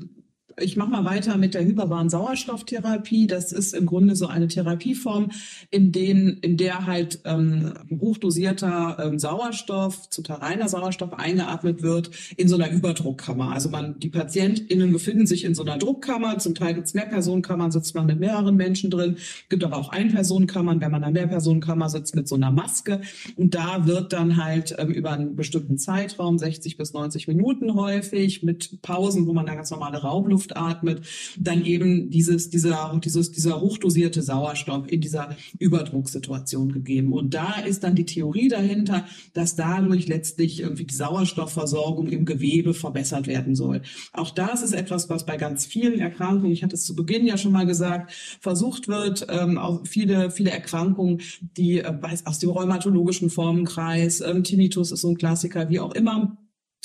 ich 0.60 0.76
mache 0.76 0.90
mal 0.90 1.04
weiter 1.04 1.36
mit 1.36 1.54
der 1.54 1.64
hyperbaren 1.64 2.10
Sauerstofftherapie. 2.10 3.26
Das 3.26 3.52
ist 3.52 3.74
im 3.74 3.86
Grunde 3.86 4.16
so 4.16 4.26
eine 4.26 4.48
Therapieform, 4.48 5.30
in, 5.70 5.92
den, 5.92 6.38
in 6.38 6.56
der 6.56 6.86
halt 6.86 7.20
ähm, 7.24 7.74
hochdosierter 8.00 8.98
ähm, 9.04 9.18
Sauerstoff, 9.18 10.08
total 10.10 10.38
reiner 10.38 10.68
Sauerstoff 10.68 11.12
eingeatmet 11.12 11.82
wird 11.82 12.10
in 12.36 12.48
so 12.48 12.56
einer 12.56 12.70
Überdruckkammer. 12.70 13.52
Also 13.52 13.68
man, 13.68 13.98
die 13.98 14.10
PatientInnen 14.10 14.92
befinden 14.92 15.26
sich 15.26 15.44
in 15.44 15.54
so 15.54 15.62
einer 15.62 15.78
Druckkammer. 15.78 16.38
Zum 16.38 16.54
Teil 16.54 16.74
gibt 16.74 16.86
es 16.86 16.94
Mehrpersonenkammern, 16.94 17.70
sitzt 17.70 17.94
man 17.94 18.06
mit 18.06 18.20
mehreren 18.20 18.56
Menschen 18.56 18.90
drin. 18.90 19.16
Gibt 19.48 19.64
aber 19.64 19.76
auch 19.76 19.90
Einpersonenkammern, 19.90 20.80
wenn 20.80 20.90
man 20.90 21.02
in 21.02 21.04
einer 21.04 21.12
Mehrpersonenkammer 21.12 21.88
sitzt 21.88 22.14
mit 22.14 22.28
so 22.28 22.34
einer 22.34 22.50
Maske. 22.50 23.00
Und 23.36 23.54
da 23.54 23.86
wird 23.86 24.12
dann 24.12 24.36
halt 24.42 24.74
ähm, 24.78 24.90
über 24.90 25.12
einen 25.12 25.36
bestimmten 25.36 25.78
Zeitraum, 25.78 26.38
60 26.38 26.76
bis 26.76 26.92
90 26.92 27.28
Minuten 27.28 27.74
häufig, 27.74 28.42
mit 28.42 28.82
Pausen, 28.82 29.26
wo 29.26 29.32
man 29.32 29.46
da 29.46 29.54
ganz 29.54 29.70
normale 29.70 29.98
Raumluft 29.98 30.47
Luft 30.48 30.56
atmet, 30.56 31.02
dann 31.38 31.64
eben 31.64 32.10
dieses, 32.10 32.50
dieser, 32.50 32.98
dieses, 33.02 33.32
dieser 33.32 33.60
hochdosierte 33.60 34.22
Sauerstoff 34.22 34.90
in 34.90 35.00
dieser 35.00 35.36
Überdrucksituation 35.58 36.72
gegeben. 36.72 37.12
Und 37.12 37.34
da 37.34 37.60
ist 37.60 37.84
dann 37.84 37.94
die 37.94 38.06
Theorie 38.06 38.48
dahinter, 38.48 39.04
dass 39.34 39.56
dadurch 39.56 40.08
letztlich 40.08 40.60
irgendwie 40.60 40.84
die 40.84 40.94
Sauerstoffversorgung 40.94 42.08
im 42.08 42.24
Gewebe 42.24 42.74
verbessert 42.74 43.26
werden 43.26 43.54
soll. 43.54 43.82
Auch 44.12 44.30
das 44.30 44.62
ist 44.62 44.72
etwas, 44.72 45.08
was 45.08 45.26
bei 45.26 45.36
ganz 45.36 45.66
vielen 45.66 46.00
Erkrankungen, 46.00 46.52
ich 46.52 46.62
hatte 46.62 46.76
es 46.76 46.84
zu 46.84 46.94
Beginn 46.94 47.26
ja 47.26 47.36
schon 47.36 47.52
mal 47.52 47.66
gesagt, 47.66 48.12
versucht 48.40 48.88
wird, 48.88 49.26
ähm, 49.28 49.58
auch 49.58 49.86
viele, 49.86 50.30
viele 50.30 50.50
Erkrankungen, 50.50 51.20
die 51.56 51.78
äh, 51.78 51.92
aus 52.24 52.38
dem 52.38 52.50
rheumatologischen 52.50 53.30
Formenkreis, 53.30 54.20
ähm, 54.20 54.44
Tinnitus 54.44 54.92
ist 54.92 55.00
so 55.00 55.10
ein 55.10 55.18
Klassiker, 55.18 55.68
wie 55.68 55.80
auch 55.80 55.94
immer, 55.94 56.38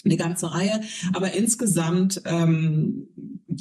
eine 0.05 0.17
ganze 0.17 0.53
Reihe. 0.53 0.81
Aber 1.13 1.33
insgesamt, 1.33 2.21
ähm, 2.25 3.07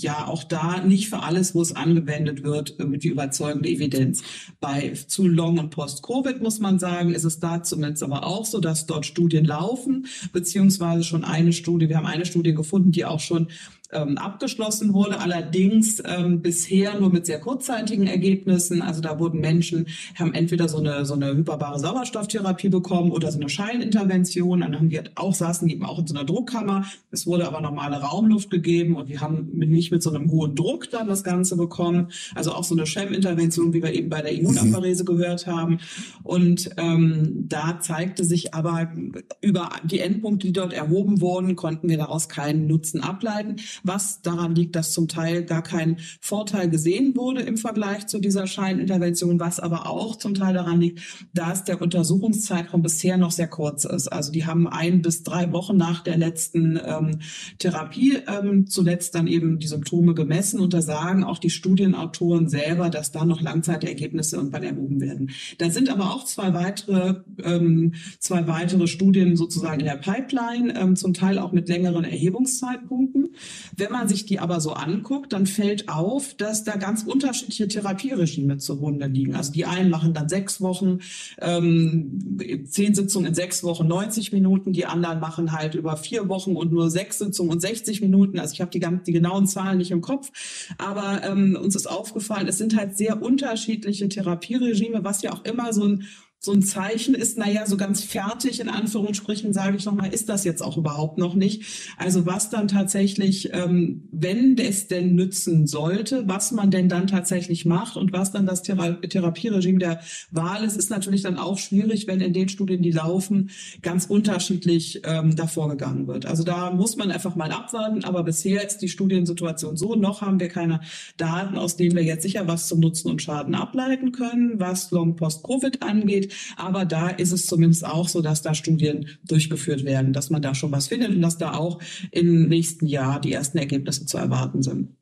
ja, 0.00 0.26
auch 0.26 0.44
da 0.44 0.80
nicht 0.80 1.08
für 1.08 1.22
alles, 1.22 1.54
wo 1.54 1.62
es 1.62 1.74
angewendet 1.74 2.44
wird, 2.44 2.78
äh, 2.80 2.98
die 2.98 3.08
überzeugende 3.08 3.68
Evidenz. 3.68 4.22
Bei 4.60 4.92
zu 4.92 5.26
Long- 5.26 5.58
und 5.58 5.70
Post-Covid 5.70 6.42
muss 6.42 6.60
man 6.60 6.78
sagen, 6.78 7.14
ist 7.14 7.24
es 7.24 7.40
da 7.40 7.62
zumindest 7.62 8.02
aber 8.02 8.26
auch 8.26 8.44
so, 8.44 8.60
dass 8.60 8.86
dort 8.86 9.06
Studien 9.06 9.44
laufen, 9.44 10.06
beziehungsweise 10.32 11.04
schon 11.04 11.24
eine 11.24 11.52
Studie, 11.52 11.88
wir 11.88 11.96
haben 11.96 12.06
eine 12.06 12.26
Studie 12.26 12.54
gefunden, 12.54 12.92
die 12.92 13.04
auch 13.04 13.20
schon 13.20 13.48
ähm, 13.92 14.18
abgeschlossen 14.18 14.92
wurde, 14.92 15.20
allerdings 15.20 16.02
ähm, 16.04 16.40
bisher 16.40 16.98
nur 16.98 17.10
mit 17.10 17.26
sehr 17.26 17.40
kurzzeitigen 17.40 18.06
Ergebnissen. 18.06 18.82
Also 18.82 19.00
da 19.00 19.18
wurden 19.18 19.40
Menschen, 19.40 19.86
haben 20.14 20.34
entweder 20.34 20.68
so 20.68 20.78
eine, 20.78 21.04
so 21.04 21.14
eine 21.14 21.34
hyperbare 21.34 21.78
Sauerstofftherapie 21.78 22.70
bekommen 22.70 23.12
oder 23.12 23.30
so 23.30 23.38
eine 23.38 23.48
Scheinintervention. 23.48 24.60
Dann 24.60 24.76
haben 24.76 24.88
die 24.88 24.96
halt 24.96 25.12
auch, 25.16 25.34
saßen 25.34 25.68
die 25.68 25.74
eben 25.74 25.84
auch 25.84 25.98
in 25.98 26.06
so 26.06 26.14
einer 26.14 26.24
Druckkammer. 26.24 26.86
Es 27.10 27.26
wurde 27.26 27.46
aber 27.46 27.60
normale 27.60 27.96
Raumluft 27.96 28.50
gegeben 28.50 28.96
und 28.96 29.08
die 29.08 29.18
haben 29.18 29.50
nicht 29.54 29.92
mit 29.92 30.02
so 30.02 30.10
einem 30.10 30.30
hohen 30.30 30.54
Druck 30.54 30.90
dann 30.90 31.08
das 31.08 31.22
Ganze 31.22 31.56
bekommen. 31.56 32.08
Also 32.34 32.52
auch 32.52 32.64
so 32.64 32.74
eine 32.74 32.86
Schem-Intervention, 32.86 33.74
wie 33.74 33.82
wir 33.82 33.92
eben 33.92 34.08
bei 34.08 34.22
der 34.22 34.32
Immunapparese 34.32 35.04
gehört 35.04 35.46
haben. 35.46 35.78
Und 36.22 36.70
ähm, 36.78 37.46
da 37.48 37.78
zeigte 37.80 38.24
sich 38.24 38.54
aber 38.54 38.92
über 39.40 39.70
die 39.84 40.00
Endpunkte, 40.00 40.46
die 40.46 40.52
dort 40.52 40.72
erhoben 40.72 41.20
wurden, 41.20 41.56
konnten 41.56 41.88
wir 41.88 41.98
daraus 41.98 42.28
keinen 42.28 42.66
Nutzen 42.66 43.00
ableiten 43.00 43.56
was 43.82 44.22
daran 44.22 44.54
liegt, 44.54 44.76
dass 44.76 44.92
zum 44.92 45.08
Teil 45.08 45.44
gar 45.44 45.62
kein 45.62 45.98
Vorteil 46.20 46.68
gesehen 46.68 47.16
wurde 47.16 47.42
im 47.42 47.56
Vergleich 47.56 48.06
zu 48.06 48.18
dieser 48.18 48.46
Scheinintervention, 48.46 49.40
was 49.40 49.60
aber 49.60 49.88
auch 49.88 50.16
zum 50.16 50.34
Teil 50.34 50.54
daran 50.54 50.80
liegt, 50.80 51.00
dass 51.34 51.64
der 51.64 51.80
Untersuchungszeitraum 51.80 52.82
bisher 52.82 53.16
noch 53.16 53.30
sehr 53.30 53.48
kurz 53.48 53.84
ist. 53.84 54.08
Also 54.08 54.32
die 54.32 54.46
haben 54.46 54.68
ein 54.68 55.02
bis 55.02 55.22
drei 55.22 55.52
Wochen 55.52 55.76
nach 55.76 56.02
der 56.02 56.16
letzten 56.16 56.78
ähm, 56.84 57.18
Therapie 57.58 58.18
ähm, 58.26 58.66
zuletzt 58.66 59.14
dann 59.14 59.26
eben 59.26 59.58
die 59.58 59.66
Symptome 59.66 60.14
gemessen 60.14 60.60
und 60.60 60.74
da 60.74 60.82
sagen 60.82 61.24
auch 61.24 61.38
die 61.38 61.50
Studienautoren 61.50 62.48
selber, 62.48 62.90
dass 62.90 63.12
da 63.12 63.24
noch 63.24 63.40
Langzeitergebnisse 63.40 64.36
irgendwann 64.36 64.62
erhoben 64.62 65.00
werden. 65.00 65.30
Da 65.58 65.70
sind 65.70 65.90
aber 65.90 66.14
auch 66.14 66.24
zwei 66.24 66.54
weitere, 66.54 67.22
ähm, 67.42 67.94
zwei 68.18 68.46
weitere 68.46 68.86
Studien 68.86 69.36
sozusagen 69.36 69.80
in 69.80 69.86
der 69.86 69.96
Pipeline, 69.96 70.78
ähm, 70.78 70.96
zum 70.96 71.14
Teil 71.14 71.38
auch 71.38 71.52
mit 71.52 71.68
längeren 71.68 72.04
Erhebungszeitpunkten. 72.04 73.34
Wenn 73.74 73.90
man 73.90 74.08
sich 74.08 74.26
die 74.26 74.38
aber 74.38 74.60
so 74.60 74.72
anguckt, 74.72 75.32
dann 75.32 75.46
fällt 75.46 75.88
auf, 75.88 76.34
dass 76.34 76.64
da 76.64 76.76
ganz 76.76 77.04
unterschiedliche 77.04 77.68
Therapieregime 77.68 78.58
zugrunde 78.58 79.06
liegen. 79.06 79.34
Also 79.34 79.52
die 79.52 79.64
einen 79.64 79.90
machen 79.90 80.12
dann 80.12 80.28
sechs 80.28 80.60
Wochen, 80.60 80.98
ähm, 81.40 82.38
zehn 82.66 82.94
Sitzungen 82.94 83.28
in 83.28 83.34
sechs 83.34 83.64
Wochen, 83.64 83.86
90 83.86 84.32
Minuten. 84.32 84.72
Die 84.72 84.86
anderen 84.86 85.20
machen 85.20 85.52
halt 85.52 85.74
über 85.74 85.96
vier 85.96 86.28
Wochen 86.28 86.54
und 86.56 86.72
nur 86.72 86.90
sechs 86.90 87.18
Sitzungen 87.18 87.52
und 87.52 87.60
60 87.60 88.02
Minuten. 88.02 88.38
Also 88.38 88.52
ich 88.54 88.60
habe 88.60 88.70
die, 88.70 88.80
die 89.06 89.12
genauen 89.12 89.46
Zahlen 89.46 89.78
nicht 89.78 89.90
im 89.90 90.02
Kopf. 90.02 90.30
Aber 90.78 91.22
ähm, 91.24 91.58
uns 91.60 91.74
ist 91.74 91.86
aufgefallen, 91.86 92.48
es 92.48 92.58
sind 92.58 92.76
halt 92.76 92.96
sehr 92.96 93.22
unterschiedliche 93.22 94.08
Therapieregime, 94.08 95.04
was 95.04 95.22
ja 95.22 95.32
auch 95.32 95.44
immer 95.44 95.72
so 95.72 95.84
ein 95.84 96.04
so 96.44 96.52
ein 96.52 96.62
Zeichen 96.62 97.14
ist, 97.14 97.38
naja, 97.38 97.66
so 97.66 97.76
ganz 97.76 98.02
fertig 98.02 98.58
in 98.58 98.68
Anführungsstrichen, 98.68 99.52
sage 99.52 99.76
ich 99.76 99.84
nochmal, 99.84 100.12
ist 100.12 100.28
das 100.28 100.42
jetzt 100.42 100.60
auch 100.60 100.76
überhaupt 100.76 101.16
noch 101.16 101.34
nicht. 101.34 101.62
Also 101.98 102.26
was 102.26 102.50
dann 102.50 102.66
tatsächlich, 102.66 103.50
ähm, 103.52 104.08
wenn 104.10 104.58
es 104.58 104.88
denn 104.88 105.14
nützen 105.14 105.68
sollte, 105.68 106.26
was 106.26 106.50
man 106.50 106.72
denn 106.72 106.88
dann 106.88 107.06
tatsächlich 107.06 107.64
macht 107.64 107.96
und 107.96 108.12
was 108.12 108.32
dann 108.32 108.44
das 108.44 108.62
Thera 108.62 108.94
Therapieregime 108.94 109.78
der 109.78 110.00
Wahl 110.32 110.64
ist, 110.64 110.76
ist 110.76 110.90
natürlich 110.90 111.22
dann 111.22 111.38
auch 111.38 111.58
schwierig, 111.58 112.08
wenn 112.08 112.20
in 112.20 112.32
den 112.32 112.48
Studien, 112.48 112.82
die 112.82 112.90
laufen, 112.90 113.50
ganz 113.80 114.06
unterschiedlich 114.06 115.00
ähm, 115.04 115.36
davor 115.36 115.68
gegangen 115.68 116.08
wird. 116.08 116.26
Also 116.26 116.42
da 116.42 116.72
muss 116.72 116.96
man 116.96 117.12
einfach 117.12 117.36
mal 117.36 117.52
abwarten, 117.52 118.02
aber 118.02 118.24
bisher 118.24 118.66
ist 118.66 118.78
die 118.78 118.88
Studiensituation 118.88 119.76
so, 119.76 119.94
noch 119.94 120.22
haben 120.22 120.40
wir 120.40 120.48
keine 120.48 120.80
Daten, 121.18 121.56
aus 121.56 121.76
denen 121.76 121.94
wir 121.94 122.02
jetzt 122.02 122.22
sicher 122.22 122.48
was 122.48 122.66
zum 122.66 122.80
Nutzen 122.80 123.12
und 123.12 123.22
Schaden 123.22 123.54
ableiten 123.54 124.10
können, 124.10 124.58
was 124.58 124.90
Long-Post-Covid 124.90 125.82
angeht. 125.82 126.31
Aber 126.56 126.84
da 126.84 127.08
ist 127.08 127.32
es 127.32 127.46
zumindest 127.46 127.84
auch 127.84 128.08
so, 128.08 128.20
dass 128.20 128.42
da 128.42 128.54
Studien 128.54 129.08
durchgeführt 129.24 129.84
werden, 129.84 130.12
dass 130.12 130.30
man 130.30 130.42
da 130.42 130.54
schon 130.54 130.72
was 130.72 130.88
findet 130.88 131.10
und 131.10 131.22
dass 131.22 131.38
da 131.38 131.54
auch 131.54 131.80
im 132.10 132.48
nächsten 132.48 132.86
Jahr 132.86 133.20
die 133.20 133.32
ersten 133.32 133.58
Ergebnisse 133.58 134.06
zu 134.06 134.18
erwarten 134.18 134.62
sind 134.62 134.96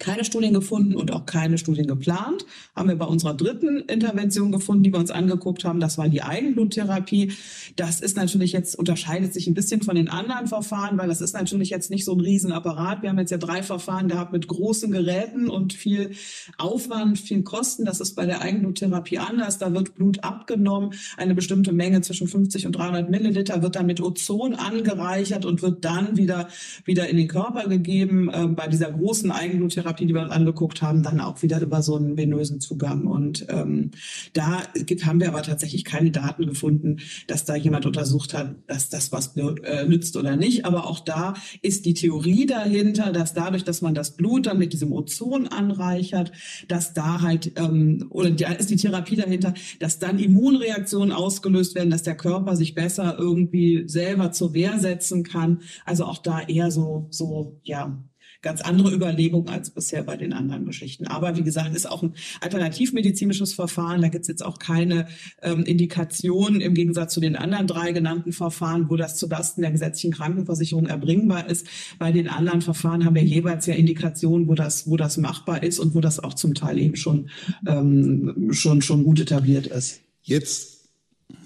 keine 0.00 0.24
Studien 0.24 0.54
gefunden 0.54 0.96
und 0.96 1.12
auch 1.12 1.26
keine 1.26 1.58
Studien 1.58 1.86
geplant. 1.86 2.44
Haben 2.74 2.88
wir 2.88 2.96
bei 2.96 3.04
unserer 3.04 3.34
dritten 3.34 3.80
Intervention 3.80 4.50
gefunden, 4.50 4.82
die 4.82 4.92
wir 4.92 4.98
uns 4.98 5.10
angeguckt 5.10 5.64
haben. 5.64 5.78
Das 5.78 5.98
war 5.98 6.08
die 6.08 6.22
Eigenbluttherapie. 6.22 7.32
Das 7.76 8.00
ist 8.00 8.16
natürlich 8.16 8.52
jetzt, 8.52 8.76
unterscheidet 8.76 9.32
sich 9.34 9.46
ein 9.46 9.54
bisschen 9.54 9.82
von 9.82 9.94
den 9.94 10.08
anderen 10.08 10.48
Verfahren, 10.48 10.98
weil 10.98 11.08
das 11.08 11.20
ist 11.20 11.34
natürlich 11.34 11.70
jetzt 11.70 11.90
nicht 11.90 12.04
so 12.04 12.14
ein 12.14 12.20
Riesenapparat. 12.20 13.02
Wir 13.02 13.10
haben 13.10 13.18
jetzt 13.18 13.30
ja 13.30 13.36
drei 13.36 13.62
Verfahren 13.62 14.08
gehabt 14.08 14.32
mit 14.32 14.48
großen 14.48 14.90
Geräten 14.90 15.50
und 15.50 15.74
viel 15.74 16.12
Aufwand, 16.56 17.18
viel 17.18 17.42
Kosten. 17.42 17.84
Das 17.84 18.00
ist 18.00 18.14
bei 18.14 18.24
der 18.24 18.40
Eigenbluttherapie 18.40 19.18
anders. 19.18 19.58
Da 19.58 19.72
wird 19.72 19.94
Blut 19.94 20.24
abgenommen. 20.24 20.94
Eine 21.18 21.34
bestimmte 21.34 21.72
Menge 21.72 22.00
zwischen 22.00 22.26
50 22.26 22.66
und 22.66 22.72
300 22.72 23.10
Milliliter 23.10 23.62
wird 23.62 23.76
dann 23.76 23.86
mit 23.86 24.00
Ozon 24.00 24.54
angereichert 24.54 25.44
und 25.44 25.60
wird 25.60 25.84
dann 25.84 26.16
wieder, 26.16 26.48
wieder 26.86 27.06
in 27.08 27.18
den 27.18 27.28
Körper 27.28 27.68
gegeben. 27.68 28.30
Äh, 28.30 28.46
bei 28.46 28.66
dieser 28.66 28.90
großen 28.90 29.30
Eigenbluttherapie 29.30 29.89
Therapie, 29.90 30.06
die 30.06 30.14
wir 30.14 30.22
uns 30.22 30.30
angeguckt 30.30 30.82
haben, 30.82 31.02
dann 31.02 31.20
auch 31.20 31.42
wieder 31.42 31.60
über 31.60 31.82
so 31.82 31.96
einen 31.96 32.16
venösen 32.16 32.60
Zugang. 32.60 33.06
Und 33.06 33.46
ähm, 33.48 33.90
da 34.32 34.62
gibt, 34.86 35.04
haben 35.04 35.20
wir 35.20 35.28
aber 35.28 35.42
tatsächlich 35.42 35.84
keine 35.84 36.10
Daten 36.10 36.46
gefunden, 36.46 36.98
dass 37.26 37.44
da 37.44 37.56
jemand 37.56 37.86
untersucht 37.86 38.34
hat, 38.34 38.54
dass 38.66 38.88
das 38.88 39.10
was 39.10 39.36
äh, 39.36 39.86
nützt 39.86 40.16
oder 40.16 40.36
nicht. 40.36 40.64
Aber 40.64 40.86
auch 40.86 41.00
da 41.00 41.34
ist 41.62 41.86
die 41.86 41.94
Theorie 41.94 42.46
dahinter, 42.46 43.12
dass 43.12 43.34
dadurch, 43.34 43.64
dass 43.64 43.82
man 43.82 43.94
das 43.94 44.16
Blut 44.16 44.46
dann 44.46 44.58
mit 44.58 44.72
diesem 44.72 44.92
Ozon 44.92 45.48
anreichert, 45.48 46.32
dass 46.68 46.94
da 46.94 47.20
halt, 47.20 47.52
ähm, 47.56 48.06
oder 48.10 48.30
da 48.30 48.52
ist 48.52 48.70
die 48.70 48.76
Therapie 48.76 49.16
dahinter, 49.16 49.54
dass 49.80 49.98
dann 49.98 50.18
Immunreaktionen 50.18 51.12
ausgelöst 51.12 51.74
werden, 51.74 51.90
dass 51.90 52.02
der 52.02 52.16
Körper 52.16 52.54
sich 52.54 52.74
besser 52.74 53.16
irgendwie 53.18 53.84
selber 53.86 54.30
zur 54.30 54.54
Wehr 54.54 54.78
setzen 54.78 55.24
kann. 55.24 55.62
Also 55.84 56.04
auch 56.04 56.18
da 56.18 56.40
eher 56.40 56.70
so, 56.70 57.08
so, 57.10 57.58
ja, 57.64 57.98
ganz 58.42 58.60
andere 58.60 58.92
Überlegung 58.92 59.48
als 59.48 59.70
bisher 59.70 60.02
bei 60.02 60.16
den 60.16 60.32
anderen 60.32 60.64
Geschichten. 60.64 61.06
Aber 61.06 61.36
wie 61.36 61.42
gesagt, 61.42 61.74
ist 61.74 61.88
auch 61.88 62.02
ein 62.02 62.14
alternativmedizinisches 62.40 63.52
Verfahren. 63.52 64.00
Da 64.00 64.08
gibt 64.08 64.22
es 64.22 64.28
jetzt 64.28 64.44
auch 64.44 64.58
keine 64.58 65.06
ähm, 65.42 65.62
Indikation 65.64 66.60
im 66.60 66.74
Gegensatz 66.74 67.14
zu 67.14 67.20
den 67.20 67.36
anderen 67.36 67.66
drei 67.66 67.92
genannten 67.92 68.32
Verfahren, 68.32 68.88
wo 68.88 68.96
das 68.96 69.16
zulasten 69.16 69.62
der 69.62 69.72
gesetzlichen 69.72 70.12
Krankenversicherung 70.12 70.86
erbringbar 70.86 71.48
ist. 71.48 71.66
Bei 71.98 72.12
den 72.12 72.28
anderen 72.28 72.62
Verfahren 72.62 73.04
haben 73.04 73.14
wir 73.14 73.24
jeweils 73.24 73.66
ja 73.66 73.74
Indikationen, 73.74 74.48
wo 74.48 74.54
das, 74.54 74.88
wo 74.88 74.96
das 74.96 75.16
machbar 75.16 75.62
ist 75.62 75.78
und 75.78 75.94
wo 75.94 76.00
das 76.00 76.18
auch 76.18 76.34
zum 76.34 76.54
Teil 76.54 76.78
eben 76.78 76.96
schon, 76.96 77.28
ähm, 77.66 78.48
schon, 78.52 78.80
schon 78.82 79.04
gut 79.04 79.20
etabliert 79.20 79.66
ist. 79.66 80.00
Jetzt 80.22 80.79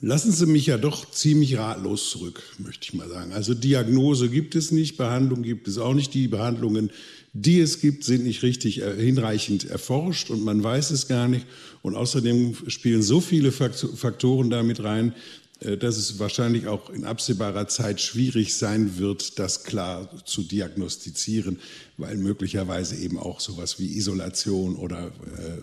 lassen 0.00 0.32
Sie 0.32 0.46
mich 0.46 0.66
ja 0.66 0.78
doch 0.78 1.10
ziemlich 1.10 1.56
ratlos 1.56 2.10
zurück, 2.10 2.42
möchte 2.58 2.84
ich 2.84 2.94
mal 2.94 3.08
sagen. 3.08 3.32
Also 3.32 3.54
Diagnose 3.54 4.28
gibt 4.28 4.54
es 4.54 4.70
nicht, 4.70 4.96
Behandlung 4.96 5.42
gibt 5.42 5.68
es 5.68 5.78
auch 5.78 5.94
nicht. 5.94 6.14
Die 6.14 6.28
Behandlungen, 6.28 6.90
die 7.32 7.60
es 7.60 7.80
gibt, 7.80 8.04
sind 8.04 8.24
nicht 8.24 8.42
richtig 8.42 8.82
äh, 8.82 8.94
hinreichend 8.96 9.64
erforscht 9.64 10.30
und 10.30 10.44
man 10.44 10.62
weiß 10.62 10.90
es 10.90 11.08
gar 11.08 11.28
nicht. 11.28 11.46
Und 11.82 11.96
außerdem 11.96 12.56
spielen 12.68 13.02
so 13.02 13.20
viele 13.20 13.52
Faktoren 13.52 14.50
damit 14.50 14.82
rein, 14.82 15.14
dass 15.60 15.96
es 15.96 16.18
wahrscheinlich 16.18 16.66
auch 16.66 16.90
in 16.90 17.04
absehbarer 17.04 17.68
Zeit 17.68 18.00
schwierig 18.00 18.54
sein 18.54 18.98
wird, 18.98 19.38
das 19.38 19.64
klar 19.64 20.10
zu 20.24 20.42
diagnostizieren, 20.42 21.60
weil 21.96 22.16
möglicherweise 22.16 22.96
eben 22.96 23.18
auch 23.18 23.40
sowas 23.40 23.78
wie 23.78 23.96
Isolation 23.96 24.76
oder 24.76 25.06
äh, 25.06 25.10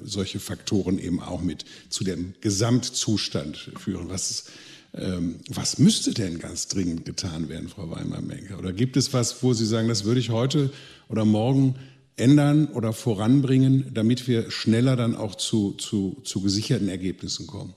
solche 0.04 0.39
Faktoren 0.39 0.98
eben 0.98 1.20
auch 1.20 1.42
mit 1.42 1.66
zu 1.89 2.04
dem 2.04 2.34
Gesamtzustand 2.42 3.72
führen. 3.78 4.10
Was, 4.10 4.46
ähm, 4.94 5.39
was 5.50 5.78
müsste 5.78 6.14
denn 6.14 6.39
ganz 6.39 6.68
dringend 6.68 7.06
getan 7.06 7.50
werden, 7.50 7.68
Frau 7.68 7.89
Weimar-Menke? 7.92 8.58
Oder 8.58 8.74
gibt 8.74 8.98
es 8.98 9.14
was, 9.14 9.44
wo 9.44 9.54
Sie 9.54 9.66
sagen, 9.66 9.88
das 9.88 10.06
würde 10.06 10.22
ich 10.22 10.30
heute 10.30 10.72
oder 11.10 11.26
morgen 11.26 11.76
ändern 12.16 12.68
oder 12.68 12.94
voranbringen, 12.94 13.92
damit 13.94 14.28
wir 14.28 14.52
schneller 14.52 14.96
dann 14.96 15.16
auch 15.16 15.36
zu, 15.36 15.74
zu, 15.74 16.22
zu 16.24 16.42
gesicherten 16.42 16.88
Ergebnissen 16.88 17.46
kommen? 17.46 17.74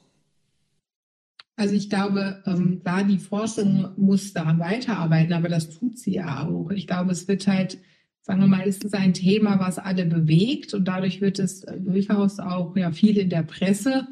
Also 1.57 1.75
ich 1.75 1.89
glaube, 1.89 2.43
ähm, 2.47 2.81
klar, 2.83 3.05
die 3.05 3.19
Forschung 3.19 3.91
muss 3.97 4.33
da 4.33 4.59
weiterarbeiten, 4.59 5.33
aber 5.33 5.49
das 5.49 5.71
tut 5.71 5.99
sie 5.99 6.15
ja 6.15 6.47
auch. 6.47 6.71
Ich 6.71 6.87
glaube, 6.87 7.13
es 7.13 7.29
wird 7.29 7.47
halt, 7.47 7.79
sagen 8.23 8.41
wir 8.41 8.49
mal, 8.49 8.67
ist 8.67 8.85
es 8.85 8.93
ein 8.93 9.15
Thema, 9.15 9.61
was 9.61 9.79
alle 9.79 10.05
bewegt 10.05 10.75
und 10.75 10.87
dadurch 10.89 11.21
wird 11.21 11.39
es 11.39 11.65
durchaus 11.79 12.41
auch 12.41 12.77
ja 12.77 12.91
viel 12.91 13.19
in 13.19 13.31
der 13.31 13.45
Presse 13.45 14.09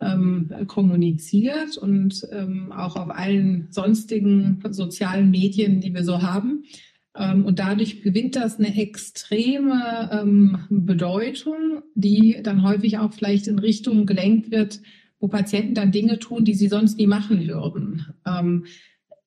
ähm, 0.00 0.50
kommuniziert 0.68 1.76
und 1.78 2.26
ähm, 2.30 2.70
auch 2.70 2.94
auf 2.94 3.10
allen 3.10 3.68
sonstigen 3.70 4.62
sozialen 4.70 5.30
Medien, 5.30 5.80
die 5.80 5.94
wir 5.94 6.04
so 6.04 6.22
haben. 6.22 6.64
Ähm, 7.16 7.44
und 7.44 7.58
dadurch 7.58 8.02
gewinnt 8.02 8.36
das 8.36 8.58
eine 8.58 8.76
extreme 8.76 10.10
ähm, 10.12 10.58
Bedeutung, 10.68 11.82
die 11.94 12.38
dann 12.42 12.62
häufig 12.62 12.98
auch 12.98 13.12
vielleicht 13.12 13.46
in 13.46 13.58
Richtung 13.58 14.06
gelenkt 14.06 14.50
wird, 14.50 14.80
wo 15.24 15.28
Patienten 15.28 15.72
dann 15.72 15.90
Dinge 15.90 16.18
tun, 16.18 16.44
die 16.44 16.52
sie 16.52 16.68
sonst 16.68 16.98
nie 16.98 17.06
machen 17.06 17.48
würden. 17.48 18.14
Ähm, 18.26 18.66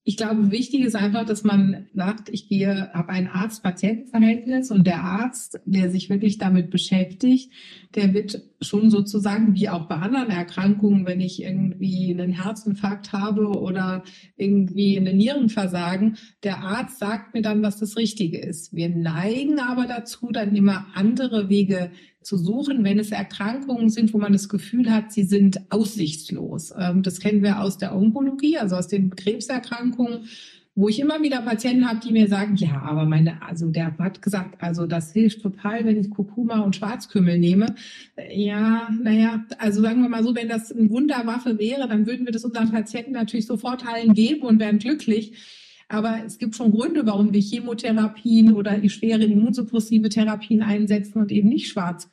ich 0.04 0.16
glaube, 0.16 0.52
wichtig 0.52 0.82
ist 0.82 0.96
einfach, 0.96 1.26
dass 1.26 1.44
man 1.44 1.88
sagt, 1.96 2.30
ich 2.30 2.48
gehe, 2.48 2.94
habe 2.94 3.10
ein 3.10 3.28
Arzt-Patienten-Verhältnis 3.28 4.70
und 4.70 4.86
der 4.86 5.02
Arzt, 5.02 5.60
der 5.66 5.90
sich 5.90 6.12
wirklich 6.12 6.38
damit 6.38 6.70
beschäftigt, 6.70 7.52
der 7.96 8.14
wird 8.14 8.44
schon 8.62 8.92
sozusagen 8.92 9.56
wie 9.56 9.70
auch 9.70 9.88
bei 9.88 9.96
anderen 9.96 10.30
Erkrankungen, 10.30 11.08
wenn 11.08 11.20
ich 11.20 11.42
irgendwie 11.42 12.14
einen 12.14 12.32
Herzinfarkt 12.32 13.12
habe 13.12 13.48
oder 13.48 14.04
irgendwie 14.36 15.00
eine 15.00 15.16
Nierenversagen, 15.16 16.18
der 16.44 16.60
Arzt 16.60 17.00
sagt 17.00 17.34
mir 17.34 17.42
dann, 17.42 17.64
was 17.64 17.78
das 17.78 17.98
Richtige 17.98 18.38
ist. 18.38 18.76
Wir 18.76 18.90
neigen 18.90 19.60
aber 19.60 19.88
dazu, 19.88 20.30
dann 20.32 20.56
immer 20.56 20.86
andere 20.94 21.50
Wege 21.50 21.90
zu 22.28 22.38
suchen, 22.38 22.84
wenn 22.84 23.00
es 23.00 23.12
Erkrankungen 23.12 23.90
sind, 23.90 24.14
wo 24.14 24.18
man 24.18 24.34
das 24.34 24.50
Gefühl 24.50 24.92
hat, 24.92 25.14
sie 25.14 25.24
sind 25.24 25.62
aussichtslos. 25.72 26.74
Ähm, 26.78 27.02
das 27.02 27.22
kennen 27.22 27.42
wir 27.42 27.62
aus 27.62 27.78
der 27.78 27.96
Onkologie, 27.96 28.58
also 28.58 28.76
aus 28.76 28.90
den 28.90 29.16
Krebserkrankungen, 29.16 30.28
wo 30.76 30.90
ich 30.90 31.00
immer 31.00 31.24
wieder 31.24 31.42
Patienten 31.42 31.90
habe, 31.90 32.02
die 32.06 32.12
mir 32.12 32.28
sagen, 32.28 32.58
ja, 32.58 32.82
aber 32.82 33.06
meine, 33.06 33.42
also 33.42 33.70
der 33.70 33.98
hat 33.98 34.22
gesagt, 34.22 34.62
also 34.62 34.86
das 34.86 35.14
hilft 35.14 35.42
total, 35.42 35.86
wenn 35.86 35.98
ich 35.98 36.10
Kurkuma 36.10 36.60
und 36.60 36.76
Schwarzkümmel 36.76 37.40
nehme. 37.40 37.74
Ja, 38.30 38.90
naja, 39.02 39.46
also 39.58 39.82
sagen 39.82 40.02
wir 40.02 40.10
mal 40.10 40.22
so, 40.22 40.36
wenn 40.36 40.50
das 40.50 40.72
eine 40.74 40.90
Wunderwaffe 40.90 41.58
wäre, 41.58 41.88
dann 41.88 42.06
würden 42.06 42.26
wir 42.26 42.34
das 42.34 42.44
unseren 42.44 42.72
Patienten 42.72 43.14
natürlich 43.14 43.48
sofort 43.48 43.88
allen 43.88 44.14
geben 44.14 44.42
und 44.42 44.60
wären 44.60 44.80
glücklich. 44.80 45.32
Aber 45.88 46.20
es 46.26 46.38
gibt 46.38 46.58
schon 46.58 46.74
Gründe, 46.74 47.06
warum 47.06 47.32
wir 47.32 47.42
Chemotherapien 47.42 48.54
oder 48.54 48.78
schwere 48.90 49.24
immunsuppressive 49.24 50.10
Therapien 50.10 50.62
einsetzen 50.62 51.20
und 51.20 51.32
eben 51.32 51.48
nicht 51.48 51.70
schwarz 51.70 52.10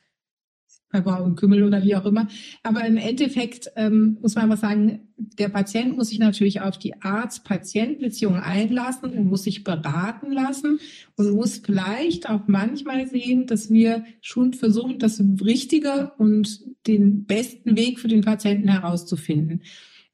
Pfeffer 1.03 1.23
und 1.23 1.35
Kümmel 1.35 1.63
oder 1.63 1.83
wie 1.83 1.95
auch 1.95 2.05
immer. 2.05 2.27
Aber 2.63 2.85
im 2.85 2.97
Endeffekt 2.97 3.71
ähm, 3.75 4.17
muss 4.21 4.35
man 4.35 4.49
was 4.49 4.61
sagen, 4.61 5.01
der 5.17 5.49
Patient 5.49 5.95
muss 5.95 6.09
sich 6.09 6.19
natürlich 6.19 6.61
auf 6.61 6.77
die 6.77 7.01
Arzt-Patient-Beziehung 7.01 8.35
einlassen 8.35 9.11
und 9.11 9.27
muss 9.27 9.43
sich 9.43 9.63
beraten 9.63 10.31
lassen 10.31 10.79
und 11.15 11.31
muss 11.31 11.57
vielleicht 11.57 12.29
auch 12.29 12.41
manchmal 12.47 13.07
sehen, 13.07 13.47
dass 13.47 13.71
wir 13.71 14.03
schon 14.21 14.53
versuchen, 14.53 14.99
das 14.99 15.21
Richtige 15.43 16.11
und 16.17 16.61
den 16.87 17.25
besten 17.25 17.77
Weg 17.77 17.99
für 17.99 18.07
den 18.07 18.21
Patienten 18.21 18.67
herauszufinden. 18.67 19.61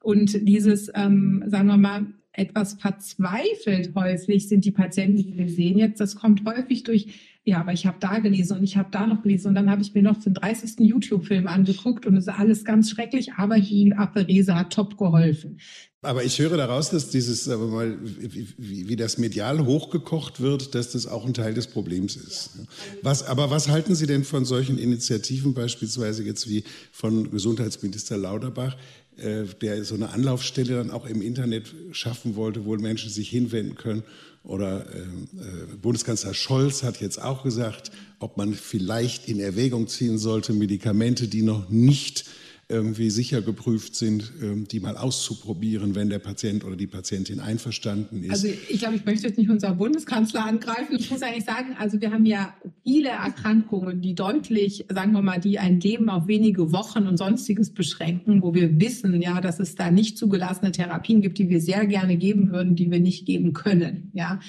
Und 0.04 0.48
dieses, 0.48 0.92
ähm, 0.96 1.44
sagen 1.48 1.68
wir 1.68 1.78
mal, 1.78 2.08
etwas 2.34 2.76
verzweifelt 2.76 3.94
häufig 3.96 4.48
sind 4.48 4.66
die 4.66 4.72
Patienten, 4.72 5.18
die 5.18 5.38
wir 5.38 5.50
sehen 5.50 5.78
jetzt. 5.78 6.00
Das 6.00 6.16
kommt 6.16 6.46
häufig 6.46 6.84
durch 6.84 7.08
ja, 7.44 7.60
aber 7.60 7.74
ich 7.74 7.88
habe 7.88 7.98
da 8.00 8.20
gelesen 8.20 8.58
und 8.58 8.64
ich 8.64 8.78
habe 8.78 8.90
da 8.92 9.08
noch 9.08 9.24
gelesen 9.24 9.48
und 9.48 9.56
dann 9.56 9.70
habe 9.72 9.82
ich 9.82 9.96
mir 9.96 10.04
noch 10.04 10.18
den 10.18 10.36
30. 10.36 10.80
YouTube-Film 10.80 11.48
angeguckt 11.48 12.06
und 12.06 12.16
es 12.16 12.28
ist 12.28 12.34
alles 12.34 12.64
ganz 12.64 12.92
schrecklich, 12.92 13.34
aber 13.34 13.60
die 13.60 13.94
Apherese 13.94 14.54
hat 14.54 14.74
top 14.74 14.96
geholfen. 14.96 15.60
Aber 16.04 16.24
ich 16.24 16.38
höre 16.38 16.58
daraus, 16.58 16.92
dass 16.92 17.10
dieses, 17.10 17.50
aber 17.50 17.68
mal, 17.68 17.98
wie, 18.04 18.90
wie, 18.90 18.96
das 18.96 19.18
medial 19.18 19.66
hochgekocht 19.66 20.40
wird, 20.40 20.76
dass 20.76 20.92
das 20.92 21.08
auch 21.08 21.26
ein 21.26 21.34
Teil 21.34 21.54
des 21.54 21.68
Problems 21.68 22.16
ist. 22.16 22.60
Was, 23.04 23.24
aber 23.24 23.50
was 23.50 23.70
halten 23.70 23.96
Sie 23.96 24.08
denn 24.08 24.24
von 24.24 24.46
solchen 24.46 24.78
Initiativen, 24.78 25.54
beispielsweise 25.54 26.24
jetzt 26.24 26.48
wie 26.48 26.64
von 26.92 27.30
Gesundheitsminister 27.30 28.18
Lauterbach, 28.18 28.78
äh, 29.18 29.44
der 29.62 29.84
so 29.84 29.94
eine 29.94 30.10
Anlaufstelle 30.10 30.76
dann 30.76 30.90
auch 30.90 31.06
im 31.06 31.22
Internet 31.22 31.74
schaffen 31.92 32.36
wollte, 32.36 32.66
wo 32.66 32.76
Menschen 32.78 33.12
sich 33.12 33.30
hinwenden 33.30 33.76
können 33.76 34.04
oder 34.44 34.86
äh, 34.94 35.00
äh, 35.00 35.76
Bundeskanzler 35.82 36.34
Scholz 36.34 36.84
hat 36.84 37.00
jetzt 37.00 37.22
auch 37.22 37.44
gesagt, 37.44 37.92
ob 38.20 38.38
man 38.38 38.54
vielleicht 38.54 39.28
in 39.28 39.40
Erwägung 39.40 39.88
ziehen 39.88 40.18
sollte, 40.18 40.54
Medikamente, 40.54 41.28
die 41.28 41.42
noch 41.42 41.70
nicht 41.70 42.26
irgendwie 42.72 43.10
sicher 43.10 43.42
geprüft 43.42 43.96
sind, 43.96 44.32
ähm, 44.42 44.68
die 44.68 44.80
mal 44.80 44.98
auszuprobieren, 44.98 45.94
wenn 45.94 46.10
der 46.10 46.20
Patient 46.20 46.64
oder 46.64 46.76
die 46.76 46.88
Patientin 46.88 47.40
einverstanden 47.40 48.24
ist. 48.24 48.32
Also 48.32 48.48
ich 48.48 48.80
glaube, 48.80 48.96
ich 48.96 49.06
möchte 49.06 49.28
jetzt 49.28 49.38
nicht 49.38 49.50
unser 49.50 49.74
Bundeskanzler 49.74 50.46
angreifen. 50.46 50.96
Ich 50.98 51.12
muss 51.12 51.22
eigentlich 51.22 51.46
sagen, 51.46 51.76
also 51.78 52.02
wir 52.02 52.12
haben 52.12 52.26
ja 52.26 52.54
viele 52.84 53.10
Erkrankungen, 53.10 54.02
die 54.02 54.16
deutlich, 54.16 54.86
sagen 54.90 55.12
wir 55.12 55.22
mal, 55.22 55.40
die 55.40 55.60
ein 55.60 55.80
Leben 55.80 56.10
auf 56.10 56.28
wenige 56.28 56.72
Wochen 56.72 57.08
und 57.08 57.18
sonstiges 57.18 57.74
beschränken, 57.74 58.42
wo 58.42 58.54
wir 58.54 58.80
wissen, 58.80 59.22
ja, 59.22 59.42
dass 59.42 59.60
es 59.60 59.76
da 59.76 59.92
nicht 59.92 60.18
zugelassene 60.18 60.72
Therapien 60.72 61.22
gibt, 61.22 61.38
die 61.38 61.50
wir 61.50 61.62
sehr 61.62 61.86
gerne 61.86 62.18
geben 62.18 62.52
würden, 62.52 62.76
die 62.76 62.90
wir 62.90 63.00
nicht 63.00 63.26
geben 63.26 63.54
können. 63.54 64.12
Ja, 64.14 64.40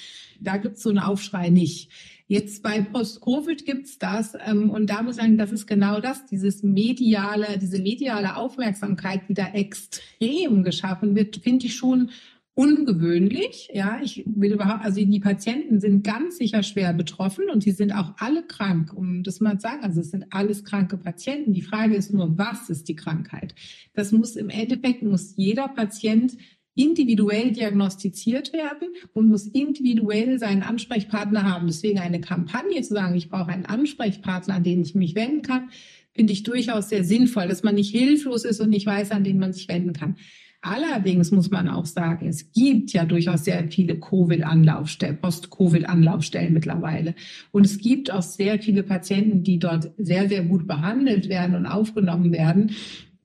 da 0.42 0.56
gibt 0.56 0.76
es 0.76 0.82
so 0.82 0.90
einen 0.90 0.98
Aufschrei 0.98 1.50
nicht. 1.50 1.90
Jetzt 2.26 2.62
bei 2.62 2.80
Post-Covid 2.80 3.66
gibt's 3.66 3.98
das 3.98 4.34
ähm, 4.46 4.70
und 4.70 4.88
da 4.88 5.02
muss 5.02 5.16
ich 5.16 5.22
sagen, 5.22 5.36
das 5.36 5.52
ist 5.52 5.66
genau 5.66 6.00
das, 6.00 6.24
dieses 6.26 6.62
mediale, 6.62 7.58
diese 7.58 7.80
mediale 7.80 8.36
Aufmerksamkeit, 8.36 9.22
die 9.28 9.34
da 9.34 9.48
extrem 9.48 10.62
geschaffen 10.62 11.14
wird, 11.14 11.36
finde 11.36 11.66
ich 11.66 11.74
schon 11.74 12.10
ungewöhnlich. 12.54 13.70
Ja, 13.72 14.00
ich 14.02 14.24
will 14.26 14.52
überhaupt, 14.52 14.84
also 14.84 15.04
die 15.04 15.20
Patienten 15.20 15.80
sind 15.80 16.04
ganz 16.04 16.36
sicher 16.36 16.62
schwer 16.62 16.92
betroffen 16.92 17.48
und 17.50 17.64
die 17.64 17.70
sind 17.70 17.92
auch 17.92 18.12
alle 18.18 18.42
krank, 18.42 18.92
um 18.94 19.22
das 19.22 19.40
mal 19.40 19.58
zu 19.58 19.62
sagen. 19.62 19.82
Also 19.82 20.00
es 20.00 20.10
sind 20.10 20.26
alles 20.30 20.64
kranke 20.64 20.98
Patienten. 20.98 21.54
Die 21.54 21.62
Frage 21.62 21.94
ist 21.94 22.12
nur, 22.12 22.36
was 22.38 22.68
ist 22.68 22.88
die 22.88 22.96
Krankheit? 22.96 23.54
Das 23.94 24.12
muss 24.12 24.36
im 24.36 24.50
Endeffekt, 24.50 25.02
muss 25.02 25.34
jeder 25.36 25.68
Patient 25.68 26.36
individuell 26.74 27.52
diagnostiziert 27.52 28.52
werden 28.52 28.88
und 29.12 29.28
muss 29.28 29.46
individuell 29.46 30.38
seinen 30.38 30.62
Ansprechpartner 30.62 31.42
haben. 31.42 31.66
Deswegen 31.66 31.98
eine 31.98 32.20
Kampagne 32.20 32.82
zu 32.82 32.94
sagen, 32.94 33.14
ich 33.14 33.28
brauche 33.28 33.50
einen 33.50 33.66
Ansprechpartner, 33.66 34.54
an 34.54 34.64
den 34.64 34.82
ich 34.82 34.94
mich 34.94 35.14
wenden 35.14 35.42
kann, 35.42 35.70
finde 36.14 36.32
ich 36.32 36.42
durchaus 36.42 36.88
sehr 36.88 37.04
sinnvoll, 37.04 37.48
dass 37.48 37.62
man 37.62 37.74
nicht 37.74 37.90
hilflos 37.90 38.44
ist 38.44 38.60
und 38.60 38.70
nicht 38.70 38.86
weiß, 38.86 39.10
an 39.10 39.24
den 39.24 39.38
man 39.38 39.52
sich 39.52 39.68
wenden 39.68 39.92
kann. 39.92 40.16
Allerdings 40.64 41.32
muss 41.32 41.50
man 41.50 41.68
auch 41.68 41.86
sagen, 41.86 42.28
es 42.28 42.52
gibt 42.52 42.92
ja 42.92 43.04
durchaus 43.04 43.44
sehr 43.44 43.68
viele 43.68 43.98
Covid-Anlaufstellen, 43.98 45.20
Post-Covid-Anlaufstellen 45.20 46.52
mittlerweile. 46.52 47.16
Und 47.50 47.66
es 47.66 47.78
gibt 47.78 48.12
auch 48.12 48.22
sehr 48.22 48.60
viele 48.60 48.84
Patienten, 48.84 49.42
die 49.42 49.58
dort 49.58 49.90
sehr, 49.98 50.28
sehr 50.28 50.44
gut 50.44 50.68
behandelt 50.68 51.28
werden 51.28 51.56
und 51.56 51.66
aufgenommen 51.66 52.30
werden. 52.30 52.70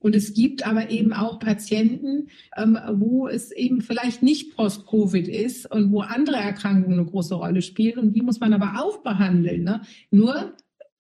Und 0.08 0.16
es 0.16 0.34
gibt 0.34 0.66
aber 0.66 0.90
eben 0.90 1.12
auch 1.12 1.38
Patienten, 1.38 2.30
ähm, 2.56 2.80
wo 2.94 3.28
es 3.28 3.52
eben 3.52 3.82
vielleicht 3.82 4.24
nicht 4.24 4.56
Post-Covid 4.56 5.28
ist 5.28 5.70
und 5.70 5.92
wo 5.92 6.00
andere 6.00 6.38
Erkrankungen 6.38 6.98
eine 6.98 7.10
große 7.10 7.36
Rolle 7.36 7.62
spielen. 7.62 8.00
Und 8.00 8.14
die 8.14 8.22
muss 8.22 8.40
man 8.40 8.54
aber 8.54 8.82
auch 8.82 9.00
behandeln. 9.04 9.66
Ne? 9.66 9.82
Nur 10.10 10.54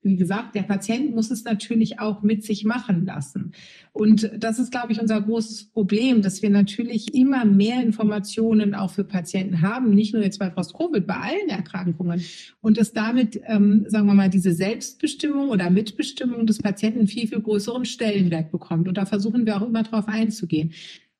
wie 0.07 0.15
gesagt, 0.15 0.55
der 0.55 0.63
Patient 0.63 1.13
muss 1.13 1.29
es 1.29 1.43
natürlich 1.43 1.99
auch 1.99 2.23
mit 2.23 2.43
sich 2.43 2.63
machen 2.65 3.05
lassen. 3.05 3.51
Und 3.93 4.31
das 4.37 4.59
ist, 4.59 4.71
glaube 4.71 4.91
ich, 4.91 5.01
unser 5.01 5.21
großes 5.21 5.65
Problem, 5.65 6.21
dass 6.21 6.41
wir 6.41 6.49
natürlich 6.49 7.13
immer 7.13 7.45
mehr 7.45 7.81
Informationen 7.81 8.75
auch 8.75 8.91
für 8.91 9.03
Patienten 9.03 9.61
haben, 9.61 9.93
nicht 9.93 10.13
nur 10.13 10.23
jetzt 10.23 10.39
bei 10.39 10.49
Post-Covid, 10.49 11.05
bei 11.05 11.15
allen 11.15 11.49
Erkrankungen. 11.49 12.23
Und 12.61 12.77
dass 12.77 12.93
damit, 12.93 13.41
ähm, 13.47 13.85
sagen 13.87 14.07
wir 14.07 14.13
mal, 14.13 14.29
diese 14.29 14.53
Selbstbestimmung 14.53 15.49
oder 15.49 15.69
Mitbestimmung 15.69 16.45
des 16.45 16.59
Patienten 16.59 17.07
viel, 17.07 17.27
viel 17.27 17.41
größeren 17.41 17.85
Stellenwert 17.85 18.51
bekommt. 18.51 18.87
Und 18.87 18.97
da 18.97 19.05
versuchen 19.05 19.45
wir 19.45 19.57
auch 19.57 19.67
immer 19.67 19.83
drauf 19.83 20.07
einzugehen. 20.07 20.73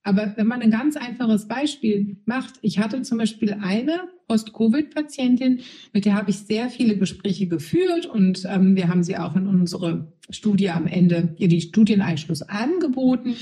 Aber 0.08 0.32
wenn 0.38 0.48
man 0.48 0.62
ein 0.62 0.72
ganz 0.72 0.96
einfaches 0.96 1.50
Beispiel 1.50 2.16
macht, 2.24 2.54
ich 2.62 2.80
hatte 2.80 3.02
zum 3.02 3.18
Beispiel 3.18 3.58
eine 3.60 4.08
Post-Covid-Patientin, 4.30 5.60
mit 5.92 6.06
der 6.06 6.14
habe 6.14 6.30
ich 6.30 6.38
sehr 6.38 6.70
viele 6.70 6.98
Gespräche 6.98 7.48
geführt 7.48 8.06
und 8.06 8.48
ähm, 8.50 8.78
wir 8.78 8.88
haben 8.88 9.04
sie 9.04 9.18
auch 9.18 9.36
in 9.36 9.48
unsere 9.48 10.14
Studie 10.30 10.70
am 10.70 10.88
Ende, 10.88 11.36
ihr 11.38 11.50
die 11.50 11.60
Studieneinschluss 11.60 12.42
angeboten. 12.42 13.36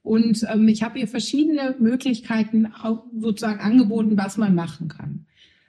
Und 0.00 0.46
ähm, 0.50 0.66
ich 0.68 0.82
habe 0.82 0.98
ihr 0.98 1.08
verschiedene 1.08 1.76
Möglichkeiten 1.78 2.64
auch 2.64 3.04
sozusagen 3.14 3.60
angeboten, 3.60 4.16
was 4.16 4.38
man 4.38 4.54
machen 4.54 4.88
kann. 4.88 5.26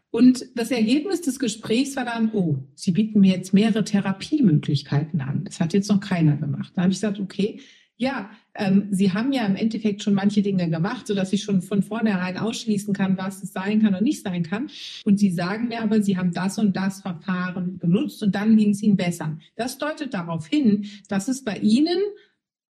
Und 0.10 0.46
das 0.56 0.72
Ergebnis 0.72 1.20
des 1.20 1.38
Gesprächs 1.38 1.98
war 1.98 2.06
dann, 2.06 2.32
oh, 2.32 2.64
Sie 2.76 2.92
bieten 2.92 3.20
mir 3.20 3.36
jetzt 3.36 3.54
mehrere 3.54 3.84
Therapiemöglichkeiten 3.84 5.20
an. 5.20 5.44
Das 5.44 5.60
hat 5.60 5.74
jetzt 5.74 5.90
noch 5.90 6.00
keiner 6.00 6.38
gemacht. 6.38 6.72
Da 6.76 6.84
habe 6.84 6.94
ich 6.94 6.98
gesagt, 6.98 7.20
okay, 7.20 7.60
ja, 8.00 8.30
ähm, 8.56 8.88
Sie 8.92 9.12
haben 9.14 9.34
ja 9.34 9.46
im 9.46 9.58
Endeffekt 9.58 10.02
schon 10.02 10.14
manche 10.14 10.42
Dinge 10.42 10.70
gemacht, 10.70 11.06
so 11.06 11.14
dass 11.14 11.34
ich 11.34 11.44
schon 11.44 11.62
von 11.62 11.84
vornherein 11.84 12.38
ausschließen 12.38 12.94
kann, 12.94 13.18
was 13.18 13.44
es 13.44 13.52
sein 13.52 13.82
kann 13.82 13.94
und 13.94 14.04
nicht 14.04 14.24
sein 14.24 14.44
kann. 14.44 14.70
Und 15.04 15.20
Sie 15.20 15.30
sagen 15.30 15.68
mir 15.68 15.82
aber, 15.82 16.02
Sie 16.02 16.18
haben 16.18 16.34
das 16.34 16.58
und 16.58 16.78
das 16.78 17.02
Verfahren 17.02 17.78
benutzt 17.78 18.24
und 18.24 18.34
dann 18.34 18.56
ging 18.56 18.70
es 18.70 18.82
Ihnen 18.82 18.96
besser. 18.96 19.38
Das 19.58 19.78
deutet 19.78 20.14
darauf 20.14 20.48
hin, 20.48 20.86
dass 21.10 21.28
es 21.28 21.44
bei 21.44 21.58
Ihnen 21.58 21.98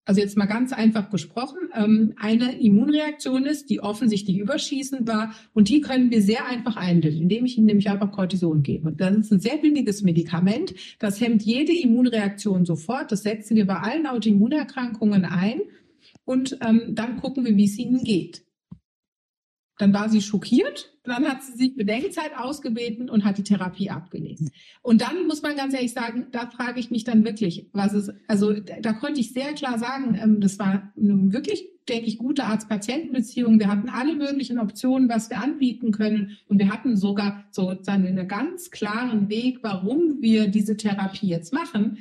also 0.06 0.20
jetzt 0.20 0.36
mal 0.36 0.46
ganz 0.46 0.72
einfach 0.72 1.10
gesprochen, 1.10 1.58
ähm, 1.74 2.14
eine 2.16 2.58
Immunreaktion 2.60 3.44
ist, 3.44 3.68
die 3.68 3.80
offensichtlich 3.80 4.38
überschießend 4.38 5.06
war 5.06 5.34
und 5.52 5.68
die 5.68 5.80
können 5.80 6.10
wir 6.10 6.22
sehr 6.22 6.46
einfach 6.46 6.76
eindämmen, 6.76 7.22
indem 7.22 7.44
ich 7.44 7.58
Ihnen 7.58 7.66
nämlich 7.66 7.90
einfach 7.90 8.12
Cortison 8.12 8.62
gebe. 8.62 8.92
Das 8.92 9.14
ist 9.16 9.32
ein 9.32 9.40
sehr 9.40 9.58
billiges 9.58 10.02
Medikament, 10.02 10.74
das 11.00 11.20
hemmt 11.20 11.42
jede 11.42 11.72
Immunreaktion 11.72 12.64
sofort, 12.64 13.10
das 13.12 13.24
setzen 13.24 13.56
wir 13.56 13.66
bei 13.66 13.80
allen 13.80 14.06
Autoimmunerkrankungen 14.06 15.24
ein 15.24 15.60
und 16.24 16.58
ähm, 16.64 16.94
dann 16.94 17.16
gucken 17.20 17.44
wir, 17.44 17.56
wie 17.56 17.64
es 17.64 17.76
Ihnen 17.76 18.04
geht. 18.04 18.45
Dann 19.78 19.92
war 19.92 20.08
sie 20.08 20.22
schockiert, 20.22 20.92
dann 21.04 21.24
hat 21.26 21.42
sie 21.42 21.52
sich 21.52 21.76
Bedenkzeit 21.76 22.32
ausgebeten 22.36 23.10
und 23.10 23.24
hat 23.24 23.38
die 23.38 23.42
Therapie 23.42 23.90
abgelehnt. 23.90 24.50
Und 24.82 25.02
dann 25.02 25.26
muss 25.26 25.42
man 25.42 25.56
ganz 25.56 25.74
ehrlich 25.74 25.92
sagen, 25.92 26.26
da 26.32 26.46
frage 26.46 26.80
ich 26.80 26.90
mich 26.90 27.04
dann 27.04 27.24
wirklich, 27.24 27.68
was 27.72 27.92
ist, 27.92 28.12
also 28.26 28.52
da 28.52 28.92
konnte 28.92 29.20
ich 29.20 29.32
sehr 29.32 29.52
klar 29.52 29.78
sagen, 29.78 30.18
ähm, 30.20 30.40
das 30.40 30.58
war 30.58 30.92
eine 30.96 31.32
wirklich, 31.32 31.68
denke 31.88 32.06
ich, 32.06 32.18
gute 32.18 32.44
Arzt-Patienten-Beziehung. 32.44 33.60
Wir 33.60 33.68
hatten 33.68 33.88
alle 33.88 34.14
möglichen 34.14 34.58
Optionen, 34.58 35.08
was 35.08 35.30
wir 35.30 35.42
anbieten 35.42 35.92
können. 35.92 36.38
Und 36.48 36.58
wir 36.58 36.72
hatten 36.72 36.96
sogar 36.96 37.44
sozusagen 37.50 38.06
einen 38.06 38.26
ganz 38.26 38.70
klaren 38.70 39.28
Weg, 39.28 39.58
warum 39.62 40.20
wir 40.20 40.48
diese 40.48 40.76
Therapie 40.76 41.28
jetzt 41.28 41.52
machen. 41.52 41.98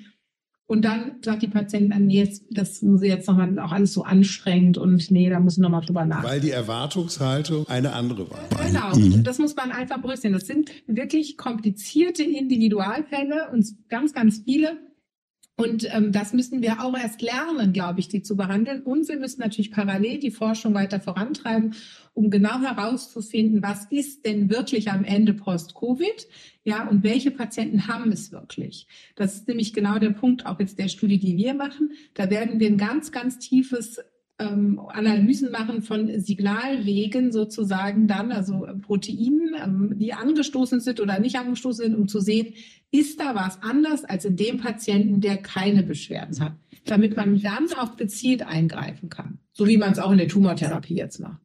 Und 0.68 0.84
dann 0.84 1.18
sagt 1.22 1.44
die 1.44 1.48
Patientin 1.48 1.92
dann, 1.92 2.08
nee, 2.08 2.18
jetzt, 2.18 2.44
das 2.50 2.82
muss 2.82 3.04
jetzt 3.04 3.28
nochmal 3.28 3.60
auch 3.60 3.72
alles 3.72 3.94
so 3.94 4.04
anstrengend 4.04 4.80
und 4.80 5.12
nee, 5.12 5.30
da 5.30 5.40
muss 5.40 5.54
ich 5.54 5.60
nochmal 5.60 5.82
drüber 5.82 6.06
nachdenken. 6.06 6.32
Weil 6.32 6.42
die 6.42 6.50
Erwartungshaltung 6.50 7.68
eine 7.68 7.94
andere 7.94 8.30
war. 8.32 8.40
Genau, 8.66 8.96
mhm. 8.96 9.24
das 9.24 9.38
muss 9.38 9.56
man 9.56 9.72
einfach 9.72 10.00
berücksichtigen. 10.00 10.34
Das 10.34 10.48
sind 10.48 10.72
wirklich 10.88 11.38
komplizierte 11.38 12.24
Individualfälle 12.24 13.50
und 13.52 13.68
ganz, 13.90 14.14
ganz 14.14 14.42
viele. 14.44 14.80
Und 15.58 15.88
ähm, 15.94 16.12
das 16.12 16.34
müssen 16.34 16.62
wir 16.62 16.84
auch 16.84 16.98
erst 16.98 17.22
lernen, 17.22 17.72
glaube 17.72 18.02
ich, 18.02 18.10
die 18.10 18.22
zu 18.22 18.36
behandeln. 18.36 18.82
Und 18.82 19.08
wir 19.08 19.18
müssen 19.18 19.40
natürlich 19.40 19.72
parallel 19.72 20.20
die 20.20 20.32
Forschung 20.32 20.74
weiter 20.74 21.00
vorantreiben, 21.00 21.76
um 22.14 22.30
genau 22.30 22.60
herauszufinden, 22.60 23.64
was 23.64 23.86
ist 23.86 24.26
denn 24.26 24.50
wirklich 24.50 24.92
am 24.92 25.06
Ende 25.06 25.34
Post-Covid, 25.34 26.28
ja, 26.66 26.88
und 26.88 27.04
welche 27.04 27.32
Patienten 27.32 27.88
haben 27.88 28.12
es 28.12 28.32
wirklich. 28.32 28.88
Das 29.16 29.36
ist 29.36 29.48
nämlich 29.48 29.74
genau 29.74 29.98
der 29.98 30.10
Punkt 30.10 30.46
auch 30.46 30.60
jetzt 30.60 30.78
der 30.78 30.90
Studie, 30.90 31.20
die 31.20 31.38
wir 31.38 31.54
machen. 31.54 31.92
Da 32.16 32.30
werden 32.30 32.60
wir 32.60 32.68
ein 32.68 32.78
ganz, 32.78 33.12
ganz 33.12 33.40
tiefes 33.40 34.02
ähm, 34.40 34.80
Analysen 34.90 35.52
machen 35.52 35.82
von 35.82 36.20
Signalwegen 36.20 37.32
sozusagen 37.32 38.08
dann, 38.08 38.32
also 38.32 38.68
Proteinen, 38.82 39.56
ähm, 39.62 39.94
die 39.98 40.14
angestoßen 40.14 40.82
sind 40.82 41.00
oder 41.00 41.20
nicht 41.20 41.38
angestoßen 41.38 41.86
sind, 41.86 41.96
um 41.96 42.08
zu 42.08 42.20
sehen, 42.20 42.54
ist 42.92 43.20
da 43.20 43.36
was 43.36 43.62
anders 43.62 44.04
als 44.04 44.26
in 44.26 44.36
dem 44.36 44.58
Patienten, 44.58 45.22
der 45.22 45.38
keine 45.38 45.84
Beschwerden 45.84 46.40
hat, 46.40 46.54
damit 46.86 47.16
man 47.16 47.42
dann 47.42 47.68
auch 47.78 47.96
gezielt 47.96 48.42
eingreifen 48.42 49.10
kann, 49.10 49.40
so 49.54 49.68
wie 49.68 49.78
man 49.78 49.94
es 49.94 50.00
auch 50.00 50.12
in 50.12 50.18
der 50.18 50.28
Tumortherapie 50.28 50.96
jetzt 50.96 51.20
macht. 51.20 51.40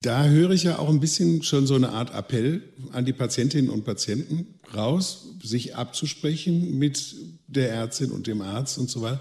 Da 0.00 0.26
höre 0.26 0.50
ich 0.50 0.64
ja 0.64 0.78
auch 0.78 0.90
ein 0.90 1.00
bisschen 1.00 1.42
schon 1.42 1.66
so 1.66 1.74
eine 1.74 1.88
Art 1.88 2.14
Appell 2.14 2.62
an 2.92 3.06
die 3.06 3.14
Patientinnen 3.14 3.70
und 3.70 3.86
Patienten 3.86 4.60
raus, 4.74 5.34
sich 5.42 5.76
abzusprechen 5.76 6.78
mit 6.78 7.16
der 7.46 7.70
Ärztin 7.70 8.10
und 8.10 8.26
dem 8.26 8.42
Arzt 8.42 8.76
und 8.76 8.90
so 8.90 9.00
weiter. 9.00 9.20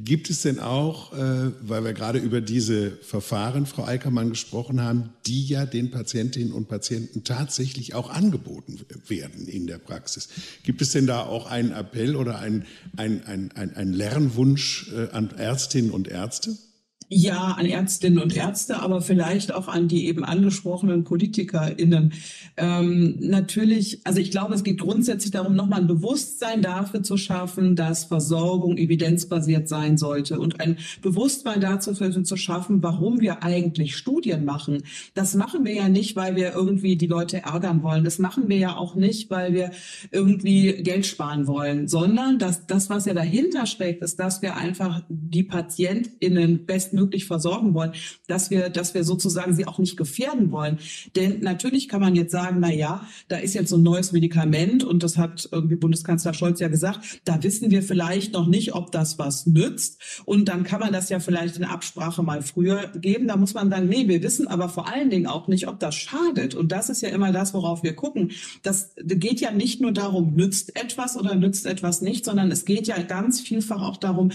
Gibt 0.00 0.30
es 0.30 0.42
denn 0.42 0.60
auch, 0.60 1.12
äh, 1.12 1.50
weil 1.60 1.84
wir 1.84 1.92
gerade 1.92 2.20
über 2.20 2.40
diese 2.40 2.92
Verfahren, 2.92 3.66
Frau 3.66 3.84
Eickermann, 3.84 4.30
gesprochen 4.30 4.80
haben, 4.80 5.10
die 5.26 5.44
ja 5.46 5.66
den 5.66 5.90
Patientinnen 5.90 6.52
und 6.52 6.68
Patienten 6.68 7.24
tatsächlich 7.24 7.94
auch 7.94 8.08
angeboten 8.08 8.78
werden 9.08 9.48
in 9.48 9.66
der 9.66 9.78
Praxis? 9.78 10.28
Gibt 10.62 10.82
es 10.82 10.92
denn 10.92 11.08
da 11.08 11.22
auch 11.22 11.46
einen 11.46 11.72
Appell 11.72 12.14
oder 12.14 12.38
einen 12.38 12.64
ein, 12.96 13.24
ein, 13.24 13.50
ein 13.54 13.92
Lernwunsch 13.92 14.92
äh, 14.92 15.08
an 15.10 15.30
Ärztinnen 15.36 15.90
und 15.90 16.06
Ärzte? 16.06 16.56
Ja, 17.10 17.56
an 17.58 17.64
Ärztinnen 17.64 18.18
und 18.18 18.36
Ärzte, 18.36 18.80
aber 18.80 19.00
vielleicht 19.00 19.54
auch 19.54 19.66
an 19.66 19.88
die 19.88 20.08
eben 20.08 20.24
angesprochenen 20.24 21.04
PolitikerInnen. 21.04 22.12
Ähm, 22.58 23.16
natürlich, 23.20 24.00
also 24.04 24.20
ich 24.20 24.30
glaube, 24.30 24.52
es 24.52 24.62
geht 24.62 24.78
grundsätzlich 24.78 25.30
darum, 25.30 25.56
nochmal 25.56 25.80
ein 25.80 25.86
Bewusstsein 25.86 26.60
dafür 26.60 27.02
zu 27.02 27.16
schaffen, 27.16 27.76
dass 27.76 28.04
Versorgung 28.04 28.76
evidenzbasiert 28.76 29.68
sein 29.68 29.96
sollte 29.96 30.38
und 30.38 30.60
ein 30.60 30.76
Bewusstsein 31.00 31.62
dazu 31.62 31.94
zu 31.94 32.36
schaffen, 32.36 32.82
warum 32.82 33.22
wir 33.22 33.42
eigentlich 33.42 33.96
Studien 33.96 34.44
machen. 34.44 34.82
Das 35.14 35.34
machen 35.34 35.64
wir 35.64 35.72
ja 35.72 35.88
nicht, 35.88 36.14
weil 36.14 36.36
wir 36.36 36.52
irgendwie 36.52 36.96
die 36.96 37.06
Leute 37.06 37.38
ärgern 37.38 37.82
wollen. 37.82 38.04
Das 38.04 38.18
machen 38.18 38.50
wir 38.50 38.58
ja 38.58 38.76
auch 38.76 38.96
nicht, 38.96 39.30
weil 39.30 39.54
wir 39.54 39.70
irgendwie 40.10 40.82
Geld 40.82 41.06
sparen 41.06 41.46
wollen, 41.46 41.88
sondern 41.88 42.38
dass 42.38 42.66
das, 42.66 42.90
was 42.90 43.06
ja 43.06 43.14
dahinter 43.14 43.64
steckt, 43.64 44.02
ist, 44.02 44.20
dass 44.20 44.42
wir 44.42 44.58
einfach 44.58 45.02
die 45.08 45.42
PatientInnen 45.42 46.66
besten 46.66 46.97
bestmöglich 46.98 47.26
versorgen 47.26 47.74
wollen, 47.74 47.92
dass 48.26 48.50
wir, 48.50 48.68
dass 48.70 48.94
wir 48.94 49.04
sozusagen 49.04 49.54
sie 49.54 49.66
auch 49.66 49.78
nicht 49.78 49.96
gefährden 49.96 50.50
wollen. 50.50 50.78
Denn 51.16 51.40
natürlich 51.40 51.88
kann 51.88 52.00
man 52.00 52.14
jetzt 52.14 52.32
sagen, 52.32 52.58
na 52.60 52.72
ja, 52.72 53.06
da 53.28 53.36
ist 53.36 53.54
jetzt 53.54 53.70
so 53.70 53.76
ein 53.76 53.82
neues 53.82 54.12
Medikament 54.12 54.84
und 54.84 55.02
das 55.02 55.16
hat 55.16 55.48
irgendwie 55.52 55.76
Bundeskanzler 55.76 56.34
Scholz 56.34 56.60
ja 56.60 56.68
gesagt, 56.68 57.20
da 57.24 57.42
wissen 57.42 57.70
wir 57.70 57.82
vielleicht 57.82 58.32
noch 58.32 58.46
nicht, 58.46 58.74
ob 58.74 58.92
das 58.92 59.18
was 59.18 59.46
nützt. 59.46 60.22
Und 60.24 60.48
dann 60.48 60.64
kann 60.64 60.80
man 60.80 60.92
das 60.92 61.08
ja 61.08 61.20
vielleicht 61.20 61.56
in 61.56 61.64
Absprache 61.64 62.22
mal 62.22 62.42
früher 62.42 62.88
geben. 62.96 63.28
Da 63.28 63.36
muss 63.36 63.54
man 63.54 63.70
sagen, 63.70 63.88
nee, 63.88 64.08
wir 64.08 64.22
wissen 64.22 64.48
aber 64.48 64.68
vor 64.68 64.92
allen 64.92 65.10
Dingen 65.10 65.26
auch 65.26 65.48
nicht, 65.48 65.68
ob 65.68 65.78
das 65.78 65.94
schadet. 65.94 66.54
Und 66.54 66.72
das 66.72 66.90
ist 66.90 67.02
ja 67.02 67.08
immer 67.10 67.32
das, 67.32 67.54
worauf 67.54 67.82
wir 67.82 67.94
gucken. 67.94 68.32
Das 68.62 68.94
geht 68.96 69.40
ja 69.40 69.52
nicht 69.52 69.80
nur 69.80 69.92
darum, 69.92 70.34
nützt 70.34 70.76
etwas 70.76 71.16
oder 71.16 71.34
nützt 71.34 71.66
etwas 71.66 72.02
nicht, 72.02 72.24
sondern 72.24 72.50
es 72.50 72.64
geht 72.64 72.86
ja 72.86 73.00
ganz 73.02 73.40
vielfach 73.40 73.82
auch 73.82 73.96
darum, 73.96 74.30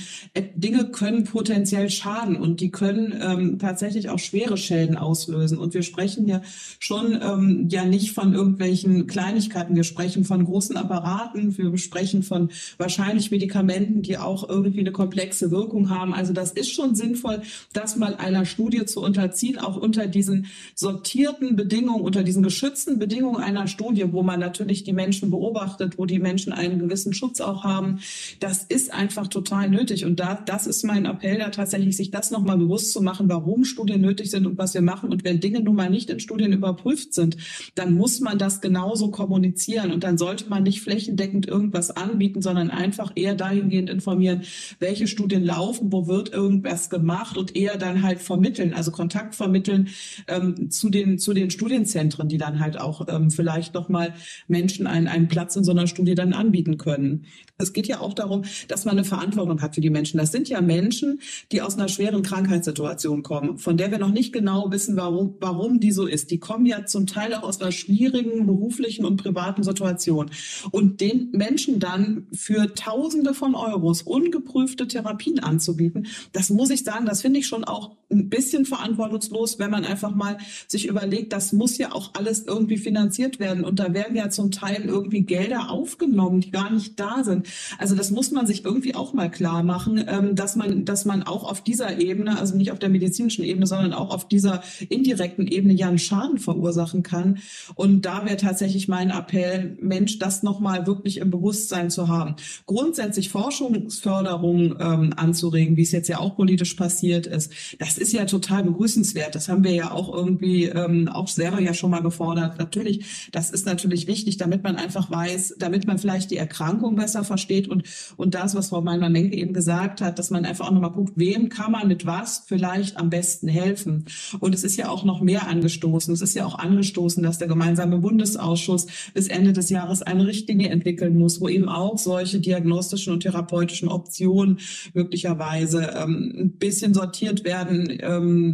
Dinge 0.56 0.90
können 0.92 1.24
potenziell 1.24 1.90
schaden. 1.90 2.36
Und 2.36 2.53
und 2.54 2.62
die 2.62 2.70
können 2.70 3.20
ähm, 3.20 3.58
tatsächlich 3.58 4.10
auch 4.10 4.20
schwere 4.20 4.58
Schäden 4.58 4.96
auslösen. 4.96 5.58
Und 5.58 5.74
wir 5.74 5.82
sprechen 5.82 6.28
ja 6.28 6.44
schon 6.78 7.20
ähm, 7.20 7.68
ja 7.68 7.84
nicht 7.84 8.12
von 8.12 8.36
irgendwelchen 8.36 9.08
Kleinigkeiten. 9.08 9.76
Wir 9.76 9.84
sprechen 9.84 10.24
von 10.24 10.46
großen 10.46 10.78
Apparaten. 10.78 11.58
Wir 11.58 11.76
sprechen 11.80 12.22
von 12.22 12.50
wahrscheinlich 12.78 13.32
Medikamenten, 13.32 14.04
die 14.04 14.20
auch 14.20 14.48
irgendwie 14.48 14.82
eine 14.82 14.92
komplexe 14.92 15.50
Wirkung 15.50 15.90
haben. 15.90 16.14
Also 16.14 16.32
das 16.32 16.52
ist 16.52 16.72
schon 16.72 16.94
sinnvoll, 16.94 17.42
das 17.74 17.96
mal 17.96 18.14
einer 18.18 18.46
Studie 18.46 18.86
zu 18.86 19.02
unterziehen, 19.02 19.58
auch 19.58 19.76
unter 19.76 20.06
diesen 20.06 20.46
sortierten 20.76 21.56
Bedingungen, 21.56 22.04
unter 22.04 22.22
diesen 22.22 22.44
geschützten 22.44 23.00
Bedingungen 23.00 23.42
einer 23.42 23.66
Studie, 23.66 24.06
wo 24.12 24.22
man 24.22 24.40
natürlich 24.40 24.84
die 24.84 24.94
Menschen 24.94 25.32
beobachtet, 25.32 25.98
wo 25.98 26.06
die 26.06 26.20
Menschen 26.20 26.54
einen 26.54 26.78
gewissen 26.78 27.16
Schutz 27.16 27.42
auch 27.42 27.64
haben. 27.64 27.98
Das 28.40 28.64
ist 28.64 28.94
einfach 28.94 29.28
total 29.28 29.72
nötig. 29.72 30.06
Und 30.06 30.20
da, 30.20 30.36
das 30.36 30.68
ist 30.68 30.84
mein 30.84 31.06
Appell, 31.06 31.40
da 31.40 31.50
tatsächlich 31.50 31.98
sich 31.98 32.12
das 32.12 32.30
noch 32.30 32.43
nochmal 32.44 32.58
bewusst 32.58 32.92
zu 32.92 33.02
machen, 33.02 33.30
warum 33.30 33.64
Studien 33.64 34.02
nötig 34.02 34.30
sind 34.30 34.46
und 34.46 34.58
was 34.58 34.74
wir 34.74 34.82
machen. 34.82 35.10
Und 35.10 35.24
wenn 35.24 35.40
Dinge 35.40 35.62
nun 35.62 35.76
mal 35.76 35.90
nicht 35.90 36.10
in 36.10 36.20
Studien 36.20 36.52
überprüft 36.52 37.14
sind, 37.14 37.38
dann 37.76 37.94
muss 37.94 38.20
man 38.20 38.38
das 38.38 38.60
genauso 38.60 39.12
kommunizieren. 39.12 39.92
Und 39.92 40.04
dann 40.04 40.18
sollte 40.18 40.50
man 40.50 40.64
nicht 40.64 40.82
flächendeckend 40.82 41.48
irgendwas 41.48 41.92
anbieten, 41.92 42.42
sondern 42.42 42.70
einfach 42.70 43.14
eher 43.16 43.36
dahingehend 43.36 43.90
informieren, 43.90 44.42
welche 44.80 45.08
Studien 45.08 45.44
laufen, 45.44 45.92
wo 45.94 46.08
wird 46.08 46.34
irgendwas 46.34 46.90
gemacht 46.90 47.38
und 47.38 47.56
eher 47.56 47.78
dann 47.78 48.04
halt 48.04 48.20
vermitteln, 48.20 48.74
also 48.74 48.92
Kontakt 48.92 49.36
vermitteln 49.36 49.88
ähm, 50.28 50.70
zu 50.70 50.90
den 50.90 51.18
zu 51.18 51.34
den 51.34 51.50
Studienzentren, 51.50 52.28
die 52.28 52.38
dann 52.38 52.60
halt 52.60 52.80
auch 52.80 53.08
ähm, 53.08 53.32
vielleicht 53.32 53.74
nochmal 53.74 54.14
Menschen 54.48 54.86
einen, 54.86 55.08
einen 55.08 55.30
Platz 55.30 55.56
in 55.56 55.64
so 55.64 55.72
einer 55.72 55.88
Studie 55.88 56.16
dann 56.16 56.34
anbieten 56.34 56.78
können. 56.78 57.26
Es 57.64 57.74
geht 57.74 57.88
ja 57.88 58.00
auch 58.00 58.14
darum, 58.14 58.44
dass 58.68 58.86
man 58.86 58.98
eine 58.98 59.06
Verantwortung 59.06 59.62
hat 59.62 59.76
für 59.76 59.82
die 59.82 59.90
Menschen. 59.90 60.18
Das 60.18 60.32
sind 60.32 60.50
ja 60.50 60.62
Menschen, 60.62 61.20
die 61.52 61.62
aus 61.62 61.76
einer 61.76 61.88
schweren 61.88 62.22
Krankheitssituation 62.22 63.24
kommen, 63.24 63.58
von 63.58 63.78
der 63.78 63.92
wir 63.92 63.98
noch 63.98 64.12
nicht 64.12 64.34
genau 64.34 64.72
wissen, 64.72 64.96
warum, 64.96 65.36
warum 65.40 65.80
die 65.80 65.92
so 65.92 66.06
ist. 66.06 66.32
Die 66.32 66.40
kommen 66.40 66.66
ja 66.66 66.86
zum 66.86 67.08
Teil 67.08 67.34
auch 67.34 67.44
aus 67.44 67.62
einer 67.62 67.72
schwierigen 67.72 68.46
beruflichen 68.46 69.06
und 69.06 69.18
privaten 69.18 69.64
Situation. 69.64 70.30
Und 70.72 71.02
den 71.02 71.30
Menschen 71.32 71.80
dann 71.80 72.28
für 72.34 72.74
Tausende 72.74 73.34
von 73.34 73.56
Euros 73.56 74.02
ungeprüfte 74.02 74.88
Therapien 74.88 75.40
anzubieten, 75.40 76.08
das 76.34 76.50
muss 76.50 76.70
ich 76.70 76.84
sagen, 76.84 77.06
das 77.06 77.22
finde 77.22 77.40
ich 77.40 77.48
schon 77.48 77.64
auch 77.64 77.96
ein 78.12 78.30
bisschen 78.30 78.66
verantwortungslos, 78.66 79.60
wenn 79.60 79.72
man 79.72 79.86
einfach 79.86 80.14
mal 80.14 80.38
sich 80.68 80.88
überlegt, 80.88 81.34
das 81.34 81.52
muss 81.54 81.78
ja 81.78 81.94
auch 81.94 82.12
alles 82.14 82.46
irgendwie 82.46 82.78
finanziert 82.78 83.40
werden. 83.40 83.64
Und 83.64 83.80
da 83.80 83.94
werden 83.94 84.16
ja 84.16 84.30
zum 84.30 84.52
Teil 84.52 84.84
irgendwie 84.86 85.22
Gelder 85.22 85.70
aufgenommen, 85.70 86.42
die 86.42 86.52
gar 86.52 86.72
nicht 86.72 87.00
da 87.00 87.24
sind. 87.24 87.48
Also 87.78 87.96
das 87.96 88.12
muss 88.12 88.32
man 88.32 88.48
sich 88.48 88.66
irgendwie 88.66 88.96
auch 88.96 89.14
mal 89.14 89.30
klar 89.30 89.64
machen, 89.64 90.04
ähm, 90.08 90.36
dass 90.36 90.56
man, 90.56 90.86
dass 90.86 91.06
man 91.06 91.24
auch 91.24 91.50
auf 91.50 91.64
dieser 91.64 92.00
Ebene 92.00 92.40
also 92.40 92.56
nicht 92.56 92.72
auf 92.72 92.80
der 92.80 92.90
medizinischen 92.90 93.44
Ebene, 93.44 93.68
sondern 93.68 93.94
auch 93.94 94.14
auf 94.14 94.28
dieser 94.28 94.62
indirekten 94.90 95.48
Ebene 95.48 95.74
ja 95.74 95.88
einen 95.88 96.00
Schaden 96.00 96.38
verursachen 96.38 97.04
kann. 97.04 97.40
Und 97.76 98.06
da 98.06 98.26
wäre 98.26 98.38
tatsächlich 98.38 98.88
mein 98.88 99.10
Appell, 99.10 99.78
Mensch, 99.82 100.20
das 100.20 100.44
nochmal 100.44 100.88
wirklich 100.88 101.18
im 101.18 101.32
Bewusstsein 101.32 101.90
zu 101.90 102.08
haben. 102.08 102.36
Grundsätzlich 102.66 103.30
Forschungsförderung 103.30 104.76
ähm, 104.80 105.14
anzuregen, 105.16 105.78
wie 105.78 105.84
es 105.84 105.92
jetzt 105.92 106.10
ja 106.10 106.20
auch 106.20 106.36
politisch 106.36 106.74
passiert 106.74 107.28
ist, 107.28 107.52
das 107.80 107.98
ist 107.98 108.14
ja 108.14 108.26
total 108.26 108.64
begrüßenswert. 108.64 109.36
Das 109.36 109.50
haben 109.50 109.64
wir 109.64 109.72
ja 109.72 109.92
auch 109.92 110.14
irgendwie 110.14 110.66
ähm, 110.66 111.08
auch 111.08 111.28
selber 111.28 111.60
ja 111.60 111.74
schon 111.74 111.92
mal 111.92 112.02
gefordert. 112.02 112.58
Natürlich, 112.60 113.30
das 113.32 113.52
ist 113.52 113.66
natürlich 113.66 114.08
wichtig, 114.08 114.38
damit 114.38 114.64
man 114.64 114.76
einfach 114.76 115.10
weiß, 115.10 115.56
damit 115.60 115.88
man 115.88 115.98
vielleicht 115.98 116.32
die 116.32 116.38
Erkrankung 116.38 116.96
besser 116.96 117.24
versteht 117.34 117.68
und, 117.68 117.84
und 118.16 118.36
das, 118.36 118.54
was 118.54 118.70
Frau 118.70 118.82
Meinmer-Menke 118.82 119.36
eben 119.36 119.54
gesagt 119.54 120.02
hat, 120.02 120.20
dass 120.20 120.30
man 120.30 120.46
einfach 120.46 120.68
auch 120.68 120.72
nochmal 120.72 120.92
guckt, 120.92 121.14
wem 121.16 121.50
kann 121.50 121.72
man 121.72 121.88
mit 121.88 122.06
was 122.06 122.44
vielleicht 122.48 122.98
am 122.98 123.10
besten 123.10 123.48
helfen. 123.48 124.06
Und 124.40 124.54
es 124.54 124.64
ist 124.64 124.78
ja 124.78 124.90
auch 124.90 125.04
noch 125.04 125.20
mehr 125.22 125.48
angestoßen. 125.48 126.14
Es 126.14 126.22
ist 126.22 126.36
ja 126.36 126.46
auch 126.46 126.60
angestoßen, 126.60 127.24
dass 127.24 127.40
der 127.40 127.48
gemeinsame 127.48 127.98
Bundesausschuss 127.98 128.86
bis 129.16 129.30
Ende 129.30 129.52
des 129.52 129.72
Jahres 129.72 130.04
eine 130.04 130.28
Richtlinie 130.28 130.70
entwickeln 130.70 131.18
muss, 131.18 131.42
wo 131.42 131.50
eben 131.50 131.70
auch 131.70 131.98
solche 131.98 132.40
diagnostischen 132.40 133.14
und 133.14 133.22
therapeutischen 133.22 133.90
Optionen 133.90 134.60
möglicherweise 134.94 135.92
ähm, 135.96 136.34
ein 136.38 136.52
bisschen 136.52 136.94
sortiert 136.94 137.44
werden, 137.44 137.98
ähm, 138.00 138.54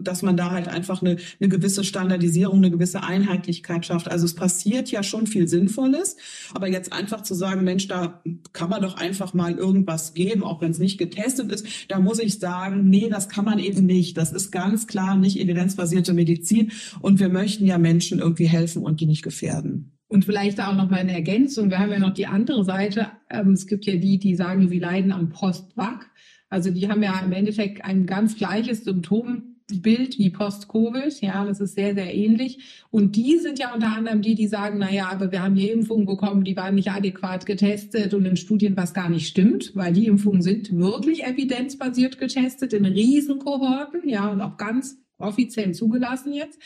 dass 0.00 0.20
man 0.20 0.36
da 0.36 0.50
halt 0.50 0.68
einfach 0.68 1.00
eine, 1.00 1.16
eine 1.40 1.48
gewisse 1.48 1.82
Standardisierung, 1.82 2.58
eine 2.58 2.70
gewisse 2.70 3.02
Einheitlichkeit 3.02 3.86
schafft. 3.86 4.10
Also 4.10 4.26
es 4.26 4.34
passiert 4.34 4.90
ja 4.90 5.02
schon 5.02 5.26
viel 5.26 5.48
Sinnvolles, 5.48 6.16
aber 6.54 6.68
jetzt 6.68 6.92
einfach 6.92 7.22
zu 7.22 7.34
sagen, 7.34 7.64
Mensch, 7.64 7.88
da 7.88 8.17
kann 8.52 8.70
man 8.70 8.82
doch 8.82 8.96
einfach 8.96 9.34
mal 9.34 9.52
irgendwas 9.52 10.14
geben, 10.14 10.42
auch 10.42 10.60
wenn 10.60 10.70
es 10.70 10.78
nicht 10.78 10.98
getestet 10.98 11.50
ist, 11.52 11.66
da 11.88 11.98
muss 12.00 12.18
ich 12.18 12.38
sagen, 12.38 12.88
nee, 12.88 13.08
das 13.08 13.28
kann 13.28 13.44
man 13.44 13.58
eben 13.58 13.86
nicht. 13.86 14.16
Das 14.16 14.32
ist 14.32 14.50
ganz 14.50 14.86
klar 14.86 15.16
nicht 15.16 15.38
evidenzbasierte 15.38 16.14
Medizin 16.14 16.72
und 17.00 17.20
wir 17.20 17.28
möchten 17.28 17.66
ja 17.66 17.78
Menschen 17.78 18.18
irgendwie 18.18 18.46
helfen 18.46 18.82
und 18.82 19.00
die 19.00 19.06
nicht 19.06 19.22
gefährden. 19.22 19.92
Und 20.08 20.24
vielleicht 20.24 20.60
auch 20.60 20.74
noch 20.74 20.88
mal 20.88 21.00
eine 21.00 21.12
Ergänzung. 21.12 21.68
Wir 21.68 21.78
haben 21.78 21.90
ja 21.90 21.98
noch 21.98 22.14
die 22.14 22.26
andere 22.26 22.64
Seite. 22.64 23.08
Ähm, 23.28 23.52
es 23.52 23.66
gibt 23.66 23.84
ja 23.84 23.96
die, 23.96 24.18
die 24.18 24.34
sagen, 24.34 24.68
sie 24.68 24.78
leiden 24.78 25.12
am 25.12 25.28
Post-Vac. 25.28 26.10
Also 26.48 26.70
die 26.70 26.88
haben 26.88 27.02
ja 27.02 27.20
im 27.20 27.32
Endeffekt 27.32 27.84
ein 27.84 28.06
ganz 28.06 28.36
gleiches 28.36 28.84
Symptom 28.84 29.57
Bild 29.70 30.18
wie 30.18 30.30
Post-Covid. 30.30 31.20
Ja, 31.20 31.44
das 31.44 31.60
ist 31.60 31.74
sehr, 31.74 31.94
sehr 31.94 32.14
ähnlich. 32.14 32.86
Und 32.90 33.16
die 33.16 33.38
sind 33.38 33.58
ja 33.58 33.74
unter 33.74 33.94
anderem 33.94 34.22
die, 34.22 34.34
die 34.34 34.46
sagen, 34.46 34.78
na 34.78 34.90
ja, 34.90 35.10
aber 35.10 35.30
wir 35.30 35.42
haben 35.42 35.54
hier 35.54 35.72
Impfungen 35.72 36.06
bekommen, 36.06 36.44
die 36.44 36.56
waren 36.56 36.74
nicht 36.74 36.90
adäquat 36.90 37.44
getestet 37.46 38.14
und 38.14 38.24
in 38.24 38.36
Studien, 38.36 38.76
was 38.76 38.94
gar 38.94 39.10
nicht 39.10 39.28
stimmt, 39.28 39.72
weil 39.74 39.92
die 39.92 40.06
Impfungen 40.06 40.42
sind 40.42 40.76
wirklich 40.76 41.24
evidenzbasiert 41.24 42.18
getestet 42.18 42.72
in 42.72 42.86
Riesenkohorten, 42.86 44.08
ja, 44.08 44.28
und 44.28 44.40
auch 44.40 44.56
ganz 44.56 44.98
offiziell 45.18 45.72
zugelassen 45.72 46.32
jetzt. 46.32 46.58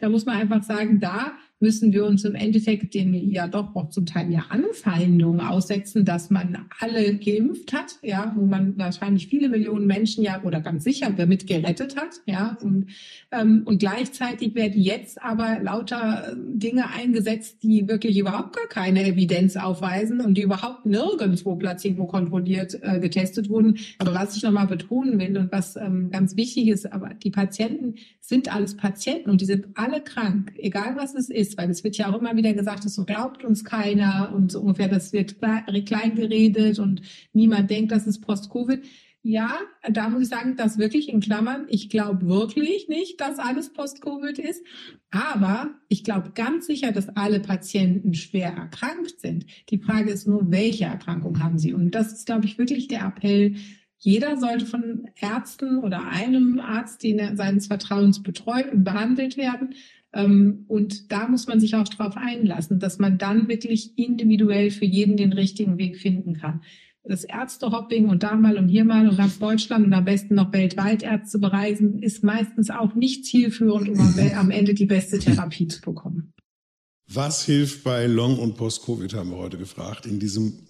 Da 0.00 0.08
muss 0.08 0.24
man 0.24 0.38
einfach 0.38 0.62
sagen, 0.62 0.98
da 0.98 1.32
müssen 1.60 1.92
wir 1.92 2.06
uns 2.06 2.24
im 2.24 2.34
Endeffekt 2.34 2.94
den 2.94 3.14
ja 3.30 3.46
doch 3.46 3.76
auch 3.76 3.90
zum 3.90 4.06
Teil 4.06 4.32
ja 4.32 4.46
Anfeindungen 4.48 5.40
aussetzen, 5.40 6.04
dass 6.04 6.30
man 6.30 6.66
alle 6.80 7.14
geimpft 7.16 7.72
hat, 7.72 7.98
ja, 8.02 8.32
wo 8.36 8.46
man 8.46 8.76
wahrscheinlich 8.78 9.28
viele 9.28 9.48
Millionen 9.48 9.86
Menschen 9.86 10.24
ja 10.24 10.42
oder 10.42 10.60
ganz 10.60 10.84
sicher 10.84 11.10
damit 11.10 11.46
gerettet 11.46 11.96
hat, 11.96 12.20
ja, 12.24 12.56
und, 12.62 12.86
ähm, 13.30 13.62
und 13.66 13.78
gleichzeitig 13.78 14.54
werden 14.54 14.80
jetzt 14.80 15.22
aber 15.22 15.60
lauter 15.60 16.34
Dinge 16.36 16.90
eingesetzt, 16.90 17.62
die 17.62 17.86
wirklich 17.86 18.18
überhaupt 18.18 18.56
gar 18.56 18.68
keine 18.68 19.04
Evidenz 19.04 19.56
aufweisen 19.56 20.20
und 20.20 20.34
die 20.34 20.42
überhaupt 20.42 20.86
nirgendwo 20.86 21.56
placebo 21.56 22.06
kontrolliert 22.06 22.78
äh, 22.82 22.98
getestet 23.00 23.50
wurden. 23.50 23.78
Aber 23.98 24.14
was 24.14 24.36
ich 24.36 24.42
nochmal 24.42 24.66
betonen 24.66 25.18
will 25.18 25.36
und 25.36 25.52
was 25.52 25.76
ähm, 25.76 26.10
ganz 26.10 26.36
wichtig 26.36 26.68
ist, 26.68 26.90
aber 26.90 27.10
die 27.14 27.30
Patienten 27.30 27.96
sind 28.30 28.50
alles 28.54 28.76
Patienten 28.76 29.28
und 29.28 29.42
die 29.42 29.44
sind 29.44 29.66
alle 29.74 30.00
krank, 30.00 30.54
egal 30.56 30.96
was 30.96 31.14
es 31.14 31.28
ist 31.28 31.58
weil 31.58 31.68
es 31.68 31.84
wird 31.84 31.98
ja 31.98 32.10
auch 32.10 32.18
immer 32.18 32.34
wieder 32.36 32.54
gesagt, 32.54 32.86
das 32.86 32.94
so 32.94 33.04
glaubt 33.04 33.44
uns 33.44 33.64
keiner 33.64 34.32
und 34.34 34.52
so 34.52 34.60
ungefähr, 34.60 34.88
das 34.88 35.12
wird 35.12 35.36
klein 35.38 36.14
geredet 36.14 36.78
und 36.78 37.02
niemand 37.34 37.68
denkt, 37.70 37.92
das 37.92 38.06
ist 38.06 38.20
Post-Covid. 38.20 38.82
Ja, 39.22 39.58
da 39.86 40.08
muss 40.08 40.22
ich 40.22 40.28
sagen, 40.28 40.56
das 40.56 40.78
wirklich 40.78 41.10
in 41.10 41.20
Klammern. 41.20 41.66
Ich 41.68 41.90
glaube 41.90 42.26
wirklich 42.26 42.88
nicht, 42.88 43.20
dass 43.20 43.38
alles 43.38 43.70
Post-Covid 43.70 44.38
ist. 44.38 44.64
Aber 45.10 45.74
ich 45.88 46.04
glaube 46.04 46.30
ganz 46.34 46.66
sicher, 46.66 46.90
dass 46.90 47.10
alle 47.16 47.40
Patienten 47.40 48.14
schwer 48.14 48.54
erkrankt 48.54 49.20
sind. 49.20 49.44
Die 49.68 49.78
Frage 49.78 50.10
ist 50.10 50.26
nur, 50.26 50.50
welche 50.50 50.84
Erkrankung 50.84 51.42
haben 51.42 51.58
sie? 51.58 51.74
Und 51.74 51.90
das 51.90 52.12
ist, 52.12 52.24
glaube 52.24 52.46
ich, 52.46 52.56
wirklich 52.56 52.88
der 52.88 53.04
Appell, 53.04 53.56
jeder 54.00 54.38
sollte 54.38 54.64
von 54.64 55.08
Ärzten 55.20 55.78
oder 55.78 56.08
einem 56.08 56.58
Arzt, 56.58 57.02
den 57.02 57.36
seines 57.36 57.66
Vertrauens 57.66 58.22
betreut 58.22 58.72
und 58.72 58.82
behandelt 58.82 59.36
werden. 59.36 59.74
Ähm, 60.14 60.64
und 60.68 61.12
da 61.12 61.28
muss 61.28 61.46
man 61.46 61.60
sich 61.60 61.74
auch 61.76 61.86
darauf 61.86 62.16
einlassen, 62.16 62.80
dass 62.80 62.98
man 62.98 63.18
dann 63.18 63.48
wirklich 63.48 63.98
individuell 63.98 64.70
für 64.70 64.86
jeden 64.86 65.18
den 65.18 65.34
richtigen 65.34 65.76
Weg 65.76 65.98
finden 65.98 66.34
kann. 66.34 66.62
Das 67.04 67.24
Ärztehopping 67.24 68.08
und 68.08 68.22
da 68.22 68.36
mal 68.36 68.56
und 68.56 68.68
hier 68.68 68.84
mal 68.84 69.08
und 69.08 69.16
ganz 69.16 69.38
Deutschland 69.38 69.86
und 69.86 69.92
am 69.92 70.04
besten 70.04 70.34
noch 70.34 70.52
weltweit 70.52 71.02
Ärzte 71.02 71.38
bereisen, 71.38 72.02
ist 72.02 72.24
meistens 72.24 72.70
auch 72.70 72.94
nicht 72.94 73.26
zielführend, 73.26 73.88
um 73.88 74.00
am 74.36 74.50
Ende 74.50 74.74
die 74.74 74.86
beste 74.86 75.18
Therapie 75.18 75.66
zu 75.66 75.80
bekommen. 75.80 76.32
Was 77.06 77.44
hilft 77.44 77.84
bei 77.84 78.06
Long- 78.06 78.38
und 78.38 78.56
Post-Covid, 78.56 79.12
haben 79.14 79.30
wir 79.30 79.38
heute 79.38 79.58
gefragt, 79.58 80.06
in 80.06 80.20
diesem 80.20 80.69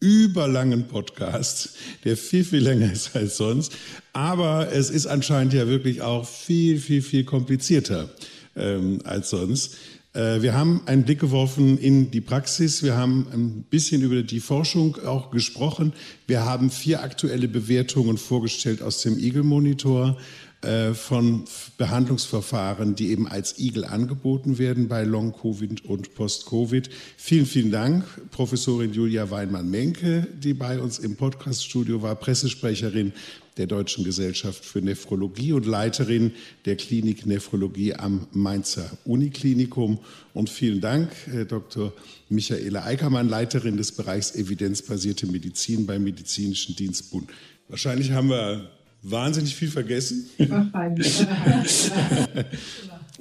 überlangen 0.00 0.86
Podcast, 0.88 1.70
der 2.04 2.16
viel, 2.16 2.44
viel 2.44 2.60
länger 2.60 2.92
ist 2.92 3.16
als 3.16 3.36
sonst. 3.36 3.72
Aber 4.12 4.72
es 4.72 4.90
ist 4.90 5.06
anscheinend 5.06 5.52
ja 5.52 5.66
wirklich 5.66 6.02
auch 6.02 6.26
viel, 6.26 6.78
viel, 6.78 7.02
viel 7.02 7.24
komplizierter 7.24 8.08
ähm, 8.56 9.00
als 9.04 9.30
sonst. 9.30 9.76
Äh, 10.14 10.42
wir 10.42 10.54
haben 10.54 10.82
einen 10.86 11.04
Blick 11.04 11.20
geworfen 11.20 11.78
in 11.78 12.10
die 12.10 12.20
Praxis. 12.20 12.82
Wir 12.82 12.96
haben 12.96 13.26
ein 13.32 13.64
bisschen 13.70 14.02
über 14.02 14.22
die 14.22 14.40
Forschung 14.40 14.96
auch 15.04 15.30
gesprochen. 15.30 15.92
Wir 16.26 16.44
haben 16.44 16.70
vier 16.70 17.02
aktuelle 17.02 17.48
Bewertungen 17.48 18.18
vorgestellt 18.18 18.82
aus 18.82 19.02
dem 19.02 19.18
Eagle 19.18 19.42
Monitor 19.42 20.16
äh, 20.62 20.92
von 20.92 21.44
Behandlungsverfahren, 21.76 22.96
die 22.96 23.10
eben 23.10 23.28
als 23.28 23.60
Igel 23.60 23.84
angeboten 23.84 24.58
werden 24.58 24.88
bei 24.88 25.04
Long-Covid 25.04 25.84
und 25.84 26.14
Post-Covid. 26.16 26.90
Vielen, 27.16 27.46
vielen 27.46 27.70
Dank, 27.70 28.04
Professorin 28.32 28.92
Julia 28.92 29.30
Weinmann-Menke, 29.30 30.26
die 30.36 30.54
bei 30.54 30.80
uns 30.80 30.98
im 30.98 31.14
Podcaststudio 31.14 32.02
war, 32.02 32.16
Pressesprecherin 32.16 33.12
der 33.56 33.68
Deutschen 33.68 34.02
Gesellschaft 34.02 34.64
für 34.64 34.80
Nephrologie 34.80 35.52
und 35.52 35.64
Leiterin 35.64 36.32
der 36.64 36.74
Klinik 36.74 37.24
Nephrologie 37.24 37.94
am 37.94 38.26
Mainzer 38.32 38.90
Uniklinikum. 39.04 40.00
Und 40.34 40.50
vielen 40.50 40.80
Dank, 40.80 41.10
Herr 41.26 41.44
Dr. 41.44 41.92
Michaela 42.28 42.84
Eickermann, 42.84 43.28
Leiterin 43.28 43.76
des 43.76 43.92
Bereichs 43.92 44.34
evidenzbasierte 44.34 45.26
Medizin 45.26 45.86
beim 45.86 46.02
Medizinischen 46.02 46.74
Dienstbund. 46.74 47.30
Wahrscheinlich 47.68 48.12
haben 48.12 48.30
wir 48.30 48.70
wahnsinnig 49.02 49.54
viel 49.54 49.68
vergessen. 49.68 50.30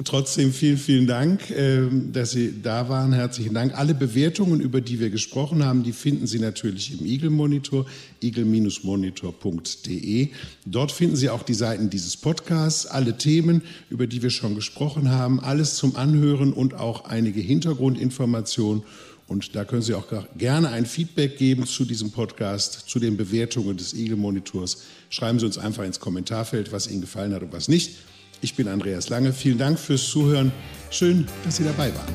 Trotzdem 0.04 0.52
vielen, 0.54 0.78
vielen 0.78 1.08
Dank, 1.08 1.50
ähm, 1.50 2.12
dass 2.14 2.30
Sie 2.30 2.62
da 2.62 2.88
waren. 2.88 3.14
Herzlichen 3.14 3.56
Dank. 3.56 3.76
Alle 3.76 3.96
Bewertungen, 3.96 4.62
über 4.62 4.80
die 4.80 5.00
wir 5.00 5.10
gesprochen 5.10 5.66
haben, 5.66 5.82
die 5.82 5.92
finden 5.92 6.28
Sie 6.28 6.38
natürlich 6.38 7.00
im 7.00 7.04
Eagle 7.04 7.32
Monitor, 7.32 7.88
eagle-monitor.de. 8.22 10.30
Dort 10.68 10.92
finden 10.92 11.16
Sie 11.16 11.32
auch 11.32 11.42
die 11.42 11.56
Seiten 11.56 11.90
dieses 11.90 12.16
Podcasts, 12.16 12.86
alle 12.86 13.18
Themen, 13.18 13.64
über 13.90 14.06
die 14.06 14.22
wir 14.22 14.30
schon 14.30 14.54
gesprochen 14.54 15.10
haben, 15.10 15.40
alles 15.40 15.78
zum 15.78 15.96
Anhören 15.96 16.54
und 16.54 16.76
auch 16.76 17.06
einige 17.06 17.42
Hintergrundinformationen. 17.42 18.84
Und 19.28 19.56
da 19.56 19.66
können 19.66 19.82
Sie 19.82 19.94
auch 19.94 20.06
gerne 20.38 20.70
ein 20.70 20.86
Feedback 20.86 21.38
geben 21.38 21.66
zu 21.66 21.84
diesem 21.84 22.12
Podcast, 22.12 22.86
zu 22.88 23.00
den 23.00 23.18
Bewertungen 23.18 23.76
des 23.76 23.94
Eagle 23.94 24.16
Monitors. 24.16 24.84
Schreiben 25.10 25.40
Sie 25.40 25.46
uns 25.46 25.58
einfach 25.58 25.84
ins 25.84 26.00
Kommentarfeld, 26.00 26.72
was 26.72 26.88
Ihnen 26.88 27.02
gefallen 27.02 27.34
hat 27.34 27.42
und 27.42 27.52
was 27.52 27.68
nicht. 27.68 27.98
Ich 28.42 28.56
bin 28.56 28.68
Andreas 28.68 29.10
Lange. 29.10 29.34
Vielen 29.34 29.58
Dank 29.58 29.80
fürs 29.80 30.08
Zuhören. 30.08 30.52
Schön, 30.92 31.28
dass 31.44 31.58
Sie 31.58 31.64
dabei 31.64 31.92
waren. 31.94 32.14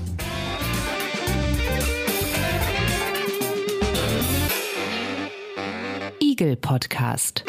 Eagle 6.20 6.56
Podcast. 6.56 7.44